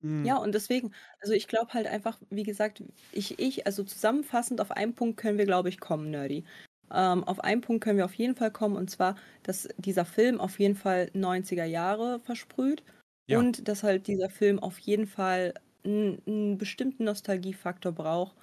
Mhm. 0.00 0.24
Ja, 0.24 0.36
und 0.38 0.52
deswegen, 0.54 0.92
also 1.20 1.32
ich 1.34 1.48
glaube 1.48 1.72
halt 1.72 1.86
einfach, 1.86 2.18
wie 2.30 2.42
gesagt, 2.42 2.82
ich, 3.12 3.38
ich, 3.38 3.66
also 3.66 3.84
zusammenfassend 3.84 4.60
auf 4.60 4.70
einen 4.70 4.94
Punkt 4.94 5.16
können 5.18 5.38
wir, 5.38 5.44
glaube 5.46 5.68
ich, 5.68 5.80
kommen, 5.80 6.10
Nerdy. 6.10 6.44
Ähm, 6.92 7.24
auf 7.24 7.40
einen 7.40 7.60
Punkt 7.62 7.82
können 7.82 7.98
wir 7.98 8.04
auf 8.04 8.14
jeden 8.14 8.36
Fall 8.36 8.50
kommen, 8.50 8.76
und 8.76 8.90
zwar, 8.90 9.16
dass 9.42 9.68
dieser 9.78 10.04
Film 10.04 10.40
auf 10.40 10.58
jeden 10.60 10.76
Fall 10.76 11.10
90er 11.14 11.64
Jahre 11.64 12.20
versprüht 12.20 12.82
Ja. 13.26 13.38
und 13.38 13.68
dass 13.68 13.82
halt 13.82 14.06
dieser 14.06 14.30
Film 14.30 14.58
auf 14.58 14.78
jeden 14.78 15.06
Fall 15.06 15.54
einen, 15.84 16.22
einen 16.26 16.58
bestimmten 16.58 17.04
Nostalgiefaktor 17.04 17.92
braucht, 17.92 18.36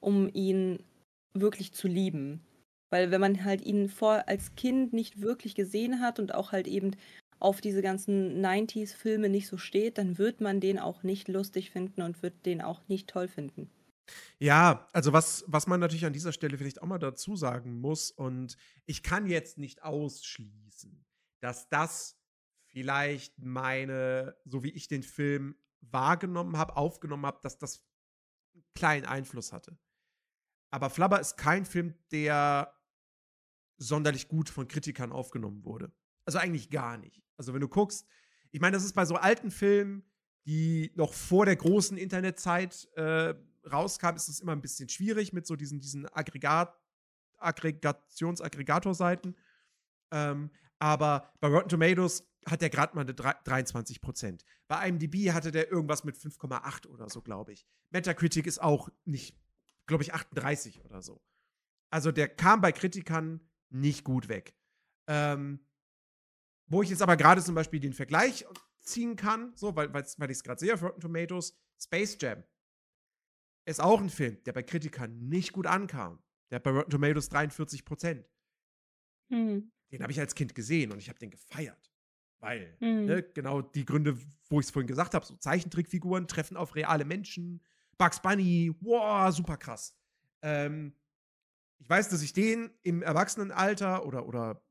um 0.00 0.28
ihn 0.32 0.84
wirklich 1.34 1.72
zu 1.72 1.88
lieben. 1.88 2.40
Weil 2.90 3.10
wenn 3.10 3.20
man 3.20 3.44
halt 3.44 3.60
ihn 3.62 3.88
vor 3.88 4.24
als 4.28 4.54
Kind 4.54 4.92
nicht 4.92 5.20
wirklich 5.20 5.54
gesehen 5.54 6.00
hat 6.00 6.18
und 6.18 6.34
auch 6.34 6.52
halt 6.52 6.66
eben 6.68 6.92
auf 7.40 7.60
diese 7.60 7.82
ganzen 7.82 8.44
90s-Filme 8.44 9.28
nicht 9.28 9.48
so 9.48 9.56
steht, 9.56 9.98
dann 9.98 10.18
wird 10.18 10.40
man 10.40 10.60
den 10.60 10.78
auch 10.78 11.02
nicht 11.02 11.28
lustig 11.28 11.70
finden 11.70 12.02
und 12.02 12.22
wird 12.22 12.46
den 12.46 12.60
auch 12.60 12.86
nicht 12.88 13.08
toll 13.08 13.28
finden. 13.28 13.70
Ja, 14.38 14.88
also 14.92 15.12
was, 15.12 15.44
was 15.46 15.66
man 15.66 15.80
natürlich 15.80 16.06
an 16.06 16.12
dieser 16.12 16.32
Stelle 16.32 16.56
vielleicht 16.56 16.82
auch 16.82 16.86
mal 16.86 16.98
dazu 16.98 17.36
sagen 17.36 17.80
muss, 17.80 18.10
und 18.10 18.56
ich 18.86 19.02
kann 19.02 19.26
jetzt 19.26 19.58
nicht 19.58 19.82
ausschließen, 19.82 21.04
dass 21.40 21.68
das 21.68 22.18
vielleicht 22.66 23.38
meine, 23.38 24.36
so 24.44 24.62
wie 24.62 24.70
ich 24.70 24.88
den 24.88 25.02
Film 25.02 25.56
wahrgenommen 25.80 26.56
habe, 26.56 26.76
aufgenommen 26.76 27.26
habe, 27.26 27.40
dass 27.42 27.58
das 27.58 27.82
einen 28.54 28.64
kleinen 28.74 29.06
Einfluss 29.06 29.52
hatte. 29.52 29.78
Aber 30.70 30.90
Flubber 30.90 31.20
ist 31.20 31.36
kein 31.36 31.64
Film, 31.64 31.94
der 32.10 32.74
sonderlich 33.76 34.28
gut 34.28 34.50
von 34.50 34.68
Kritikern 34.68 35.12
aufgenommen 35.12 35.64
wurde. 35.64 35.92
Also 36.28 36.38
eigentlich 36.40 36.68
gar 36.68 36.98
nicht. 36.98 37.22
Also 37.38 37.54
wenn 37.54 37.62
du 37.62 37.68
guckst, 37.68 38.06
ich 38.50 38.60
meine, 38.60 38.76
das 38.76 38.84
ist 38.84 38.92
bei 38.92 39.06
so 39.06 39.16
alten 39.16 39.50
Filmen, 39.50 40.04
die 40.44 40.92
noch 40.94 41.14
vor 41.14 41.46
der 41.46 41.56
großen 41.56 41.96
Internetzeit 41.96 42.86
äh, 42.96 43.34
rauskam, 43.66 44.14
ist 44.14 44.28
es 44.28 44.40
immer 44.40 44.52
ein 44.52 44.60
bisschen 44.60 44.90
schwierig 44.90 45.32
mit 45.32 45.46
so 45.46 45.56
diesen, 45.56 45.80
diesen 45.80 46.06
Aggregat, 46.06 46.78
Aggregationsaggregatorseiten. 47.38 49.38
Ähm, 50.10 50.50
aber 50.78 51.32
bei 51.40 51.48
Rotten 51.48 51.70
Tomatoes 51.70 52.30
hat 52.44 52.60
der 52.60 52.68
gerade 52.68 52.94
mal 52.94 53.00
eine 53.00 53.14
drei- 53.14 53.36
23 53.44 54.02
Prozent. 54.02 54.44
Bei 54.66 54.86
IMDb 54.86 55.32
hatte 55.32 55.50
der 55.50 55.72
irgendwas 55.72 56.04
mit 56.04 56.18
5,8 56.18 56.88
oder 56.88 57.08
so, 57.08 57.22
glaube 57.22 57.54
ich. 57.54 57.66
Metacritic 57.88 58.46
ist 58.46 58.60
auch 58.60 58.90
nicht, 59.06 59.34
glaube 59.86 60.02
ich, 60.02 60.12
38 60.12 60.84
oder 60.84 61.00
so. 61.00 61.22
Also 61.88 62.12
der 62.12 62.28
kam 62.28 62.60
bei 62.60 62.72
Kritikern 62.72 63.40
nicht 63.70 64.04
gut 64.04 64.28
weg. 64.28 64.54
Ähm, 65.06 65.60
wo 66.68 66.82
ich 66.82 66.90
jetzt 66.90 67.02
aber 67.02 67.16
gerade 67.16 67.42
zum 67.42 67.54
Beispiel 67.54 67.80
den 67.80 67.92
Vergleich 67.92 68.46
ziehen 68.82 69.16
kann, 69.16 69.52
so, 69.54 69.74
weil, 69.76 69.92
weil 69.92 70.02
ich 70.02 70.38
es 70.38 70.42
gerade 70.42 70.60
sehe 70.60 70.74
auf 70.74 70.82
Rotten 70.82 71.00
Tomatoes, 71.00 71.58
Space 71.78 72.16
Jam 72.20 72.42
ist 73.64 73.80
auch 73.80 74.00
ein 74.00 74.08
Film, 74.08 74.42
der 74.44 74.52
bei 74.54 74.62
Kritikern 74.62 75.28
nicht 75.28 75.52
gut 75.52 75.66
ankam. 75.66 76.22
Der 76.50 76.56
hat 76.56 76.62
bei 76.62 76.70
Rotten 76.70 76.90
Tomatoes 76.90 77.28
43 77.28 77.84
Prozent. 77.84 78.26
Hm. 79.30 79.70
Den 79.92 80.02
habe 80.02 80.10
ich 80.12 80.20
als 80.20 80.34
Kind 80.34 80.54
gesehen 80.54 80.90
und 80.90 80.98
ich 80.98 81.08
habe 81.08 81.18
den 81.18 81.30
gefeiert. 81.30 81.92
Weil, 82.40 82.76
Hm. 82.78 83.04
ne, 83.04 83.22
genau 83.22 83.60
die 83.60 83.84
Gründe, 83.84 84.16
wo 84.48 84.60
ich 84.60 84.66
es 84.66 84.70
vorhin 84.70 84.86
gesagt 84.86 85.14
habe, 85.14 85.26
so 85.26 85.36
Zeichentrickfiguren 85.36 86.28
treffen 86.28 86.56
auf 86.56 86.74
reale 86.74 87.04
Menschen, 87.04 87.62
Bugs 87.98 88.22
Bunny, 88.22 88.74
wow, 88.80 89.34
super 89.34 89.56
krass. 89.56 89.94
Ähm, 90.40 90.94
ich 91.78 91.88
weiß, 91.90 92.08
dass 92.08 92.22
ich 92.22 92.32
den 92.32 92.70
im 92.82 93.02
Erwachsenenalter 93.02 94.06
oder, 94.06 94.26
oder 94.26 94.64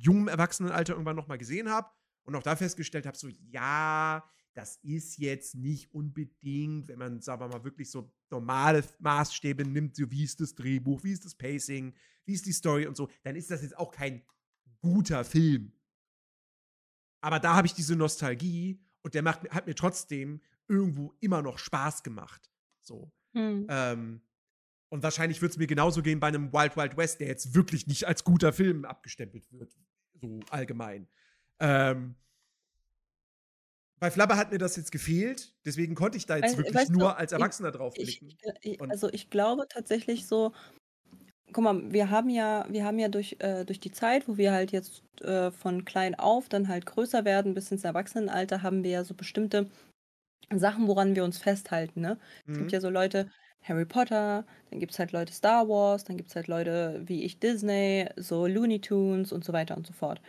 jungen 0.00 0.28
Erwachsenenalter 0.28 0.94
irgendwann 0.94 1.16
noch 1.16 1.28
mal 1.28 1.38
gesehen 1.38 1.70
habe 1.70 1.88
und 2.24 2.34
auch 2.34 2.42
da 2.42 2.56
festgestellt 2.56 3.06
habe, 3.06 3.16
so, 3.16 3.28
ja, 3.28 4.24
das 4.54 4.76
ist 4.82 5.18
jetzt 5.18 5.54
nicht 5.54 5.92
unbedingt, 5.94 6.88
wenn 6.88 6.98
man, 6.98 7.20
sagen 7.20 7.40
wir 7.40 7.48
mal, 7.48 7.64
wirklich 7.64 7.90
so 7.90 8.12
normale 8.30 8.84
Maßstäbe 8.98 9.64
nimmt, 9.64 9.96
so 9.96 10.10
wie 10.10 10.24
ist 10.24 10.40
das 10.40 10.54
Drehbuch, 10.54 11.04
wie 11.04 11.12
ist 11.12 11.24
das 11.24 11.34
Pacing, 11.34 11.94
wie 12.24 12.34
ist 12.34 12.46
die 12.46 12.52
Story 12.52 12.86
und 12.86 12.96
so, 12.96 13.08
dann 13.22 13.36
ist 13.36 13.50
das 13.50 13.62
jetzt 13.62 13.76
auch 13.76 13.92
kein 13.92 14.22
guter 14.80 15.24
Film. 15.24 15.72
Aber 17.20 17.38
da 17.38 17.54
habe 17.54 17.66
ich 17.66 17.74
diese 17.74 17.96
Nostalgie 17.96 18.82
und 19.02 19.14
der 19.14 19.22
macht, 19.22 19.48
hat 19.50 19.66
mir 19.66 19.74
trotzdem 19.74 20.40
irgendwo 20.68 21.14
immer 21.20 21.42
noch 21.42 21.58
Spaß 21.58 22.02
gemacht. 22.02 22.50
So. 22.80 23.12
Hm. 23.34 23.66
Ähm, 23.68 24.22
und 24.88 25.02
wahrscheinlich 25.02 25.40
wird 25.40 25.52
es 25.52 25.58
mir 25.58 25.66
genauso 25.66 26.02
gehen 26.02 26.18
bei 26.18 26.28
einem 26.28 26.52
Wild 26.52 26.76
Wild 26.76 26.96
West, 26.96 27.20
der 27.20 27.28
jetzt 27.28 27.54
wirklich 27.54 27.86
nicht 27.86 28.06
als 28.06 28.24
guter 28.24 28.52
Film 28.52 28.84
abgestempelt 28.84 29.50
wird, 29.52 29.76
so 30.20 30.40
allgemein. 30.50 31.08
Ähm, 31.60 32.14
bei 33.98 34.10
Flabber 34.10 34.36
hat 34.36 34.50
mir 34.50 34.58
das 34.58 34.76
jetzt 34.76 34.92
gefehlt, 34.92 35.52
deswegen 35.66 35.94
konnte 35.94 36.16
ich 36.16 36.24
da 36.26 36.36
jetzt 36.36 36.54
Weißt- 36.54 36.56
wirklich 36.56 36.74
weißt 36.74 36.88
du, 36.90 36.98
nur 36.98 37.18
als 37.18 37.32
ich- 37.32 37.38
Erwachsener 37.38 37.70
drauf 37.70 37.94
Ich, 37.96 38.20
blicken. 38.20 38.38
ich, 38.62 38.80
Und- 38.80 38.90
also 38.90 39.08
ich 39.12 39.28
glaube 39.28 39.66
tatsächlich 39.68 40.26
so, 40.26 40.52
guck 41.52 41.64
mal, 41.64 41.92
wir 41.92 42.08
haben 42.10 42.30
ja, 42.30 42.64
wir 42.70 42.84
haben 42.84 42.98
ja 42.98 43.08
durch, 43.08 43.36
äh, 43.40 43.64
durch 43.64 43.78
die 43.80 43.90
Zeit, 43.92 44.26
wo 44.26 44.36
wir 44.38 44.52
halt 44.52 44.72
jetzt 44.72 45.02
äh, 45.20 45.50
von 45.50 45.84
klein 45.84 46.14
auf 46.14 46.48
dann 46.48 46.68
halt 46.68 46.86
größer 46.86 47.26
werden 47.26 47.52
bis 47.52 47.70
ins 47.70 47.84
Erwachsenenalter, 47.84 48.62
haben 48.62 48.84
wir 48.84 48.90
ja 48.90 49.04
so 49.04 49.12
bestimmte 49.14 49.68
Sachen, 50.50 50.86
woran 50.88 51.14
wir 51.14 51.22
uns 51.24 51.36
festhalten, 51.36 52.00
ne? 52.00 52.18
Es 52.46 52.54
Mhm. 52.54 52.58
gibt 52.60 52.72
ja 52.72 52.80
so 52.80 52.88
Leute, 52.88 53.30
Harry 53.62 53.84
Potter, 53.84 54.44
dann 54.70 54.80
gibt 54.80 54.92
es 54.92 54.98
halt 54.98 55.12
Leute 55.12 55.32
Star 55.32 55.68
Wars, 55.68 56.04
dann 56.04 56.16
gibt 56.16 56.30
es 56.30 56.36
halt 56.36 56.48
Leute 56.48 57.02
wie 57.04 57.24
ich 57.24 57.38
Disney, 57.38 58.08
so 58.16 58.46
Looney 58.46 58.80
Tunes 58.80 59.32
und 59.32 59.44
so 59.44 59.52
weiter 59.52 59.76
und 59.76 59.86
so 59.86 59.92
fort. 59.92 60.20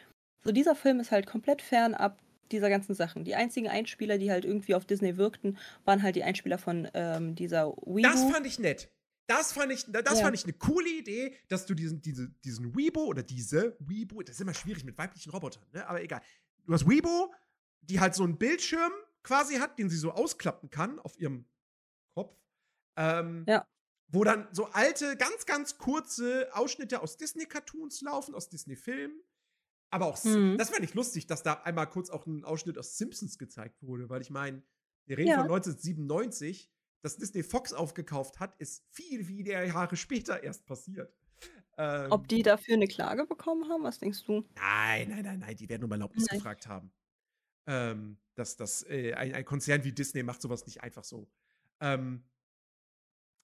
So 0.43 0.51
dieser 0.51 0.75
Film 0.75 0.99
ist 0.99 1.11
halt 1.11 1.27
komplett 1.27 1.61
fernab 1.61 2.19
dieser 2.51 2.69
ganzen 2.69 2.93
Sachen. 2.93 3.23
Die 3.23 3.35
einzigen 3.35 3.69
Einspieler, 3.69 4.17
die 4.17 4.31
halt 4.31 4.43
irgendwie 4.43 4.75
auf 4.75 4.85
Disney 4.85 5.17
wirkten, 5.17 5.57
waren 5.85 6.03
halt 6.03 6.15
die 6.15 6.23
Einspieler 6.23 6.57
von 6.57 6.87
ähm, 6.93 7.35
dieser 7.35 7.67
Weebu. 7.85 8.01
Das 8.01 8.23
fand 8.29 8.45
ich 8.45 8.59
nett. 8.59 8.89
Das 9.27 9.53
fand 9.53 9.71
ich, 9.71 9.85
das 9.87 10.19
Ja. 10.19 10.25
fand 10.25 10.35
ich 10.35 10.43
eine 10.43 10.53
coole 10.53 10.89
Idee, 10.89 11.33
dass 11.47 11.65
du 11.65 11.73
diesen, 11.73 12.01
diese, 12.01 12.27
diesen 12.43 12.75
Weibo 12.75 13.05
oder 13.05 13.23
diese 13.23 13.77
Weibo, 13.79 14.21
das 14.23 14.35
ist 14.35 14.41
immer 14.41 14.53
schwierig 14.53 14.83
mit 14.83 14.97
weiblichen 14.97 15.29
Robotern, 15.31 15.63
ne? 15.71 15.87
aber 15.87 16.01
egal. 16.03 16.21
Du 16.65 16.73
hast 16.73 16.85
Weibo, 16.85 17.33
die 17.81 18.01
halt 18.01 18.13
so 18.13 18.23
einen 18.23 18.37
Bildschirm 18.37 18.91
quasi 19.23 19.55
hat, 19.55 19.79
den 19.79 19.89
sie 19.89 19.95
so 19.97 20.11
ausklappen 20.11 20.69
kann 20.69 20.99
auf 20.99 21.17
ihrem 21.17 21.45
Kopf. 22.13 22.35
Ähm, 23.01 23.45
Ja. 23.47 23.65
Wo 24.13 24.23
dann 24.25 24.47
so 24.51 24.65
alte, 24.67 25.15
ganz, 25.15 25.45
ganz 25.45 25.77
kurze 25.77 26.49
Ausschnitte 26.53 27.01
aus 27.01 27.15
Disney-Cartoons 27.17 28.01
laufen, 28.01 28.35
aus 28.35 28.49
Disney-Filmen. 28.49 29.21
Aber 29.89 30.05
auch, 30.07 30.21
Mhm. 30.25 30.57
das 30.57 30.69
fand 30.69 30.83
ich 30.83 30.93
lustig, 30.93 31.27
dass 31.27 31.43
da 31.43 31.53
einmal 31.63 31.87
kurz 31.89 32.09
auch 32.09 32.25
ein 32.25 32.43
Ausschnitt 32.43 32.77
aus 32.77 32.97
Simpsons 32.97 33.37
gezeigt 33.37 33.81
wurde, 33.81 34.09
weil 34.09 34.21
ich 34.21 34.29
meine, 34.29 34.63
wir 35.05 35.17
reden 35.17 35.29
Ja. 35.29 35.37
von 35.39 35.47
1997, 35.47 36.69
dass 37.01 37.17
Disney 37.17 37.41
Fox 37.43 37.73
aufgekauft 37.73 38.39
hat, 38.39 38.55
ist 38.59 38.85
viel, 38.91 39.23
viele 39.25 39.65
Jahre 39.67 39.95
später 39.95 40.43
erst 40.43 40.65
passiert. 40.65 41.13
Ähm, 41.77 42.11
Ob 42.11 42.27
die 42.27 42.43
dafür 42.43 42.75
eine 42.75 42.87
Klage 42.87 43.25
bekommen 43.25 43.69
haben, 43.69 43.83
was 43.83 43.97
denkst 43.99 44.23
du? 44.25 44.45
Nein, 44.55 45.09
nein, 45.09 45.23
nein, 45.23 45.39
nein, 45.39 45.55
die 45.55 45.67
werden 45.69 45.83
um 45.85 45.91
Erlaubnis 45.91 46.25
Nein. 46.29 46.37
gefragt 46.39 46.67
haben. 46.67 46.91
Ähm, 47.65 48.17
dass 48.35 48.57
das, 48.57 48.83
äh, 48.89 49.13
ein, 49.13 49.33
ein 49.33 49.45
Konzern 49.45 49.83
wie 49.85 49.91
Disney 49.93 50.21
macht 50.23 50.41
sowas 50.41 50.65
nicht 50.65 50.83
einfach 50.83 51.03
so. 51.05 51.29
Ähm, 51.79 52.23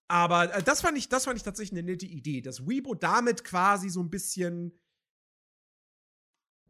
aber 0.08 0.54
äh, 0.54 0.64
das, 0.64 0.82
fand 0.82 0.98
ich, 0.98 1.10
das 1.10 1.26
fand 1.26 1.38
ich 1.38 1.44
tatsächlich 1.44 1.78
eine 1.80 1.90
nette 1.92 2.06
Idee, 2.06 2.42
dass 2.42 2.66
Weibo 2.66 2.96
damit 2.96 3.44
quasi 3.44 3.90
so 3.90 4.02
ein 4.02 4.10
bisschen 4.10 4.80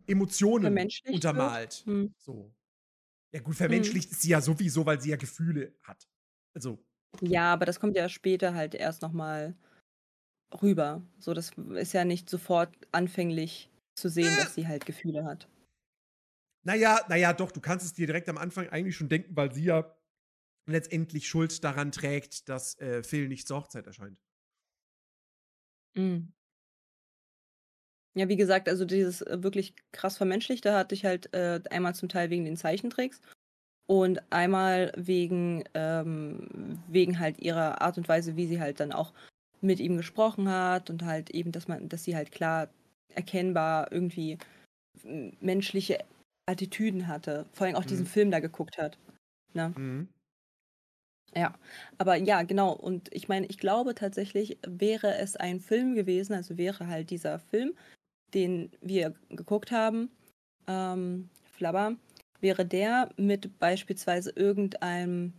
Emotionen 0.08 0.78
untermalt. 1.12 1.84
Hm. 1.86 2.14
So. 2.18 2.54
Ja, 3.34 3.42
gut, 3.42 3.56
vermenschlicht 3.56 4.12
ist 4.12 4.22
sie 4.22 4.30
ja 4.30 4.42
sowieso, 4.42 4.86
weil 4.86 5.02
sie 5.02 5.10
ja 5.10 5.18
Gefühle 5.18 5.76
hat. 5.84 6.08
Also, 6.56 6.80
Ja, 7.22 7.54
aber 7.54 7.66
das 7.66 7.80
kommt 7.80 7.96
ja 7.98 8.08
später 8.10 8.54
halt 8.54 8.74
erst 8.74 9.02
nochmal 9.02 9.56
rüber. 10.62 11.06
So, 11.20 11.34
das 11.34 11.52
ist 11.76 11.94
ja 11.94 12.06
nicht 12.06 12.30
sofort 12.30 12.74
anfänglich 12.92 13.70
zu 13.96 14.10
sehen, 14.10 14.34
Äh. 14.34 14.38
dass 14.38 14.56
sie 14.56 14.68
halt 14.68 14.86
Gefühle 14.86 15.26
hat. 15.26 15.50
Naja, 16.66 17.00
naja, 17.10 17.34
doch, 17.34 17.52
du 17.52 17.62
kannst 17.62 17.86
es 17.86 17.94
dir 17.94 18.08
direkt 18.08 18.30
am 18.30 18.38
Anfang 18.38 18.68
eigentlich 18.70 18.96
schon 18.96 19.10
denken, 19.10 19.36
weil 19.36 19.54
sie 19.54 19.66
ja 19.66 19.97
letztendlich 20.68 21.28
Schuld 21.28 21.64
daran 21.64 21.92
trägt, 21.92 22.50
dass 22.50 22.78
äh, 22.80 23.04
Phil 23.04 23.28
nicht 23.30 23.48
zur 23.48 23.58
Hochzeit 23.60 23.88
erscheint. 23.88 24.20
Mhm. 25.96 26.32
Ja, 28.16 28.28
wie 28.30 28.36
gesagt, 28.36 28.68
also 28.68 28.86
dieses 28.86 29.22
äh, 29.22 29.44
wirklich 29.44 29.76
krass 29.92 30.18
vermenschlichte 30.18 30.74
hatte 30.74 30.96
ich 30.96 31.06
halt 31.06 31.34
äh, 31.34 31.62
einmal 31.70 31.94
zum 31.96 32.10
Teil 32.10 32.30
wegen 32.30 32.46
den 32.46 32.58
Zeichentricks 32.58 33.22
und 33.88 34.22
einmal 34.32 34.94
wegen, 34.98 35.64
ähm, 35.76 36.80
wegen 36.90 37.20
halt 37.20 37.40
ihrer 37.40 37.82
Art 37.82 37.98
und 37.98 38.10
Weise, 38.10 38.38
wie 38.38 38.48
sie 38.48 38.62
halt 38.62 38.80
dann 38.80 38.92
auch 38.94 39.14
mit 39.62 39.80
ihm 39.80 39.98
gesprochen 39.98 40.50
hat 40.50 40.90
und 40.90 41.04
halt 41.06 41.32
eben, 41.32 41.52
dass 41.52 41.68
man, 41.68 41.90
dass 41.90 42.04
sie 42.06 42.16
halt 42.16 42.32
klar 42.32 42.70
erkennbar 43.16 43.92
irgendwie 43.92 44.38
menschliche 45.42 46.00
Attitüden 46.48 47.08
hatte. 47.08 47.46
Vor 47.54 47.68
allem 47.68 47.76
auch 47.76 47.86
diesen 47.86 48.06
Mhm. 48.06 48.08
Film 48.08 48.32
da 48.32 48.40
geguckt 48.40 48.78
hat. 48.78 48.98
Ne? 49.54 49.76
Mhm. 49.76 50.08
Ja, 51.36 51.54
aber 51.98 52.16
ja, 52.16 52.44
genau. 52.44 52.74
Und 52.74 53.14
ich 53.14 53.28
meine, 53.28 53.46
ich 53.48 53.58
glaube 53.58 53.96
tatsächlich, 53.96 54.58
wäre 54.66 55.16
es 55.18 55.36
ein 55.36 55.60
Film 55.60 55.96
gewesen, 55.96 56.34
also 56.34 56.58
wäre 56.58 56.88
halt 56.88 57.10
dieser 57.10 57.40
Film, 57.40 57.74
den 58.34 58.72
wir 58.82 59.14
geguckt 59.30 59.72
haben, 59.72 60.10
ähm, 60.68 61.30
Flabber, 61.44 61.96
wäre 62.40 62.66
der 62.66 63.10
mit 63.18 63.60
beispielsweise 63.60 64.32
irgendeinem 64.32 65.34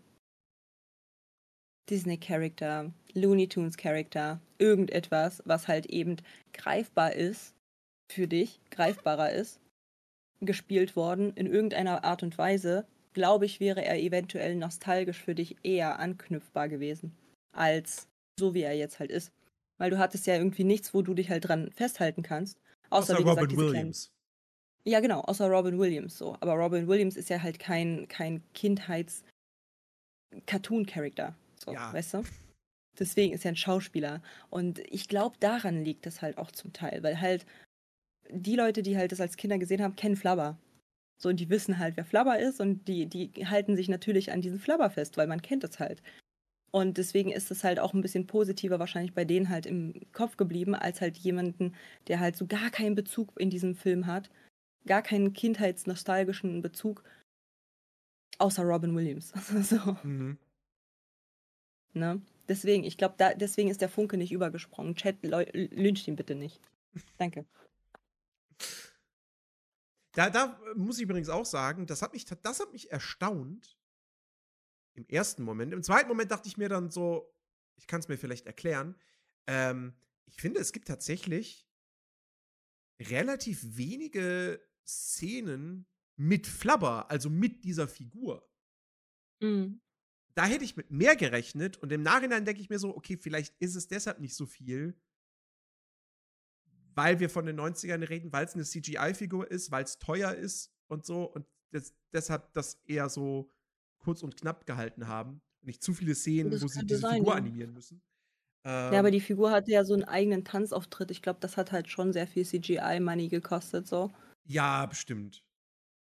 Disney-Charakter, 1.91 2.93
Looney 3.14 3.49
Tunes-Charakter, 3.49 4.41
irgendetwas, 4.59 5.43
was 5.47 5.68
halt 5.68 5.86
eben 5.86 6.16
greifbar 6.53 7.14
ist 7.14 7.55
für 8.11 8.26
dich, 8.26 8.61
greifbarer 8.70 9.32
ist, 9.32 9.61
gespielt 10.41 10.97
worden 10.97 11.32
in 11.34 11.47
irgendeiner 11.47 12.05
Art 12.05 12.22
und 12.22 12.36
Weise, 12.36 12.86
glaube 13.19 13.47
ich, 13.47 13.59
wäre 13.61 13.85
er 13.85 13.99
eventuell 13.99 14.55
nostalgisch 14.57 15.21
für 15.23 15.35
dich 15.35 15.57
eher 15.64 15.99
anknüpfbar 15.99 16.69
gewesen, 16.69 17.12
als 17.53 18.07
so 18.39 18.55
wie 18.55 18.62
er 18.62 18.75
jetzt 18.77 18.99
halt 19.01 19.11
ist. 19.11 19.33
Weil 19.79 19.91
du 19.91 19.99
hattest 19.99 20.27
ja 20.27 20.35
irgendwie 20.37 20.64
nichts, 20.64 20.95
wo 20.95 21.03
du 21.03 21.14
dich 21.14 21.29
halt 21.31 21.49
dran 21.49 21.71
festhalten 21.73 22.23
kannst. 22.23 22.59
Außer, 22.91 23.14
Außer 23.14 23.19
wie 23.19 23.25
gesagt, 23.25 23.41
Robin 23.43 23.49
diese 23.51 23.61
kleinen- 23.62 23.75
Williams. 23.75 24.11
Ja, 24.85 25.01
genau, 25.01 25.21
außer 25.23 25.49
Robin 25.51 25.79
Williams 25.79 26.16
so. 26.16 26.35
Aber 26.41 26.55
Robin 26.55 26.87
Williams 26.89 27.16
ist 27.16 27.29
ja 27.29 27.43
halt 27.43 27.59
kein, 27.59 28.07
kein 28.09 28.43
Kindheits-Cartoon-Charakter. 28.55 31.35
So, 31.62 31.73
Ja. 31.73 31.93
weißt 31.93 32.14
du? 32.14 32.23
Deswegen 32.99 33.35
ist 33.35 33.45
er 33.45 33.53
ein 33.53 33.57
Schauspieler. 33.57 34.23
Und 34.51 34.79
ich 34.91 35.09
glaube, 35.09 35.37
daran 35.41 35.85
liegt 35.85 36.07
das 36.07 36.23
halt 36.23 36.39
auch 36.39 36.51
zum 36.51 36.73
Teil, 36.73 37.03
weil 37.03 37.21
halt 37.21 37.45
die 38.31 38.57
Leute, 38.57 38.83
die 38.83 38.97
halt 38.97 39.12
das 39.12 39.21
als 39.21 39.37
Kinder 39.37 39.59
gesehen 39.59 39.83
haben, 39.83 39.95
kennen 39.97 40.16
Flabber. 40.16 40.57
So, 41.21 41.29
und 41.29 41.41
die 41.41 41.51
wissen 41.51 41.79
halt, 41.79 41.97
wer 41.97 42.05
Flabber 42.05 42.39
ist 42.39 42.61
und 42.61 42.87
die, 42.89 43.07
die 43.07 43.33
halten 43.47 43.77
sich 43.77 43.89
natürlich 43.89 44.33
an 44.33 44.41
diesen 44.41 44.61
Flabber 44.61 44.91
fest, 44.91 45.16
weil 45.16 45.27
man 45.27 45.43
kennt 45.43 45.64
es 45.64 45.79
halt. 45.81 46.03
Und 46.73 46.99
deswegen 46.99 47.33
ist 47.33 47.51
es 47.51 47.64
halt 47.64 47.81
auch 47.81 47.95
ein 47.95 48.03
bisschen 48.03 48.27
positiver 48.27 48.79
wahrscheinlich 48.79 49.14
bei 49.14 49.25
denen 49.25 49.49
halt 49.51 49.66
im 49.66 49.95
Kopf 50.12 50.37
geblieben, 50.37 50.75
als 50.75 51.01
halt 51.01 51.16
jemanden, 51.19 51.75
der 52.09 52.21
halt 52.21 52.37
so 52.37 52.47
gar 52.47 52.71
keinen 52.71 52.95
Bezug 52.95 53.33
in 53.41 53.51
diesem 53.51 53.75
Film 53.75 54.07
hat, 54.07 54.31
gar 54.87 55.03
keinen 55.03 55.33
kindheitsnostalgischen 55.35 56.62
Bezug, 56.62 57.05
außer 58.39 58.62
Robin 58.64 58.95
Williams. 58.95 59.33
so, 59.62 59.97
Mhm. 60.03 60.39
ne? 61.95 62.21
Deswegen, 62.49 62.85
ich 62.85 62.97
glaube, 62.97 63.14
da, 63.19 63.35
deswegen 63.35 63.69
ist 63.69 63.83
der 63.83 63.91
Funke 63.91 64.16
nicht 64.16 64.33
übergesprungen. 64.33 64.95
Chat, 64.95 65.16
lyncht 65.23 66.09
ihn 66.09 66.16
bitte 66.16 66.35
nicht. 66.35 66.61
Danke. 67.19 67.45
Da, 70.19 70.31
da 70.31 70.61
äh, 70.73 70.75
muss 70.75 70.97
ich 70.97 71.05
übrigens 71.05 71.29
auch 71.29 71.47
sagen, 71.47 71.87
das 71.87 72.03
hat 72.03 72.12
mich, 72.12 72.25
das 72.25 72.59
hat 72.59 72.73
mich 72.73 72.91
erstaunt. 72.91 73.79
Im 74.95 75.07
ersten 75.07 75.45
Moment. 75.45 75.73
Im 75.73 75.85
zweiten 75.85 76.09
Moment 76.09 76.33
dachte 76.33 76.49
ich 76.49 76.57
mir 76.57 76.69
dann 76.69 76.91
so, 76.91 77.33
ich 77.77 77.87
kann 77.87 78.01
es 78.01 78.09
mir 78.09 78.19
vielleicht 78.19 78.47
erklären. 78.47 78.97
Ähm, 79.47 79.95
ich 80.27 80.35
finde, 80.35 80.59
es 80.59 80.73
gibt 80.73 80.89
tatsächlich 80.89 81.69
relativ 83.01 83.61
wenige 83.77 84.61
Szenen 84.85 85.87
mit 86.16 86.49
Flabber, 86.49 87.09
also 87.12 87.31
mit 87.31 87.62
dieser 87.64 87.87
Figur. 87.87 88.51
Mhm. 89.41 89.81
Da 90.35 90.47
hätte 90.47 90.64
ich 90.64 90.77
mit 90.77 90.91
mehr 90.91 91.14
gerechnet 91.14 91.77
und 91.77 91.93
im 91.93 92.03
Nachhinein 92.03 92.45
denke 92.45 92.61
ich 92.61 92.71
mir 92.71 92.81
so, 92.81 92.97
okay, 92.97 93.16
vielleicht 93.19 93.55
ist 93.61 93.77
es 93.77 93.87
deshalb 93.87 94.19
nicht 94.19 94.35
so 94.35 94.47
viel, 94.47 95.01
weil 96.99 97.21
wir 97.21 97.31
von 97.31 97.47
den 97.47 97.59
90ern 97.61 98.09
reden, 98.09 98.33
weil 98.33 98.45
es 98.45 98.55
eine 98.55 98.65
CGI-Figur 98.65 99.49
ist, 99.51 99.71
weil 99.71 99.85
es 99.85 99.99
teuer 99.99 100.35
ist 100.35 100.73
und 100.89 101.07
so 101.07 101.23
und 101.25 101.47
das, 101.71 101.95
deshalb 102.13 102.53
das 102.55 102.75
eher 102.87 103.09
so 103.09 103.53
kurz 103.99 104.23
und 104.23 104.37
knapp 104.37 104.67
gehalten 104.67 105.07
haben. 105.07 105.41
Nicht 105.63 105.83
zu 105.83 105.95
viele 105.95 106.15
Szenen, 106.15 106.51
Das 106.51 106.63
wo 106.63 106.67
sie 106.69 106.85
diese 106.85 107.01
sein, 107.01 107.19
Figur 107.19 107.33
ja. 107.35 107.39
animieren 107.39 107.73
müssen. 107.73 108.03
Ja, 108.65 108.89
aber 108.91 109.09
Ähm, 109.09 109.13
die 109.13 109.21
Figur 109.21 109.51
hatte 109.53 109.71
ja 109.71 109.85
so 109.85 109.95
einen 109.95 110.05
eigenen 110.05 110.45
Tanzauftritt. 110.45 111.11
Ich 111.11 111.23
glaube, 111.23 111.39
das 111.41 111.57
hat 111.57 111.73
halt 111.73 111.89
schon 111.89 112.13
sehr 112.13 112.27
viel 112.27 112.45
CGI-Money 112.45 113.29
gekostet, 113.29 113.87
so. 113.87 114.11
ja, 114.45 114.85
bestimmt. 114.87 115.45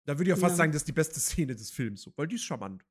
Da 0.06 0.18
würde 0.18 0.30
ich 0.30 0.34
auch 0.34 0.40
fast 0.40 0.54
Ja. 0.54 0.56
sagen, 0.58 0.72
das 0.72 0.82
ist 0.82 0.88
die 0.88 0.92
beste 0.92 1.20
Szene 1.20 1.54
des 1.54 1.70
Films, 1.70 2.02
so, 2.02 2.12
weil 2.16 2.26
die 2.26 2.34
ist 2.36 2.42
charmant. 2.44 2.84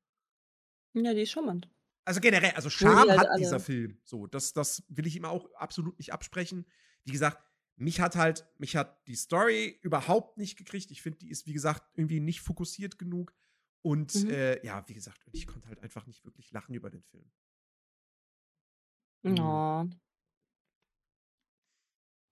Ja, 0.94 1.12
die 1.12 1.22
ist 1.22 1.30
charmant. 1.32 1.68
Also 2.04 2.20
generell, 2.20 2.52
also 2.52 2.68
die 2.68 2.74
Charme 2.76 3.10
halt 3.10 3.20
hat 3.20 3.28
alle- 3.28 3.38
dieser 3.38 3.60
Film. 3.60 3.98
So, 4.04 4.26
das, 4.26 4.52
das 4.52 4.82
will 4.88 5.06
ich 5.06 5.16
ihm 5.16 5.24
auch 5.24 5.52
absolut 5.54 5.98
nicht 5.98 6.12
absprechen. 6.12 6.66
Wie 7.04 7.12
gesagt, 7.12 7.38
mich 7.80 8.00
hat 8.00 8.14
halt, 8.16 8.46
mich 8.58 8.76
hat 8.76 9.06
die 9.06 9.14
Story 9.14 9.78
überhaupt 9.82 10.36
nicht 10.36 10.56
gekriegt. 10.58 10.90
Ich 10.90 11.02
finde, 11.02 11.18
die 11.18 11.30
ist, 11.30 11.46
wie 11.46 11.52
gesagt, 11.52 11.82
irgendwie 11.94 12.20
nicht 12.20 12.40
fokussiert 12.40 12.98
genug. 12.98 13.34
Und 13.82 14.14
Mhm. 14.14 14.30
äh, 14.30 14.64
ja, 14.66 14.86
wie 14.88 14.94
gesagt, 14.94 15.18
ich 15.32 15.46
konnte 15.46 15.66
halt 15.68 15.80
einfach 15.80 16.06
nicht 16.06 16.24
wirklich 16.24 16.50
lachen 16.52 16.74
über 16.74 16.90
den 16.90 17.02
Film. 17.02 17.30
Mhm. 19.22 19.38
Oh. 19.40 19.88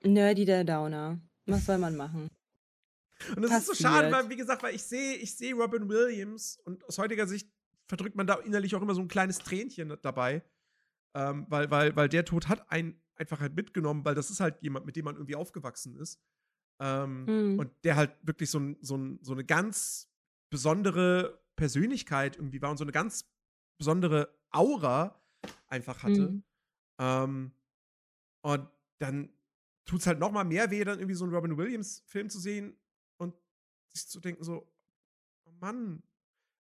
Nerdy 0.04 0.44
der 0.44 0.64
Downer. 0.64 1.20
Was 1.46 1.64
soll 1.64 1.78
man 1.78 1.96
machen? 1.96 2.30
Und 3.34 3.42
das 3.42 3.50
ist 3.52 3.66
so 3.66 3.74
schade, 3.74 4.10
Passiert. 4.10 4.12
weil, 4.24 4.30
wie 4.30 4.36
gesagt, 4.36 4.62
weil 4.62 4.74
ich 4.74 4.82
sehe, 4.84 5.14
ich 5.16 5.34
sehe 5.34 5.54
Robin 5.54 5.88
Williams 5.88 6.58
und 6.64 6.84
aus 6.84 6.98
heutiger 6.98 7.26
Sicht 7.26 7.50
verdrückt 7.86 8.14
man 8.16 8.26
da 8.26 8.34
innerlich 8.34 8.74
auch 8.76 8.82
immer 8.82 8.94
so 8.94 9.00
ein 9.00 9.08
kleines 9.08 9.38
Tränchen 9.38 9.96
dabei. 10.02 10.42
Ähm, 11.14 11.46
weil, 11.48 11.70
weil, 11.70 11.96
weil 11.96 12.08
der 12.10 12.24
Tod 12.26 12.48
hat 12.48 12.70
einen 12.70 13.02
einfach 13.18 13.40
halt 13.40 13.54
mitgenommen, 13.54 14.04
weil 14.04 14.14
das 14.14 14.30
ist 14.30 14.40
halt 14.40 14.62
jemand, 14.62 14.86
mit 14.86 14.96
dem 14.96 15.04
man 15.04 15.16
irgendwie 15.16 15.36
aufgewachsen 15.36 15.96
ist. 15.96 16.20
Ähm, 16.80 17.24
Mhm. 17.24 17.58
Und 17.58 17.72
der 17.84 17.96
halt 17.96 18.16
wirklich 18.22 18.50
so, 18.50 18.60
ein, 18.60 18.76
so, 18.80 18.96
ein, 18.96 19.18
so 19.22 19.32
eine 19.32 19.44
ganz 19.44 20.08
besondere 20.50 21.42
Persönlichkeit 21.56 22.36
irgendwie 22.36 22.62
war 22.62 22.70
und 22.70 22.76
so 22.76 22.84
eine 22.84 22.92
ganz 22.92 23.28
besondere 23.78 24.32
Aura 24.50 25.20
einfach 25.66 26.02
hatte. 26.02 26.30
Mhm. 26.30 26.44
Ähm, 27.00 27.52
und 28.42 28.68
dann 28.98 29.32
tut 29.84 30.00
es 30.00 30.06
halt 30.06 30.18
noch 30.18 30.30
mal 30.30 30.44
mehr 30.44 30.70
weh, 30.70 30.84
dann 30.84 30.98
irgendwie 30.98 31.14
so 31.14 31.24
einen 31.24 31.34
Robin 31.34 31.56
Williams-Film 31.56 32.30
zu 32.30 32.38
sehen 32.38 32.78
und 33.18 33.34
sich 33.92 34.06
zu 34.06 34.20
denken 34.20 34.44
so, 34.44 34.70
oh 35.46 35.52
Mann, 35.60 36.02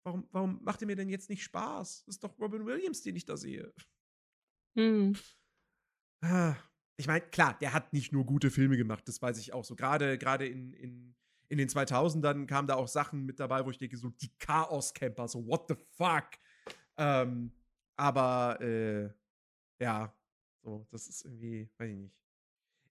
warum, 0.05 0.29
warum 0.33 0.63
macht 0.63 0.81
er 0.81 0.87
mir 0.87 0.97
denn 0.97 1.09
jetzt 1.09 1.29
nicht 1.29 1.43
Spaß? 1.45 2.05
Das 2.07 2.15
ist 2.15 2.25
doch 2.25 2.39
Robin 2.39 2.65
Williams, 2.65 3.03
den 3.03 3.17
ich 3.17 3.25
da 3.25 3.37
sehe. 3.37 3.75
Mhm. 4.75 5.17
Ah, 6.23 6.57
Ich 6.99 7.07
meine, 7.07 7.21
klar, 7.21 7.59
der 7.61 7.73
hat 7.73 7.93
nicht 7.93 8.13
nur 8.13 8.25
gute 8.25 8.51
Filme 8.51 8.77
gemacht, 8.77 9.07
das 9.07 9.21
weiß 9.21 9.39
ich 9.39 9.53
auch 9.53 9.65
so. 9.65 9.77
Gerade 9.77 10.17
gerade 10.19 10.47
in, 10.47 10.73
in, 10.73 11.15
in 11.49 11.59
den 11.59 11.69
2000ern 11.69 12.47
kamen 12.47 12.69
da 12.69 12.75
auch 12.77 12.89
Sachen 12.89 13.27
mit 13.27 13.39
dabei, 13.39 13.65
wo 13.67 13.71
ich 13.71 13.79
denke, 13.79 13.97
so 13.99 14.09
die 14.11 14.31
Chaos-Camper, 14.39 15.29
so 15.29 15.47
what 15.47 15.67
the 15.69 15.75
fuck. 15.97 16.31
Ähm, 16.97 17.53
aber 17.97 18.59
äh, 18.61 19.11
ja, 19.83 20.15
so, 20.63 20.87
das 20.91 21.09
ist 21.09 21.25
irgendwie, 21.25 21.69
weiß 21.79 21.91
ich 21.91 21.97
nicht. 21.97 22.15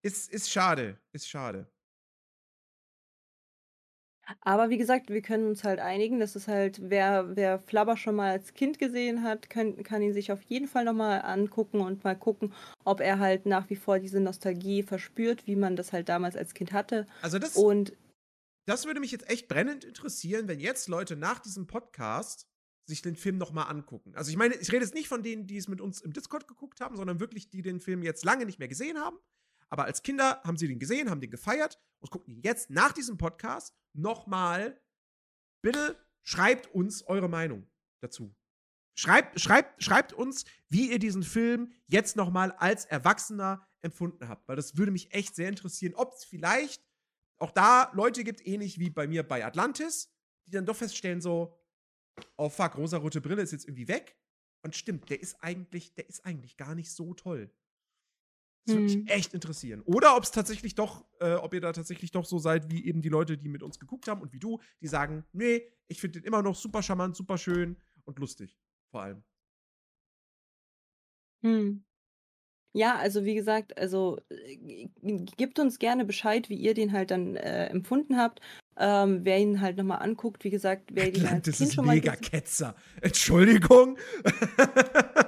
Ist, 0.04 0.32
ist 0.32 0.52
schade, 0.52 1.00
ist 1.12 1.28
schade. 1.28 1.68
Aber 4.42 4.70
wie 4.70 4.78
gesagt, 4.78 5.10
wir 5.10 5.22
können 5.22 5.48
uns 5.48 5.64
halt 5.64 5.80
einigen. 5.80 6.20
Das 6.20 6.36
ist 6.36 6.48
halt, 6.48 6.80
wer, 6.82 7.36
wer 7.36 7.60
Flubber 7.60 7.98
schon 7.98 8.16
mal 8.16 8.32
als 8.32 8.54
Kind 8.54 8.80
gesehen 8.80 9.24
hat, 9.24 9.50
kann, 9.50 9.84
kann 9.84 10.02
ihn 10.02 10.14
sich 10.14 10.32
auf 10.32 10.42
jeden 10.44 10.68
Fall 10.68 10.84
nochmal 10.84 11.22
angucken 11.22 11.82
und 11.82 12.04
mal 12.04 12.16
gucken, 12.16 12.54
ob 12.84 13.02
er 13.02 13.20
halt 13.20 13.46
nach 13.46 13.70
wie 13.70 13.76
vor 13.76 14.00
diese 14.00 14.20
Nostalgie 14.20 14.84
verspürt, 14.84 15.46
wie 15.48 15.56
man 15.56 15.76
das 15.76 15.94
halt 15.94 16.10
damals 16.10 16.36
als 16.36 16.54
Kind 16.54 16.74
hatte. 16.74 17.06
Also 17.22 17.40
das, 17.40 17.56
Und 17.56 17.94
das 18.66 18.86
würde 18.86 19.00
mich 19.00 19.12
jetzt 19.12 19.30
echt 19.30 19.48
brennend 19.48 19.84
interessieren, 19.84 20.48
wenn 20.48 20.60
jetzt 20.60 20.88
Leute 20.88 21.16
nach 21.16 21.40
diesem 21.40 21.68
Podcast 21.68 22.48
sich 22.88 23.02
den 23.02 23.16
Film 23.16 23.38
noch 23.38 23.52
mal 23.52 23.64
angucken. 23.64 24.14
Also 24.16 24.30
ich 24.30 24.38
meine, 24.38 24.56
ich 24.56 24.72
rede 24.72 24.84
jetzt 24.84 24.94
nicht 24.94 25.08
von 25.08 25.24
denen, 25.24 25.48
die 25.48 25.58
es 25.58 25.68
mit 25.68 25.82
uns 25.82 26.02
im 26.02 26.14
Discord 26.14 26.48
geguckt 26.48 26.82
haben, 26.82 26.96
sondern 26.96 27.20
wirklich, 27.20 27.50
die 27.50 27.62
den 27.62 27.80
Film 27.80 28.04
jetzt 28.04 28.24
lange 28.24 28.46
nicht 28.46 28.60
mehr 28.60 28.68
gesehen 28.68 28.98
haben. 28.98 29.18
Aber 29.70 29.86
als 29.86 30.04
Kinder 30.04 30.42
haben 30.44 30.58
sie 30.58 30.68
den 30.68 30.80
gesehen, 30.80 31.10
haben 31.10 31.22
den 31.22 31.32
gefeiert 31.32 31.80
und 32.00 32.12
gucken 32.12 32.34
ihn 32.34 32.42
jetzt 32.42 32.70
nach 32.70 32.92
diesem 32.92 33.18
Podcast 33.18 33.76
noch 33.94 34.28
mal. 34.28 34.80
Bitte 35.62 35.98
schreibt 36.24 36.68
uns 36.74 37.04
eure 37.04 37.30
Meinung 37.30 37.68
dazu. 38.02 38.36
Schreibt, 38.98 39.40
schreibt, 39.42 39.84
schreibt 39.84 40.14
uns, 40.14 40.46
wie 40.70 40.92
ihr 40.92 41.00
diesen 41.00 41.24
Film 41.24 41.74
jetzt 41.88 42.16
noch 42.16 42.32
mal 42.32 42.52
als 42.54 42.86
Erwachsener 42.86 43.68
empfunden 43.82 44.30
habt, 44.30 44.48
weil 44.48 44.56
das 44.56 44.78
würde 44.78 44.92
mich 44.92 45.14
echt 45.14 45.36
sehr 45.36 45.50
interessieren, 45.50 45.94
ob 45.96 46.14
es 46.14 46.24
vielleicht 46.24 46.84
auch 47.38 47.52
da 47.52 47.92
Leute 47.94 48.24
gibt, 48.24 48.46
ähnlich 48.48 48.80
wie 48.80 48.90
bei 48.90 49.08
mir 49.08 49.24
bei 49.24 49.46
Atlantis, 49.46 50.14
die 50.48 50.52
dann 50.52 50.66
doch 50.66 50.78
feststellen 50.78 51.22
so, 51.22 51.60
oh 52.38 52.50
fuck, 52.50 52.78
rosa-rote 52.78 53.20
Brille 53.22 53.42
ist 53.42 53.52
jetzt 53.52 53.66
irgendwie 53.66 53.88
weg. 53.88 54.18
Und 54.64 54.76
stimmt, 54.76 55.10
der 55.10 55.22
ist 55.22 55.36
eigentlich, 55.44 55.94
der 55.94 56.08
ist 56.08 56.26
eigentlich 56.26 56.58
gar 56.58 56.74
nicht 56.74 56.92
so 56.92 57.14
toll. 57.14 57.54
Das 58.66 58.76
würde 58.76 58.98
mich 58.98 59.10
echt 59.12 59.34
interessieren. 59.34 59.82
Oder 59.82 60.18
ob 60.18 60.24
es 60.24 60.32
tatsächlich 60.32 60.76
doch, 60.76 61.06
äh, 61.20 61.34
ob 61.34 61.54
ihr 61.54 61.62
da 61.62 61.72
tatsächlich 61.72 62.12
doch 62.12 62.26
so 62.26 62.40
seid, 62.40 62.72
wie 62.72 62.86
eben 62.86 63.02
die 63.02 63.10
Leute, 63.10 63.38
die 63.38 63.48
mit 63.48 63.62
uns 63.62 63.80
geguckt 63.80 64.08
haben 64.08 64.22
und 64.22 64.34
wie 64.34 64.40
du, 64.40 64.60
die 64.82 64.88
sagen, 64.88 65.24
nee, 65.34 65.62
ich 65.88 66.02
finde 66.02 66.20
den 66.20 66.28
immer 66.28 66.42
noch 66.42 66.56
super 66.56 66.82
charmant, 66.82 67.16
super 67.16 67.38
schön 67.38 67.78
und 68.06 68.18
lustig. 68.18 68.58
Vor 68.90 69.02
allem. 69.02 69.24
Hm. 71.44 71.86
Ja, 72.74 72.98
also 72.98 73.24
wie 73.24 73.36
gesagt, 73.36 73.78
also 73.78 74.20
äh, 74.30 74.88
gebt 75.38 75.60
uns 75.60 75.80
gerne 75.80 76.04
Bescheid, 76.04 76.50
wie 76.50 76.56
ihr 76.56 76.74
den 76.74 76.92
halt 76.92 77.12
dann 77.12 77.36
äh, 77.36 77.68
empfunden 77.68 78.18
habt. 78.18 78.42
Ähm, 78.78 79.22
wer 79.24 79.40
ihn 79.40 79.62
halt 79.62 79.78
nochmal 79.78 80.02
anguckt, 80.02 80.44
wie 80.44 80.50
gesagt, 80.50 80.90
wer 80.92 81.06
den 81.06 81.16
als 81.22 81.26
Atlantis 81.26 81.58
Kind 81.58 81.70
ist 81.70 81.76
schon 81.76 81.86
mega 81.86 82.16
Ketzer. 82.16 82.76
Entschuldigung. 83.02 83.98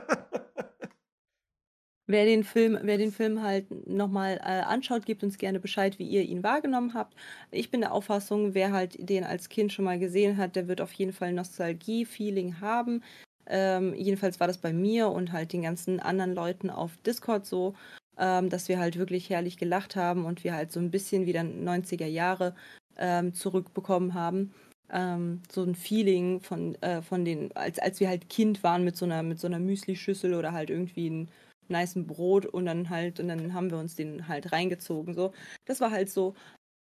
Wer 2.10 2.24
den 2.24 2.46
Film, 2.46 2.80
wer 2.84 2.98
den 2.98 3.12
Film 3.12 3.42
halt 3.42 3.70
nochmal 3.86 4.38
äh, 4.38 4.62
anschaut, 4.62 5.06
gebt 5.06 5.24
uns 5.24 5.38
gerne 5.38 5.60
Bescheid, 5.60 6.00
wie 6.00 6.08
ihr 6.08 6.24
ihn 6.24 6.42
wahrgenommen 6.42 6.94
habt. 6.94 7.16
Ich 7.52 7.70
bin 7.70 7.82
der 7.82 7.92
Auffassung, 7.92 8.54
wer 8.54 8.72
halt 8.72 8.96
den 8.98 9.26
als 9.26 9.50
Kind 9.50 9.74
schon 9.74 9.84
mal 9.84 10.00
gesehen 10.00 10.38
hat, 10.38 10.56
der 10.56 10.70
wird 10.70 10.80
auf 10.80 10.94
jeden 10.94 11.12
Fall 11.12 11.34
Nostalgie-Feeling 11.34 12.62
haben. 12.62 13.04
Ähm, 13.46 13.94
jedenfalls 13.94 14.40
war 14.40 14.48
das 14.48 14.58
bei 14.58 14.72
mir 14.72 15.10
und 15.10 15.34
halt 15.34 15.52
den 15.52 15.64
ganzen 15.64 16.00
anderen 16.00 16.34
Leuten 16.34 16.70
auf 16.70 16.96
Discord 17.06 17.46
so, 17.46 17.76
ähm, 18.18 18.50
dass 18.50 18.70
wir 18.70 18.80
halt 18.80 18.98
wirklich 18.98 19.30
herrlich 19.30 19.58
gelacht 19.58 19.98
haben 19.98 20.26
und 20.26 20.46
wir 20.46 20.54
halt 20.54 20.72
so 20.72 20.80
ein 20.80 20.92
bisschen 20.92 21.26
wieder 21.26 21.42
90er 21.42 22.08
Jahre 22.08 22.56
ähm, 22.98 23.34
zurückbekommen 23.34 24.14
haben. 24.14 24.54
Ähm, 24.90 25.42
so 25.52 25.64
ein 25.64 25.76
Feeling 25.76 26.40
von, 26.40 26.76
äh, 26.82 27.02
von 27.02 27.26
den, 27.26 27.54
als, 27.58 27.80
als 27.80 28.00
wir 28.00 28.08
halt 28.08 28.30
Kind 28.30 28.64
waren 28.64 28.86
mit 28.86 28.96
so 28.96 29.04
einer, 29.04 29.24
mit 29.24 29.40
so 29.42 29.48
einer 29.48 29.60
Müsli-Schüssel 29.60 30.34
oder 30.34 30.54
halt 30.54 30.70
irgendwie 30.70 31.10
ein 31.10 31.30
nicen 31.70 32.08
Brot 32.08 32.46
und 32.46 32.66
dann 32.66 32.90
halt, 32.90 33.20
und 33.20 33.28
dann 33.28 33.54
haben 33.54 33.72
wir 33.72 33.78
uns 33.78 33.96
den 33.96 34.28
halt 34.28 34.52
reingezogen. 34.52 35.14
So. 35.14 35.34
Das 35.66 35.82
war 35.82 35.92
halt 35.92 36.10
so 36.10 36.36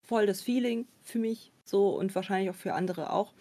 voll 0.07 0.27
das 0.27 0.41
Feeling 0.41 0.87
für 1.03 1.19
mich 1.19 1.53
so 1.65 1.91
und 1.91 2.15
wahrscheinlich 2.15 2.51
auch 2.51 2.55
für 2.55 2.75
andere 2.75 3.13
auch. 3.13 3.35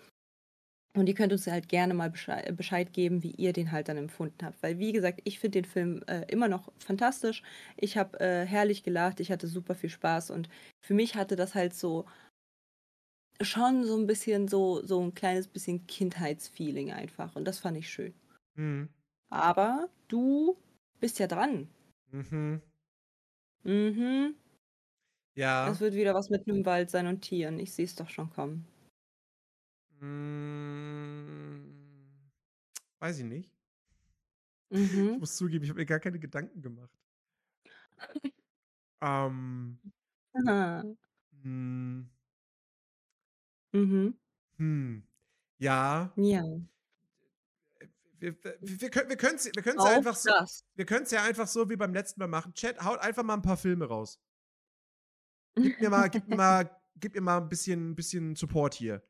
Und 0.93 1.07
ihr 1.07 1.13
könnt 1.13 1.31
uns 1.31 1.45
halt 1.45 1.69
gerne 1.69 1.93
mal 1.93 2.09
Bescheid, 2.09 2.57
Bescheid 2.57 2.91
geben, 2.91 3.21
wie 3.21 3.31
ihr 3.31 3.53
den 3.53 3.71
halt 3.71 3.87
dann 3.87 3.97
empfunden 3.97 4.43
habt. 4.43 4.61
Weil, 4.63 4.79
wie 4.79 4.91
gesagt, 4.91 5.21
ich 5.25 5.39
finde 5.39 5.61
den 5.61 5.65
Film 5.65 6.01
äh, 6.07 6.23
immer 6.27 6.47
noch 6.47 6.71
fantastisch. 6.79 7.43
Ich 7.75 7.97
habe 7.97 8.19
äh, 8.19 8.45
herrlich 8.45 8.83
gelacht, 8.83 9.19
ich 9.19 9.31
hatte 9.31 9.47
super 9.47 9.75
viel 9.75 9.91
Spaß 9.91 10.31
und 10.31 10.49
für 10.81 10.95
mich 10.95 11.15
hatte 11.15 11.35
das 11.35 11.53
halt 11.53 11.75
so 11.75 12.05
schon 13.41 13.83
so 13.83 13.95
ein 13.95 14.07
bisschen 14.07 14.47
so, 14.47 14.83
so 14.83 14.99
ein 15.01 15.13
kleines 15.13 15.47
bisschen 15.47 15.85
Kindheitsfeeling 15.85 16.91
einfach. 16.91 17.35
Und 17.35 17.45
das 17.45 17.59
fand 17.59 17.77
ich 17.77 17.89
schön. 17.89 18.13
mhm. 18.55 18.89
Aber 19.29 19.89
du 20.07 20.57
bist 20.99 21.19
ja 21.19 21.27
dran. 21.27 21.69
Mhm. 22.11 22.61
Mhm. 23.63 24.35
Ja. 25.35 25.71
Es 25.71 25.79
wird 25.81 25.93
wieder 25.93 26.15
was 26.15 26.31
mit 26.31 26.47
einem 26.49 26.65
Wald 26.65 26.89
sein 26.89 27.05
und 27.05 27.21
Tieren. 27.21 27.59
Ich 27.59 27.71
sehe 27.73 27.85
es 27.85 27.93
doch 27.93 28.09
schon 28.09 28.31
kommen. 28.31 28.65
Mm, 30.01 31.69
weiß 32.99 33.19
ich 33.19 33.25
nicht. 33.25 33.51
Ich 35.11 35.17
Mhm. 35.17 35.19
muss 35.19 35.35
zugeben, 35.35 35.63
ich 35.63 35.69
habe 35.69 35.79
mir 35.79 35.85
gar 35.85 35.99
keine 35.99 36.19
Gedanken 36.19 36.61
gemacht. 36.61 36.91
ähm, 39.01 39.79
hm, 41.43 42.09
Mhm. 43.73 44.17
hm, 44.57 45.03
ja, 45.59 46.11
Ja. 46.17 46.43
Wir, 48.19 48.43
wir, 48.43 48.57
wir 48.61 48.89
können 48.89 49.09
wir 49.09 49.17
können's, 49.17 49.45
wir 49.45 49.63
können's 49.63 49.83
ja 49.83 49.91
einfach 49.91 50.15
so, 50.15 50.29
das. 50.29 50.65
wir 50.75 50.85
können's 50.85 51.11
ja 51.11 51.23
einfach 51.23 51.47
so 51.47 51.69
wie 51.69 51.75
beim 51.75 51.93
letzten 51.93 52.19
Mal 52.19 52.27
machen. 52.27 52.53
Chat, 52.53 52.83
haut 52.83 52.99
einfach 52.99 53.23
mal 53.23 53.35
ein 53.35 53.41
paar 53.41 53.57
Filme 53.57 53.85
raus. 53.85 54.19
Gib 55.55 55.79
mir 55.81 55.89
mal, 55.89 56.07
gib 56.09 56.27
mir 56.27 56.35
mal, 56.35 56.81
gib 56.97 57.15
mir 57.15 57.21
mal 57.21 57.37
ein 57.37 57.49
bisschen, 57.49 57.95
bisschen 57.95 58.35
Support 58.35 58.75
hier. 58.75 59.01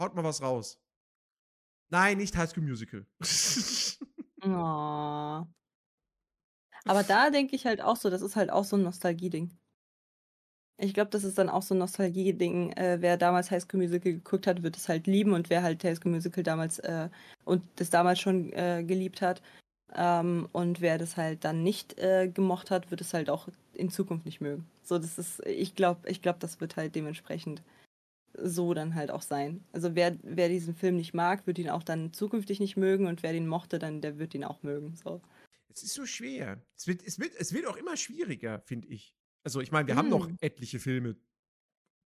Haut 0.00 0.14
mal 0.14 0.24
was 0.24 0.42
raus. 0.42 0.80
Nein, 1.90 2.18
nicht 2.18 2.36
High 2.36 2.50
School 2.50 2.64
Musical. 2.64 3.06
Oh. 4.42 5.46
Aber 6.84 7.02
da 7.02 7.30
denke 7.30 7.54
ich 7.54 7.66
halt 7.66 7.80
auch 7.80 7.96
so, 7.96 8.10
das 8.10 8.22
ist 8.22 8.36
halt 8.36 8.50
auch 8.50 8.64
so 8.64 8.76
ein 8.76 8.82
Nostalgie-Ding. 8.82 9.56
Ich 10.80 10.94
glaube, 10.94 11.10
das 11.10 11.24
ist 11.24 11.38
dann 11.38 11.48
auch 11.48 11.62
so 11.62 11.74
ein 11.74 11.78
Nostalgie-Ding. 11.78 12.72
Äh, 12.72 12.98
wer 13.00 13.16
damals 13.16 13.50
High 13.50 13.62
School 13.62 13.80
Musical 13.80 14.12
geguckt 14.12 14.46
hat, 14.46 14.62
wird 14.62 14.76
es 14.76 14.88
halt 14.88 15.06
lieben. 15.06 15.32
Und 15.32 15.50
wer 15.50 15.62
halt 15.62 15.82
High 15.84 15.96
School 15.96 16.12
Musical 16.12 16.42
damals 16.44 16.78
äh, 16.80 17.08
und 17.44 17.62
das 17.76 17.90
damals 17.90 18.20
schon 18.20 18.52
äh, 18.52 18.84
geliebt 18.86 19.20
hat, 19.22 19.42
Ähm, 19.94 20.48
und 20.52 20.80
wer 20.82 20.98
das 20.98 21.16
halt 21.16 21.44
dann 21.44 21.62
nicht 21.62 21.98
äh, 21.98 22.28
gemocht 22.28 22.70
hat, 22.70 22.90
wird 22.90 23.00
es 23.00 23.14
halt 23.14 23.30
auch 23.30 23.48
in 23.74 23.90
Zukunft 23.90 24.26
nicht 24.26 24.40
mögen. 24.40 24.66
So, 24.82 24.98
das 24.98 25.18
ist, 25.18 25.40
ich 25.46 25.74
glaube, 25.74 26.08
ich 26.10 26.20
glaube, 26.22 26.38
das 26.40 26.60
wird 26.60 26.76
halt 26.76 26.94
dementsprechend 26.94 27.62
so 28.34 28.74
dann 28.74 28.94
halt 28.94 29.10
auch 29.10 29.22
sein. 29.22 29.64
Also 29.72 29.94
wer, 29.94 30.18
wer 30.22 30.48
diesen 30.48 30.74
Film 30.74 30.96
nicht 30.96 31.14
mag, 31.14 31.46
wird 31.46 31.58
ihn 31.58 31.70
auch 31.70 31.82
dann 31.84 32.12
zukünftig 32.12 32.60
nicht 32.60 32.76
mögen 32.76 33.06
und 33.06 33.22
wer 33.22 33.32
den 33.32 33.48
mochte, 33.48 33.78
dann 33.78 34.00
der 34.02 34.18
wird 34.18 34.34
ihn 34.34 34.44
auch 34.44 34.62
mögen. 34.62 34.94
So. 34.96 35.22
Es 35.74 35.82
ist 35.82 35.94
so 35.94 36.06
schwer. 36.06 36.62
Es 36.76 36.86
wird, 36.86 37.02
es 37.06 37.18
wird, 37.18 37.32
es 37.38 37.52
wird 37.52 37.66
auch 37.66 37.76
immer 37.76 37.96
schwieriger, 37.96 38.60
finde 38.66 38.88
ich. 38.88 39.14
Also, 39.48 39.62
ich 39.62 39.72
meine, 39.72 39.88
wir 39.88 39.96
haben 39.96 40.10
noch 40.10 40.28
Mm. 40.28 40.36
etliche 40.42 40.78
Filme, 40.78 41.16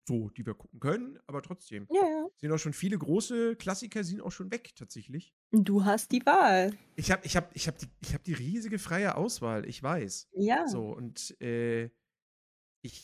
so, 0.07 0.29
die 0.29 0.45
wir 0.45 0.53
gucken 0.53 0.79
können, 0.79 1.17
aber 1.25 1.41
trotzdem. 1.41 1.87
Ja, 1.89 2.07
ja. 2.07 2.27
Sind 2.37 2.51
auch 2.51 2.59
schon 2.59 2.73
viele 2.73 2.95
große 2.95 3.55
Klassiker, 3.55 4.03
sind 4.03 4.21
auch 4.21 4.31
schon 4.31 4.51
weg, 4.51 4.75
tatsächlich. 4.75 5.33
Du 5.51 5.83
hast 5.83 6.11
die 6.11 6.23
Wahl. 6.27 6.77
Ich 6.95 7.09
habe 7.09 7.25
ich 7.25 7.35
hab, 7.35 7.55
ich 7.55 7.67
hab 7.67 7.79
die, 7.79 7.87
ich 8.03 8.13
hab 8.13 8.23
die 8.23 8.33
riesige 8.33 8.77
freie 8.77 9.15
Auswahl, 9.17 9.67
ich 9.67 9.81
weiß. 9.81 10.29
Ja. 10.33 10.67
So, 10.67 10.89
und 10.89 11.35
äh, 11.41 11.85
ich. 12.83 13.03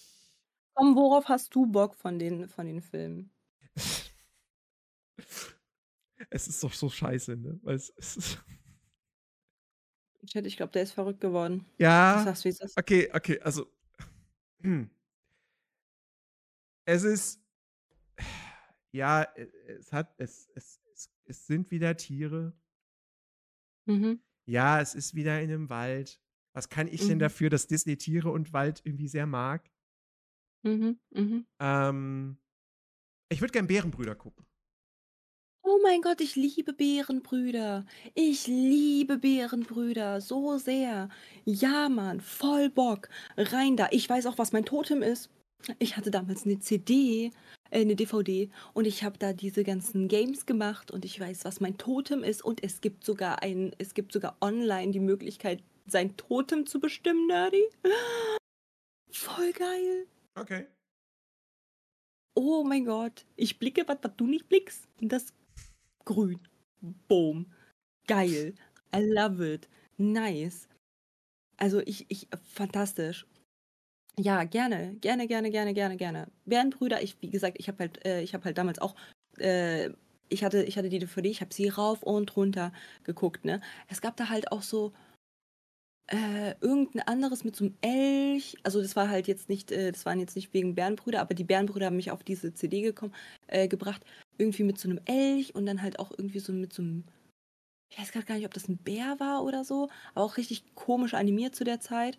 Komm, 0.76 0.96
worauf 0.96 1.28
hast 1.28 1.56
du 1.56 1.66
Bock 1.66 1.96
von 1.96 2.20
den, 2.20 2.48
von 2.50 2.68
den 2.68 2.84
Filmen? 2.84 3.32
es 6.30 6.48
ist 6.48 6.64
doch 6.64 6.74
so 6.74 6.88
scheiße, 6.88 7.36
ne? 7.36 7.60
Weil 7.64 7.78
es, 7.78 7.92
es 7.98 8.16
ist, 8.16 8.38
Chat, 10.28 10.46
ich 10.46 10.58
glaube, 10.58 10.72
der 10.72 10.84
ist 10.84 10.92
verrückt 10.92 11.22
geworden. 11.22 11.66
Ja. 11.78 12.22
sag's, 12.24 12.44
wie 12.44 12.50
es 12.50 12.60
ist. 12.62 12.78
Okay, 12.78 13.10
okay, 13.14 13.40
also. 13.42 13.66
Es 16.86 17.04
ist. 17.04 17.42
Ja, 18.92 19.24
e- 19.36 19.50
es 19.68 19.92
hat. 19.94 20.16
Es, 20.20 20.50
es, 20.56 20.82
es, 20.94 21.10
es 21.26 21.48
sind 21.48 21.72
wieder 21.72 21.96
Tiere. 21.96 22.54
Mhm. 23.86 24.20
Ja, 24.46 24.82
es 24.82 24.96
ist 24.96 25.14
wieder 25.16 25.42
in 25.42 25.50
einem 25.52 25.70
Wald. 25.70 26.20
Was 26.54 26.70
kann 26.70 26.88
ich 26.88 27.06
denn 27.06 27.18
Mhm. 27.18 27.22
dafür, 27.22 27.50
dass 27.50 27.68
Disney 27.68 27.98
Tiere 27.98 28.32
und 28.32 28.52
Wald 28.54 28.82
irgendwie 28.84 29.08
sehr 29.08 29.28
mag? 29.28 29.70
Mhm. 30.64 31.00
Mhm. 31.12 31.46
Ähm, 31.60 32.38
ich 33.30 33.42
würde 33.42 33.52
gern 33.54 33.68
Bärenbrüder 33.68 34.16
gucken. 34.16 34.46
Oh 35.72 35.78
mein 35.84 36.02
Gott, 36.02 36.20
ich 36.20 36.36
liebe 36.36 36.74
Bärenbrüder. 36.74 37.86
Ich 38.16 38.48
liebe 38.48 39.20
Bärenbrüder 39.20 40.20
so 40.20 40.58
sehr. 40.58 41.10
Ja, 41.46 41.90
Mann, 41.90 42.22
voll 42.22 42.72
Bock. 42.72 43.08
Rein 43.38 43.78
da. 43.78 43.88
Ich 43.92 44.10
weiß 44.10 44.26
auch, 44.26 44.40
was 44.40 44.52
mein 44.52 44.66
Totem 44.66 45.04
ist. 45.04 45.30
Ich 45.78 45.96
hatte 45.96 46.10
damals 46.10 46.44
eine 46.44 46.60
CD, 46.60 47.30
äh, 47.70 47.82
eine 47.82 47.96
DVD 47.96 48.50
und 48.74 48.86
ich 48.86 49.04
habe 49.04 49.20
da 49.20 49.32
diese 49.32 49.64
ganzen 49.64 50.08
Games 50.08 50.48
gemacht 50.48 50.90
und 50.90 51.06
ich 51.06 51.20
weiß, 51.20 51.46
was 51.46 51.60
mein 51.60 51.78
Totem 51.78 52.24
ist 52.24 52.44
und 52.44 52.64
es 52.64 52.82
gibt 52.82 53.04
sogar 53.04 53.44
ein, 53.44 53.72
es 53.78 53.94
gibt 53.94 54.12
sogar 54.12 54.38
online 54.42 54.92
die 54.92 55.00
Möglichkeit, 55.00 55.62
sein 55.86 56.18
Totem 56.18 56.66
zu 56.66 56.80
bestimmen, 56.80 57.28
Nerdy. 57.28 57.64
Voll 59.12 59.52
geil. 59.52 60.08
Okay. 60.34 60.66
Oh 62.34 62.64
mein 62.64 62.86
Gott, 62.86 63.26
ich 63.36 63.60
blicke, 63.60 63.88
was, 63.88 63.98
was 64.02 64.16
du 64.16 64.26
nicht 64.26 64.50
blickst. 64.50 64.88
Das 65.02 65.34
grün. 66.10 66.40
Boom. 67.08 67.46
Geil. 68.08 68.54
I 68.96 69.00
love 69.00 69.54
it. 69.54 69.70
Nice. 69.98 70.68
Also 71.58 71.82
ich, 71.86 72.06
ich, 72.10 72.28
fantastisch. 72.44 73.28
Ja, 74.18 74.44
gerne, 74.44 74.96
gerne, 75.02 75.28
gerne, 75.28 75.52
gerne, 75.52 75.74
gerne, 75.74 75.98
gerne. 75.98 76.28
Bärenbrüder, 76.46 77.02
ich, 77.02 77.22
wie 77.22 77.30
gesagt, 77.30 77.58
ich 77.60 77.68
habe 77.68 77.80
halt, 77.80 78.06
äh, 78.06 78.22
ich 78.22 78.34
habe 78.34 78.46
halt 78.46 78.58
damals 78.58 78.80
auch, 78.80 78.96
äh, 79.38 79.92
ich 80.30 80.44
hatte, 80.44 80.64
ich 80.64 80.78
hatte 80.78 80.90
die 80.90 81.00
DVD, 81.00 81.30
ich 81.30 81.42
habe 81.42 81.54
sie 81.54 81.70
rauf 81.70 82.04
und 82.04 82.36
runter 82.36 82.74
geguckt, 83.04 83.46
ne? 83.46 83.62
Es 83.88 84.02
gab 84.02 84.18
da 84.18 84.30
halt 84.30 84.52
auch 84.52 84.64
so, 84.64 84.94
äh, 86.08 86.56
irgendein 86.62 87.08
anderes 87.08 87.44
mit 87.44 87.56
so 87.56 87.66
einem 87.66 87.76
Elch. 87.82 88.58
Also 88.64 88.82
das 88.82 88.96
war 88.96 89.10
halt 89.10 89.28
jetzt 89.28 89.48
nicht, 89.48 89.72
äh, 89.72 89.92
das 89.92 90.06
waren 90.06 90.20
jetzt 90.20 90.36
nicht 90.36 90.54
wegen 90.54 90.76
Bärenbrüder, 90.76 91.22
aber 91.22 91.36
die 91.36 91.44
Bärenbrüder 91.44 91.88
haben 91.88 91.96
mich 91.98 92.12
auf 92.12 92.24
diese 92.24 92.54
CD 92.54 92.82
gekommen, 92.82 93.14
äh, 93.48 93.68
gebracht. 93.68 94.04
Irgendwie 94.40 94.64
mit 94.64 94.80
so 94.80 94.90
einem 94.90 95.00
Elch 95.06 95.54
und 95.54 95.68
dann 95.68 95.82
halt 95.82 96.00
auch 96.00 96.12
irgendwie 96.18 96.40
so 96.40 96.52
mit 96.54 96.74
so 96.74 96.82
einem, 96.82 97.04
ich 97.92 98.00
weiß 98.00 98.12
gerade 98.12 98.26
gar 98.26 98.36
nicht, 98.36 98.46
ob 98.46 98.54
das 98.54 98.68
ein 98.68 98.78
Bär 98.78 99.20
war 99.20 99.44
oder 99.44 99.64
so, 99.64 99.90
aber 100.16 100.26
auch 100.26 100.38
richtig 100.38 100.64
komisch 100.74 101.14
animiert 101.14 101.56
zu 101.56 101.64
der 101.64 101.80
Zeit. 101.80 102.18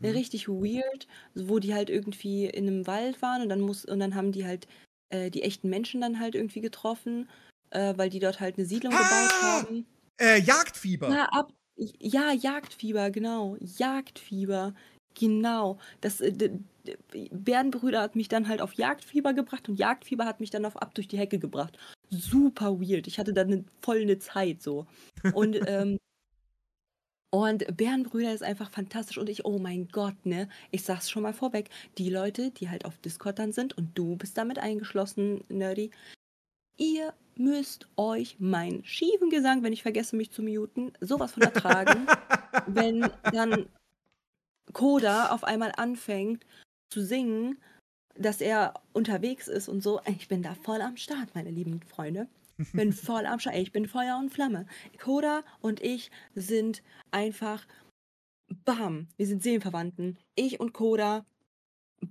Mhm. 0.00 0.10
Richtig 0.10 0.48
weird, 0.48 1.08
wo 1.34 1.58
die 1.58 1.74
halt 1.74 1.90
irgendwie 1.90 2.46
in 2.46 2.66
einem 2.68 2.86
Wald 2.86 3.22
waren 3.22 3.42
und 3.42 3.48
dann 3.48 3.60
muss, 3.60 3.84
und 3.84 3.98
dann 3.98 4.14
haben 4.14 4.32
die 4.32 4.44
halt 4.46 4.68
äh, 5.10 5.30
die 5.30 5.42
echten 5.42 5.68
Menschen 5.68 6.00
dann 6.00 6.20
halt 6.20 6.34
irgendwie 6.34 6.60
getroffen, 6.60 7.28
äh, 7.70 7.94
weil 7.96 8.10
die 8.10 8.20
dort 8.20 8.40
halt 8.40 8.58
eine 8.58 8.66
Siedlung 8.66 8.92
gebaut 8.92 9.08
Ah! 9.10 9.62
haben. 9.62 9.86
Äh, 10.20 10.40
Jagdfieber. 10.40 11.08
Ja, 11.10 11.24
ab. 11.26 11.52
Ja, 11.76 12.32
Jagdfieber, 12.32 13.10
genau. 13.10 13.56
Jagdfieber. 13.60 14.74
Genau. 15.14 15.78
Das 16.00 16.20
äh, 16.20 16.50
Bärenbrüder 17.30 18.00
hat 18.00 18.16
mich 18.16 18.28
dann 18.28 18.48
halt 18.48 18.60
auf 18.60 18.74
Jagdfieber 18.74 19.34
gebracht 19.34 19.68
und 19.68 19.78
Jagdfieber 19.78 20.24
hat 20.24 20.40
mich 20.40 20.50
dann 20.50 20.64
auf 20.64 20.76
ab 20.76 20.94
durch 20.94 21.08
die 21.08 21.18
Hecke 21.18 21.38
gebracht. 21.38 21.78
Super 22.10 22.80
weird. 22.80 23.06
Ich 23.06 23.18
hatte 23.18 23.32
dann 23.32 23.48
ne, 23.48 23.64
voll 23.80 24.00
eine 24.00 24.18
Zeit 24.18 24.62
so. 24.62 24.86
Und 25.34 25.58
ähm, 25.66 25.98
und 27.34 27.76
Bärenbrüder 27.78 28.34
ist 28.34 28.42
einfach 28.42 28.70
fantastisch 28.70 29.16
und 29.16 29.30
ich, 29.30 29.46
oh 29.46 29.58
mein 29.58 29.88
Gott, 29.88 30.26
ne? 30.26 30.50
Ich 30.70 30.82
sag's 30.82 31.08
schon 31.08 31.22
mal 31.22 31.32
vorweg, 31.32 31.70
die 31.96 32.10
Leute, 32.10 32.50
die 32.50 32.68
halt 32.68 32.84
auf 32.84 32.98
Discord 32.98 33.38
dann 33.38 33.52
sind 33.52 33.76
und 33.78 33.96
du 33.96 34.16
bist 34.16 34.36
damit 34.36 34.58
eingeschlossen, 34.58 35.42
Nerdy, 35.48 35.92
ihr 36.76 37.14
müsst 37.36 37.88
euch 37.96 38.38
meinen 38.38 38.84
schiefen 38.84 39.30
Gesang, 39.30 39.62
wenn 39.62 39.72
ich 39.72 39.82
vergesse 39.82 40.14
mich 40.14 40.30
zu 40.30 40.42
muten, 40.42 40.92
sowas 41.00 41.32
von 41.32 41.42
ertragen, 41.42 42.06
wenn 42.66 43.10
dann 43.32 43.66
Koda 44.74 45.30
auf 45.30 45.44
einmal 45.44 45.72
anfängt 45.76 46.44
zu 46.92 47.02
singen, 47.04 47.58
dass 48.16 48.40
er 48.40 48.74
unterwegs 48.92 49.48
ist 49.48 49.68
und 49.68 49.82
so. 49.82 50.00
Ich 50.06 50.28
bin 50.28 50.42
da 50.42 50.54
voll 50.54 50.80
am 50.82 50.96
Start, 50.96 51.34
meine 51.34 51.50
lieben 51.50 51.80
Freunde. 51.82 52.28
Bin 52.74 52.92
voll 52.92 53.26
am 53.26 53.40
Start. 53.40 53.56
Ich 53.56 53.72
bin 53.72 53.88
Feuer 53.88 54.18
und 54.18 54.30
Flamme. 54.30 54.66
Koda 54.98 55.42
und 55.60 55.80
ich 55.82 56.10
sind 56.34 56.82
einfach 57.10 57.66
bam. 58.64 59.08
Wir 59.16 59.26
sind 59.26 59.42
Seelenverwandten. 59.42 60.18
Ich 60.34 60.60
und 60.60 60.72
Koda, 60.72 61.24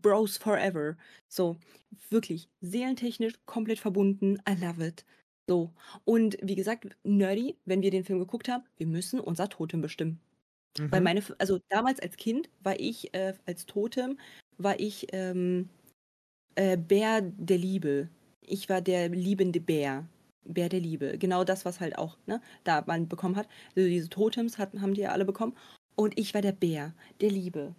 Bros 0.01 0.37
forever. 0.37 0.97
So, 1.29 1.57
wirklich 2.09 2.49
seelentechnisch 2.61 3.33
komplett 3.45 3.79
verbunden. 3.79 4.39
I 4.49 4.53
love 4.59 4.85
it. 4.85 5.05
So. 5.49 5.73
Und 6.05 6.37
wie 6.41 6.55
gesagt, 6.55 6.97
nerdy, 7.03 7.57
wenn 7.65 7.81
wir 7.81 7.91
den 7.91 8.05
Film 8.05 8.19
geguckt 8.19 8.49
haben, 8.49 8.63
wir 8.77 8.87
müssen 8.87 9.19
unser 9.19 9.49
Totem 9.49 9.81
bestimmen. 9.81 10.19
Weil 10.89 11.01
Mhm. 11.01 11.03
meine, 11.03 11.19
F- 11.19 11.35
also 11.39 11.59
damals 11.69 11.99
als 11.99 12.17
Kind 12.17 12.49
war 12.61 12.79
ich, 12.79 13.13
äh, 13.13 13.35
als 13.45 13.65
Totem, 13.65 14.19
war 14.63 14.79
ich 14.79 15.07
ähm, 15.11 15.69
äh, 16.55 16.77
Bär 16.77 17.21
der 17.21 17.57
Liebe. 17.57 18.09
Ich 18.45 18.69
war 18.69 18.81
der 18.81 19.09
liebende 19.09 19.59
Bär. 19.59 20.07
Bär 20.43 20.69
der 20.69 20.79
Liebe. 20.79 21.17
Genau 21.17 21.43
das, 21.43 21.65
was 21.65 21.79
halt 21.79 21.97
auch, 21.97 22.17
ne, 22.25 22.41
da 22.63 22.83
man 22.87 23.07
bekommen 23.07 23.35
hat. 23.35 23.47
Also 23.75 23.87
diese 23.87 24.09
Totems 24.09 24.57
hat, 24.57 24.73
haben 24.81 24.95
die 24.95 25.01
ja 25.01 25.11
alle 25.11 25.25
bekommen. 25.25 25.55
Und 25.95 26.17
ich 26.17 26.33
war 26.33 26.41
der 26.41 26.51
Bär 26.51 26.93
der 27.21 27.29
Liebe. 27.29 27.75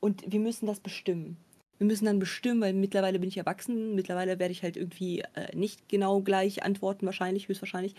Und 0.00 0.30
wir 0.30 0.40
müssen 0.40 0.66
das 0.66 0.80
bestimmen. 0.80 1.38
Wir 1.78 1.86
müssen 1.86 2.04
dann 2.04 2.18
bestimmen, 2.18 2.60
weil 2.60 2.72
mittlerweile 2.72 3.18
bin 3.18 3.28
ich 3.28 3.38
erwachsen. 3.38 3.94
Mittlerweile 3.94 4.38
werde 4.38 4.52
ich 4.52 4.62
halt 4.62 4.76
irgendwie 4.76 5.20
äh, 5.34 5.56
nicht 5.56 5.88
genau 5.88 6.20
gleich 6.20 6.62
antworten, 6.62 7.06
wahrscheinlich, 7.06 7.48
höchstwahrscheinlich. 7.48 7.94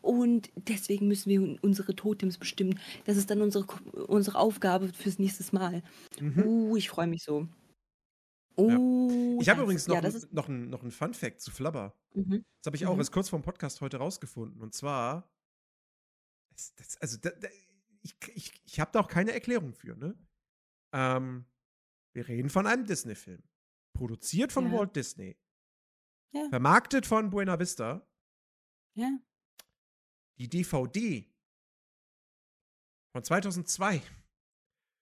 Und 0.00 0.50
deswegen 0.56 1.08
müssen 1.08 1.28
wir 1.28 1.42
un- 1.42 1.58
unsere 1.60 1.94
Totems 1.96 2.38
bestimmen. 2.38 2.78
Das 3.04 3.16
ist 3.16 3.30
dann 3.30 3.42
unsere, 3.42 3.66
unsere 4.06 4.38
Aufgabe 4.38 4.88
fürs 4.88 5.18
nächste 5.18 5.54
Mal. 5.54 5.82
Mhm. 6.20 6.46
Uh, 6.46 6.76
ich 6.76 6.88
freue 6.88 7.08
mich 7.08 7.22
so. 7.24 7.46
Uh, 8.56 9.38
Ich 9.40 9.48
habe 9.48 9.62
übrigens 9.62 9.86
noch, 9.86 10.02
ja, 10.02 10.08
ist, 10.08 10.32
noch, 10.32 10.48
ein, 10.48 10.68
noch 10.70 10.82
ein 10.82 10.90
Fun 10.90 11.14
Fact 11.14 11.40
zu 11.40 11.50
Flubber. 11.50 11.94
mhm. 12.14 12.44
Das 12.58 12.66
habe 12.66 12.76
ich 12.76 12.86
auch 12.86 12.94
Mhm. 12.94 13.00
erst 13.00 13.12
kurz 13.12 13.28
vor 13.28 13.38
dem 13.38 13.44
Podcast 13.44 13.80
heute 13.80 13.96
rausgefunden. 13.98 14.60
Und 14.60 14.74
zwar, 14.74 15.30
das, 16.50 16.74
das, 16.74 16.96
also 16.98 17.16
da, 17.18 17.30
da, 17.30 17.48
ich, 18.02 18.16
ich, 18.34 18.52
ich 18.64 18.80
habe 18.80 18.90
da 18.92 19.00
auch 19.00 19.08
keine 19.08 19.32
Erklärung 19.32 19.72
für. 19.74 19.96
Ne? 19.96 20.18
Ähm, 20.92 21.46
wir 22.14 22.26
reden 22.28 22.50
von 22.50 22.66
einem 22.66 22.84
Disney-Film. 22.86 23.42
Produziert 23.96 24.52
von 24.52 24.66
Ja. 24.70 24.78
Walt 24.78 24.96
Disney. 24.96 25.36
Vermarktet 26.50 27.06
von 27.06 27.30
Buena 27.30 27.58
Vista. 27.58 28.06
Ja. 28.94 29.10
Die 30.38 30.48
DVD 30.48 31.26
von 33.12 33.24
2002 33.24 34.02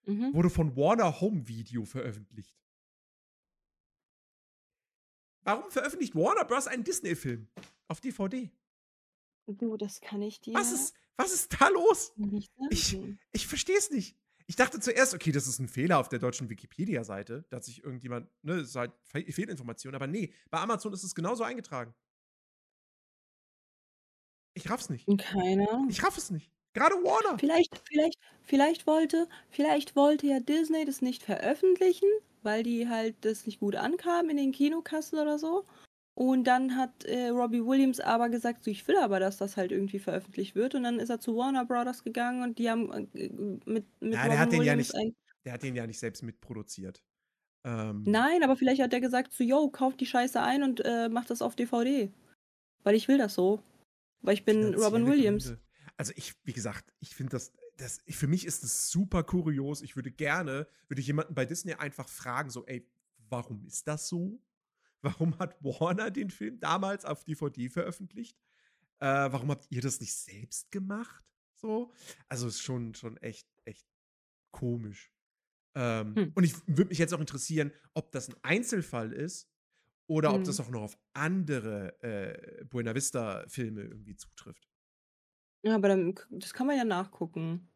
Mhm. 0.07 0.33
wurde 0.33 0.49
von 0.49 0.75
Warner 0.75 1.21
Home 1.21 1.47
Video 1.49 1.85
veröffentlicht. 1.85 2.57
Warum 5.49 5.71
veröffentlicht 5.71 6.15
Warner 6.15 6.45
Bros. 6.45 6.67
einen 6.67 6.85
Disney-Film 6.85 7.49
auf 7.89 8.03
DVD? 8.03 8.51
Du, 9.47 9.79
das 9.79 10.03
kann 10.03 10.21
ich 10.21 10.43
dir 10.43 10.53
Was 10.53 10.73
ist, 10.73 10.95
was 11.17 11.33
ist 11.33 11.59
da 11.59 11.69
los? 11.69 12.13
Ich-. 12.69 12.99
Ich 13.33 13.47
verstehe 13.47 13.79
es 13.79 13.91
nicht. 13.91 14.15
Ich 14.47 14.57
dachte 14.57 14.79
zuerst, 14.79 15.15
okay, 15.15 15.33
das 15.33 15.47
ist 15.47 15.59
ein 15.59 15.69
Fehler 15.69 16.01
auf 16.01 16.11
der 16.11 16.19
deutschen 16.19 16.51
Wikipedia-Seite. 16.51 17.47
Da 17.49 17.57
hat 17.57 17.65
sich 17.65 17.83
irgendjemand, 17.83 18.29
ne, 18.43 18.61
ist 18.61 18.77
halt 18.77 18.93
Fe 19.05 19.25
Fehlinformation. 19.33 19.95
Aber 19.95 20.07
nee, 20.07 20.35
bei 20.51 20.59
Amazon 20.59 20.93
ist 20.93 21.03
es 21.03 21.15
genauso 21.15 21.45
eingetragen. 21.45 21.95
Ich 24.53 24.69
raff's 24.69 24.91
nicht. 24.91 25.07
Keiner. 25.17 25.87
Ich 25.89 26.03
raff 26.03 26.19
es 26.19 26.31
nicht. 26.31 26.53
Gerade 26.75 26.97
Warner. 26.97 27.39
Vielleicht, 27.39 27.81
vielleicht, 27.89 28.19
vielleicht 28.43 28.87
wollte, 28.87 29.31
vielleicht 29.49 29.97
wollte 29.97 30.27
ja 30.27 30.41
Disney 30.41 30.85
das 30.85 31.01
nicht 31.01 31.23
veröffentlichen, 31.23 32.09
weil 32.49 32.63
die 32.63 32.89
halt 32.89 33.27
das 33.27 33.45
nicht 33.45 33.61
gut 33.61 33.77
ankam 33.77 34.31
in 34.31 34.39
den 34.39 34.53
Kinokassen 34.53 35.19
oder 35.19 35.39
so. 35.39 35.67
Und 36.15 36.45
dann 36.45 36.77
hat 36.77 37.05
äh, 37.05 37.29
Robbie 37.29 37.65
Williams 37.65 38.01
aber 38.01 38.31
gesagt, 38.31 38.65
so, 38.65 38.71
ich 38.71 38.89
will 38.89 38.97
aber, 38.97 39.21
dass 39.21 39.37
das 39.37 39.59
halt 39.59 39.71
irgendwie 39.71 39.99
veröffentlicht 39.99 40.55
wird. 40.55 40.75
Und 40.75 40.85
dann 40.85 40.99
ist 40.99 41.11
er 41.11 41.21
zu 41.21 41.37
Warner 41.37 41.67
Brothers 41.67 42.03
gegangen 42.03 42.43
und 42.43 42.59
die 42.59 42.71
haben 42.71 42.91
äh, 43.15 43.29
mit, 43.67 43.85
mit 44.01 44.15
Ja, 44.15 44.29
der 44.29 44.39
hat 44.39 44.51
den 44.51 44.63
ja 44.63 44.75
nicht, 44.75 44.95
der 45.45 45.53
hat 45.53 45.63
den 45.63 45.77
ja 45.77 45.87
nicht 45.87 45.99
selbst 45.99 46.23
mitproduziert. 46.23 47.03
Ähm, 47.65 48.03
Nein, 48.07 48.43
aber 48.43 48.57
vielleicht 48.57 48.81
hat 48.81 48.95
er 48.95 49.01
gesagt, 49.01 49.35
so, 49.35 49.45
yo, 49.45 49.69
kauf 49.69 49.95
die 49.95 50.07
Scheiße 50.07 50.41
ein 50.41 50.63
und 50.63 50.81
äh, 50.85 51.11
mach 51.11 51.27
das 51.27 51.43
auf 51.43 51.55
DVD. 51.55 52.11
Weil 52.83 52.95
ich 52.95 53.09
will 53.09 53.19
das 53.19 53.35
so. 53.35 53.63
Weil 54.23 54.35
ich 54.35 54.45
bin 54.47 54.75
Robin 54.75 55.07
Williams. 55.07 55.45
Gründe. 55.45 55.63
Also 55.99 56.13
ich, 56.17 56.33
wie 56.45 56.55
gesagt, 56.55 56.95
ich 57.01 57.15
finde 57.15 57.33
das, 57.33 57.53
das, 57.79 58.01
für 58.09 58.27
mich 58.27 58.45
ist 58.45 58.63
das 58.63 58.91
super 58.91 59.23
kurios. 59.23 59.83
Ich 59.83 59.97
würde 59.97 60.11
gerne, 60.11 60.67
würde 60.89 61.01
ich 61.01 61.07
jemanden 61.07 61.35
bei 61.35 61.47
Disney 61.47 61.75
einfach 61.75 62.09
fragen, 62.09 62.51
so, 62.51 62.67
ey, 62.67 62.87
warum 63.31 63.65
ist 63.65 63.89
das 63.89 64.09
so? 64.09 64.43
Warum 65.01 65.39
hat 65.39 65.63
Warner 65.63 66.11
den 66.11 66.31
Film 66.31 66.59
damals 66.59 67.05
auf 67.05 67.25
DVD 67.25 67.69
veröffentlicht? 67.69 68.37
Äh, 68.99 69.07
warum 69.07 69.51
habt 69.51 69.67
ihr 69.71 69.81
das 69.81 70.01
nicht 70.01 70.13
selbst 70.13 70.71
gemacht? 70.73 71.25
So, 71.55 71.93
also 72.29 72.49
ist 72.49 72.61
schon, 72.61 72.95
schon 72.95 73.17
echt, 73.19 73.49
echt 73.65 73.87
komisch. 74.51 75.13
Ähm, 75.75 76.17
Hm. 76.17 76.33
Und 76.35 76.45
ich 76.45 76.55
würde 76.67 76.87
mich 76.89 76.99
jetzt 76.99 77.15
auch 77.15 77.21
interessieren, 77.21 77.73
ob 77.95 78.11
das 78.11 78.29
ein 78.29 78.37
Einzelfall 78.43 79.13
ist 79.13 79.49
oder 80.09 80.31
ob 80.31 80.39
Hm. 80.39 80.45
das 80.45 80.59
auch 80.59 80.71
noch 80.71 80.83
auf 80.83 80.99
andere 81.13 82.03
äh, 82.03 82.65
Buena 82.65 82.95
Vista-Filme 82.95 83.83
irgendwie 83.83 84.17
zutrifft. 84.17 84.68
Ja, 85.63 85.75
aber 85.75 85.89
dann, 85.89 86.15
das 86.31 86.53
kann 86.53 86.67
man 86.67 86.77
ja 86.77 86.85
nachgucken. 86.85 87.69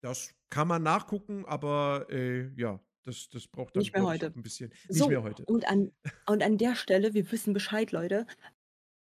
Das 0.00 0.34
kann 0.48 0.68
man 0.68 0.82
nachgucken, 0.82 1.44
aber 1.46 2.06
äh, 2.10 2.48
ja, 2.56 2.80
das, 3.04 3.28
das 3.30 3.46
braucht 3.46 3.76
dann 3.76 3.80
Nicht 3.80 3.92
mehr 3.92 4.02
ich, 4.02 4.08
heute. 4.08 4.32
ein 4.34 4.42
bisschen. 4.42 4.72
So, 4.88 5.04
Nicht 5.04 5.10
mehr 5.10 5.22
heute. 5.22 5.44
Und 5.46 5.68
an, 5.68 5.92
und 6.26 6.42
an 6.42 6.58
der 6.58 6.74
Stelle, 6.76 7.14
wir 7.14 7.30
wissen 7.32 7.52
Bescheid, 7.52 7.92
Leute. 7.92 8.26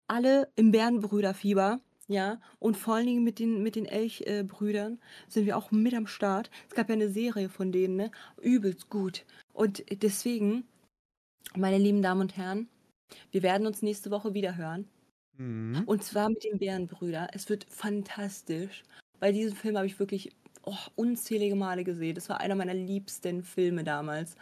Alle 0.07 0.51
im 0.55 0.72
Bärenbrüderfieber, 0.72 1.82
ja, 2.07 2.41
und 2.57 2.76
vor 2.76 2.95
allen 2.95 3.05
Dingen 3.05 3.24
mit 3.24 3.38
den, 3.38 3.62
mit 3.62 3.76
den 3.76 3.86
Elchbrüdern 3.86 4.99
sind 5.28 5.45
wir 5.45 5.55
auch 5.55 5.70
mit 5.70 5.93
am 5.93 6.07
Start. 6.07 6.49
Es 6.68 6.74
gab 6.74 6.89
ja 6.89 6.95
eine 6.95 7.10
Serie 7.10 7.49
von 7.49 7.72
denen, 7.72 7.95
ne? 7.95 8.12
Übelst 8.41 8.89
gut. 8.89 9.26
Und 9.53 9.84
deswegen, 10.01 10.68
meine 11.55 11.78
lieben 11.78 12.01
Damen 12.01 12.22
und 12.22 12.36
Herren, 12.36 12.68
wir 13.32 13.43
werden 13.43 13.68
uns 13.68 13.84
nächste 13.84 14.10
Woche 14.10 14.34
wieder 14.34 14.57
hören. 14.57 14.88
Mhm. 15.40 15.84
Und 15.86 16.04
zwar 16.04 16.30
mit 16.30 16.44
den 16.44 16.60
Bärenbrüder. 16.60 17.30
Es 17.34 17.50
wird 17.50 17.66
fantastisch. 17.70 18.84
Weil 19.20 19.34
diesen 19.34 19.56
Film 19.56 19.78
habe 19.78 19.88
ich 19.88 20.00
wirklich 20.00 20.32
oh, 20.64 20.76
unzählige 20.96 21.56
Male 21.56 21.84
gesehen. 21.84 22.16
Das 22.16 22.30
war 22.30 22.40
einer 22.40 22.56
meiner 22.56 22.74
liebsten 22.74 23.44
Filme 23.44 23.84
damals. 23.84 24.36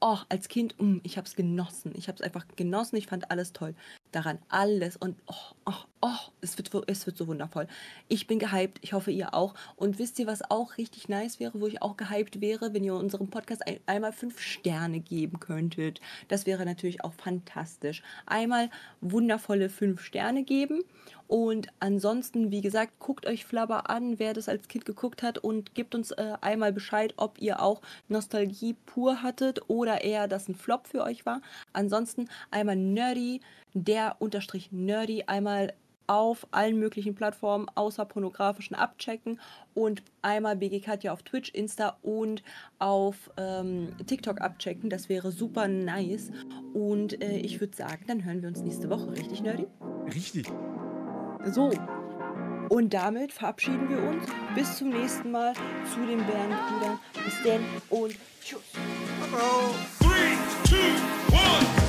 Oh, 0.00 0.18
als 0.30 0.48
Kind, 0.48 0.80
mm, 0.80 0.98
ich 1.02 1.16
habe 1.18 1.26
es 1.26 1.36
genossen. 1.36 1.92
Ich 1.94 2.08
habe 2.08 2.16
es 2.16 2.22
einfach 2.22 2.46
genossen. 2.56 2.96
Ich 2.96 3.06
fand 3.06 3.30
alles 3.30 3.52
toll. 3.52 3.74
Daran 4.12 4.38
alles. 4.48 4.96
Und 4.96 5.16
oh, 5.26 5.54
oh, 5.66 5.84
oh, 6.00 6.18
es 6.40 6.56
wird, 6.58 6.70
es 6.88 7.06
wird 7.06 7.16
so 7.16 7.26
wundervoll. 7.26 7.66
Ich 8.08 8.26
bin 8.26 8.38
gehypt. 8.38 8.78
Ich 8.82 8.92
hoffe, 8.92 9.10
ihr 9.10 9.34
auch. 9.34 9.54
Und 9.76 9.98
wisst 9.98 10.18
ihr, 10.18 10.26
was 10.26 10.50
auch 10.50 10.78
richtig 10.78 11.08
nice 11.08 11.40
wäre, 11.40 11.60
wo 11.60 11.66
ich 11.66 11.82
auch 11.82 11.96
gehypt 11.96 12.40
wäre, 12.40 12.74
wenn 12.74 12.84
ihr 12.84 12.94
unserem 12.94 13.28
Podcast 13.28 13.66
ein, 13.66 13.80
einmal 13.86 14.12
fünf 14.12 14.40
Sterne 14.40 15.00
geben 15.00 15.40
könntet. 15.40 16.00
Das 16.28 16.46
wäre 16.46 16.64
natürlich 16.64 17.04
auch 17.04 17.14
fantastisch. 17.14 18.02
Einmal 18.26 18.70
wundervolle 19.00 19.68
fünf 19.68 20.02
Sterne 20.02 20.44
geben. 20.44 20.82
Und 21.30 21.68
ansonsten, 21.78 22.50
wie 22.50 22.60
gesagt, 22.60 22.98
guckt 22.98 23.24
euch 23.24 23.44
Flabber 23.44 23.88
an, 23.88 24.18
wer 24.18 24.34
das 24.34 24.48
als 24.48 24.66
Kind 24.66 24.84
geguckt 24.84 25.22
hat 25.22 25.38
und 25.38 25.76
gebt 25.76 25.94
uns 25.94 26.10
äh, 26.10 26.32
einmal 26.40 26.72
Bescheid, 26.72 27.14
ob 27.18 27.40
ihr 27.40 27.62
auch 27.62 27.82
Nostalgie 28.08 28.74
pur 28.84 29.22
hattet 29.22 29.60
oder 29.68 30.02
eher 30.02 30.26
das 30.26 30.48
ein 30.48 30.56
Flop 30.56 30.88
für 30.88 31.04
euch 31.04 31.24
war. 31.26 31.40
Ansonsten 31.72 32.28
einmal 32.50 32.74
nerdy, 32.74 33.42
der 33.74 34.16
unterstrich 34.18 34.72
nerdy, 34.72 35.24
einmal 35.26 35.74
auf 36.10 36.48
allen 36.50 36.76
möglichen 36.76 37.14
Plattformen 37.14 37.68
außer 37.76 38.04
pornografischen 38.04 38.74
abchecken 38.74 39.38
und 39.74 40.02
einmal 40.22 40.56
BG 40.56 40.80
Katja 40.80 41.12
auf 41.12 41.22
Twitch, 41.22 41.50
Insta 41.50 41.98
und 42.02 42.42
auf 42.80 43.30
ähm, 43.36 43.94
TikTok 44.06 44.40
abchecken. 44.40 44.90
Das 44.90 45.08
wäre 45.08 45.30
super 45.30 45.68
nice. 45.68 46.32
Und 46.74 47.22
äh, 47.22 47.36
ich 47.36 47.60
würde 47.60 47.76
sagen, 47.76 48.06
dann 48.08 48.24
hören 48.24 48.42
wir 48.42 48.48
uns 48.48 48.60
nächste 48.60 48.90
Woche. 48.90 49.12
Richtig 49.12 49.40
nerdy? 49.40 49.68
Richtig. 50.12 50.48
So. 51.44 51.70
Und 52.70 52.92
damit 52.92 53.32
verabschieden 53.32 53.88
wir 53.88 54.02
uns. 54.02 54.24
Bis 54.56 54.78
zum 54.78 54.88
nächsten 54.88 55.30
Mal 55.30 55.52
zu 55.94 56.04
den 56.06 56.26
Bärenbrüdern. 56.26 56.98
Bis 57.24 57.40
denn 57.44 57.62
und 57.88 58.16
tschüss. 58.42 58.58
Three, 60.00 60.36
two, 60.64 60.76
one. 61.32 61.79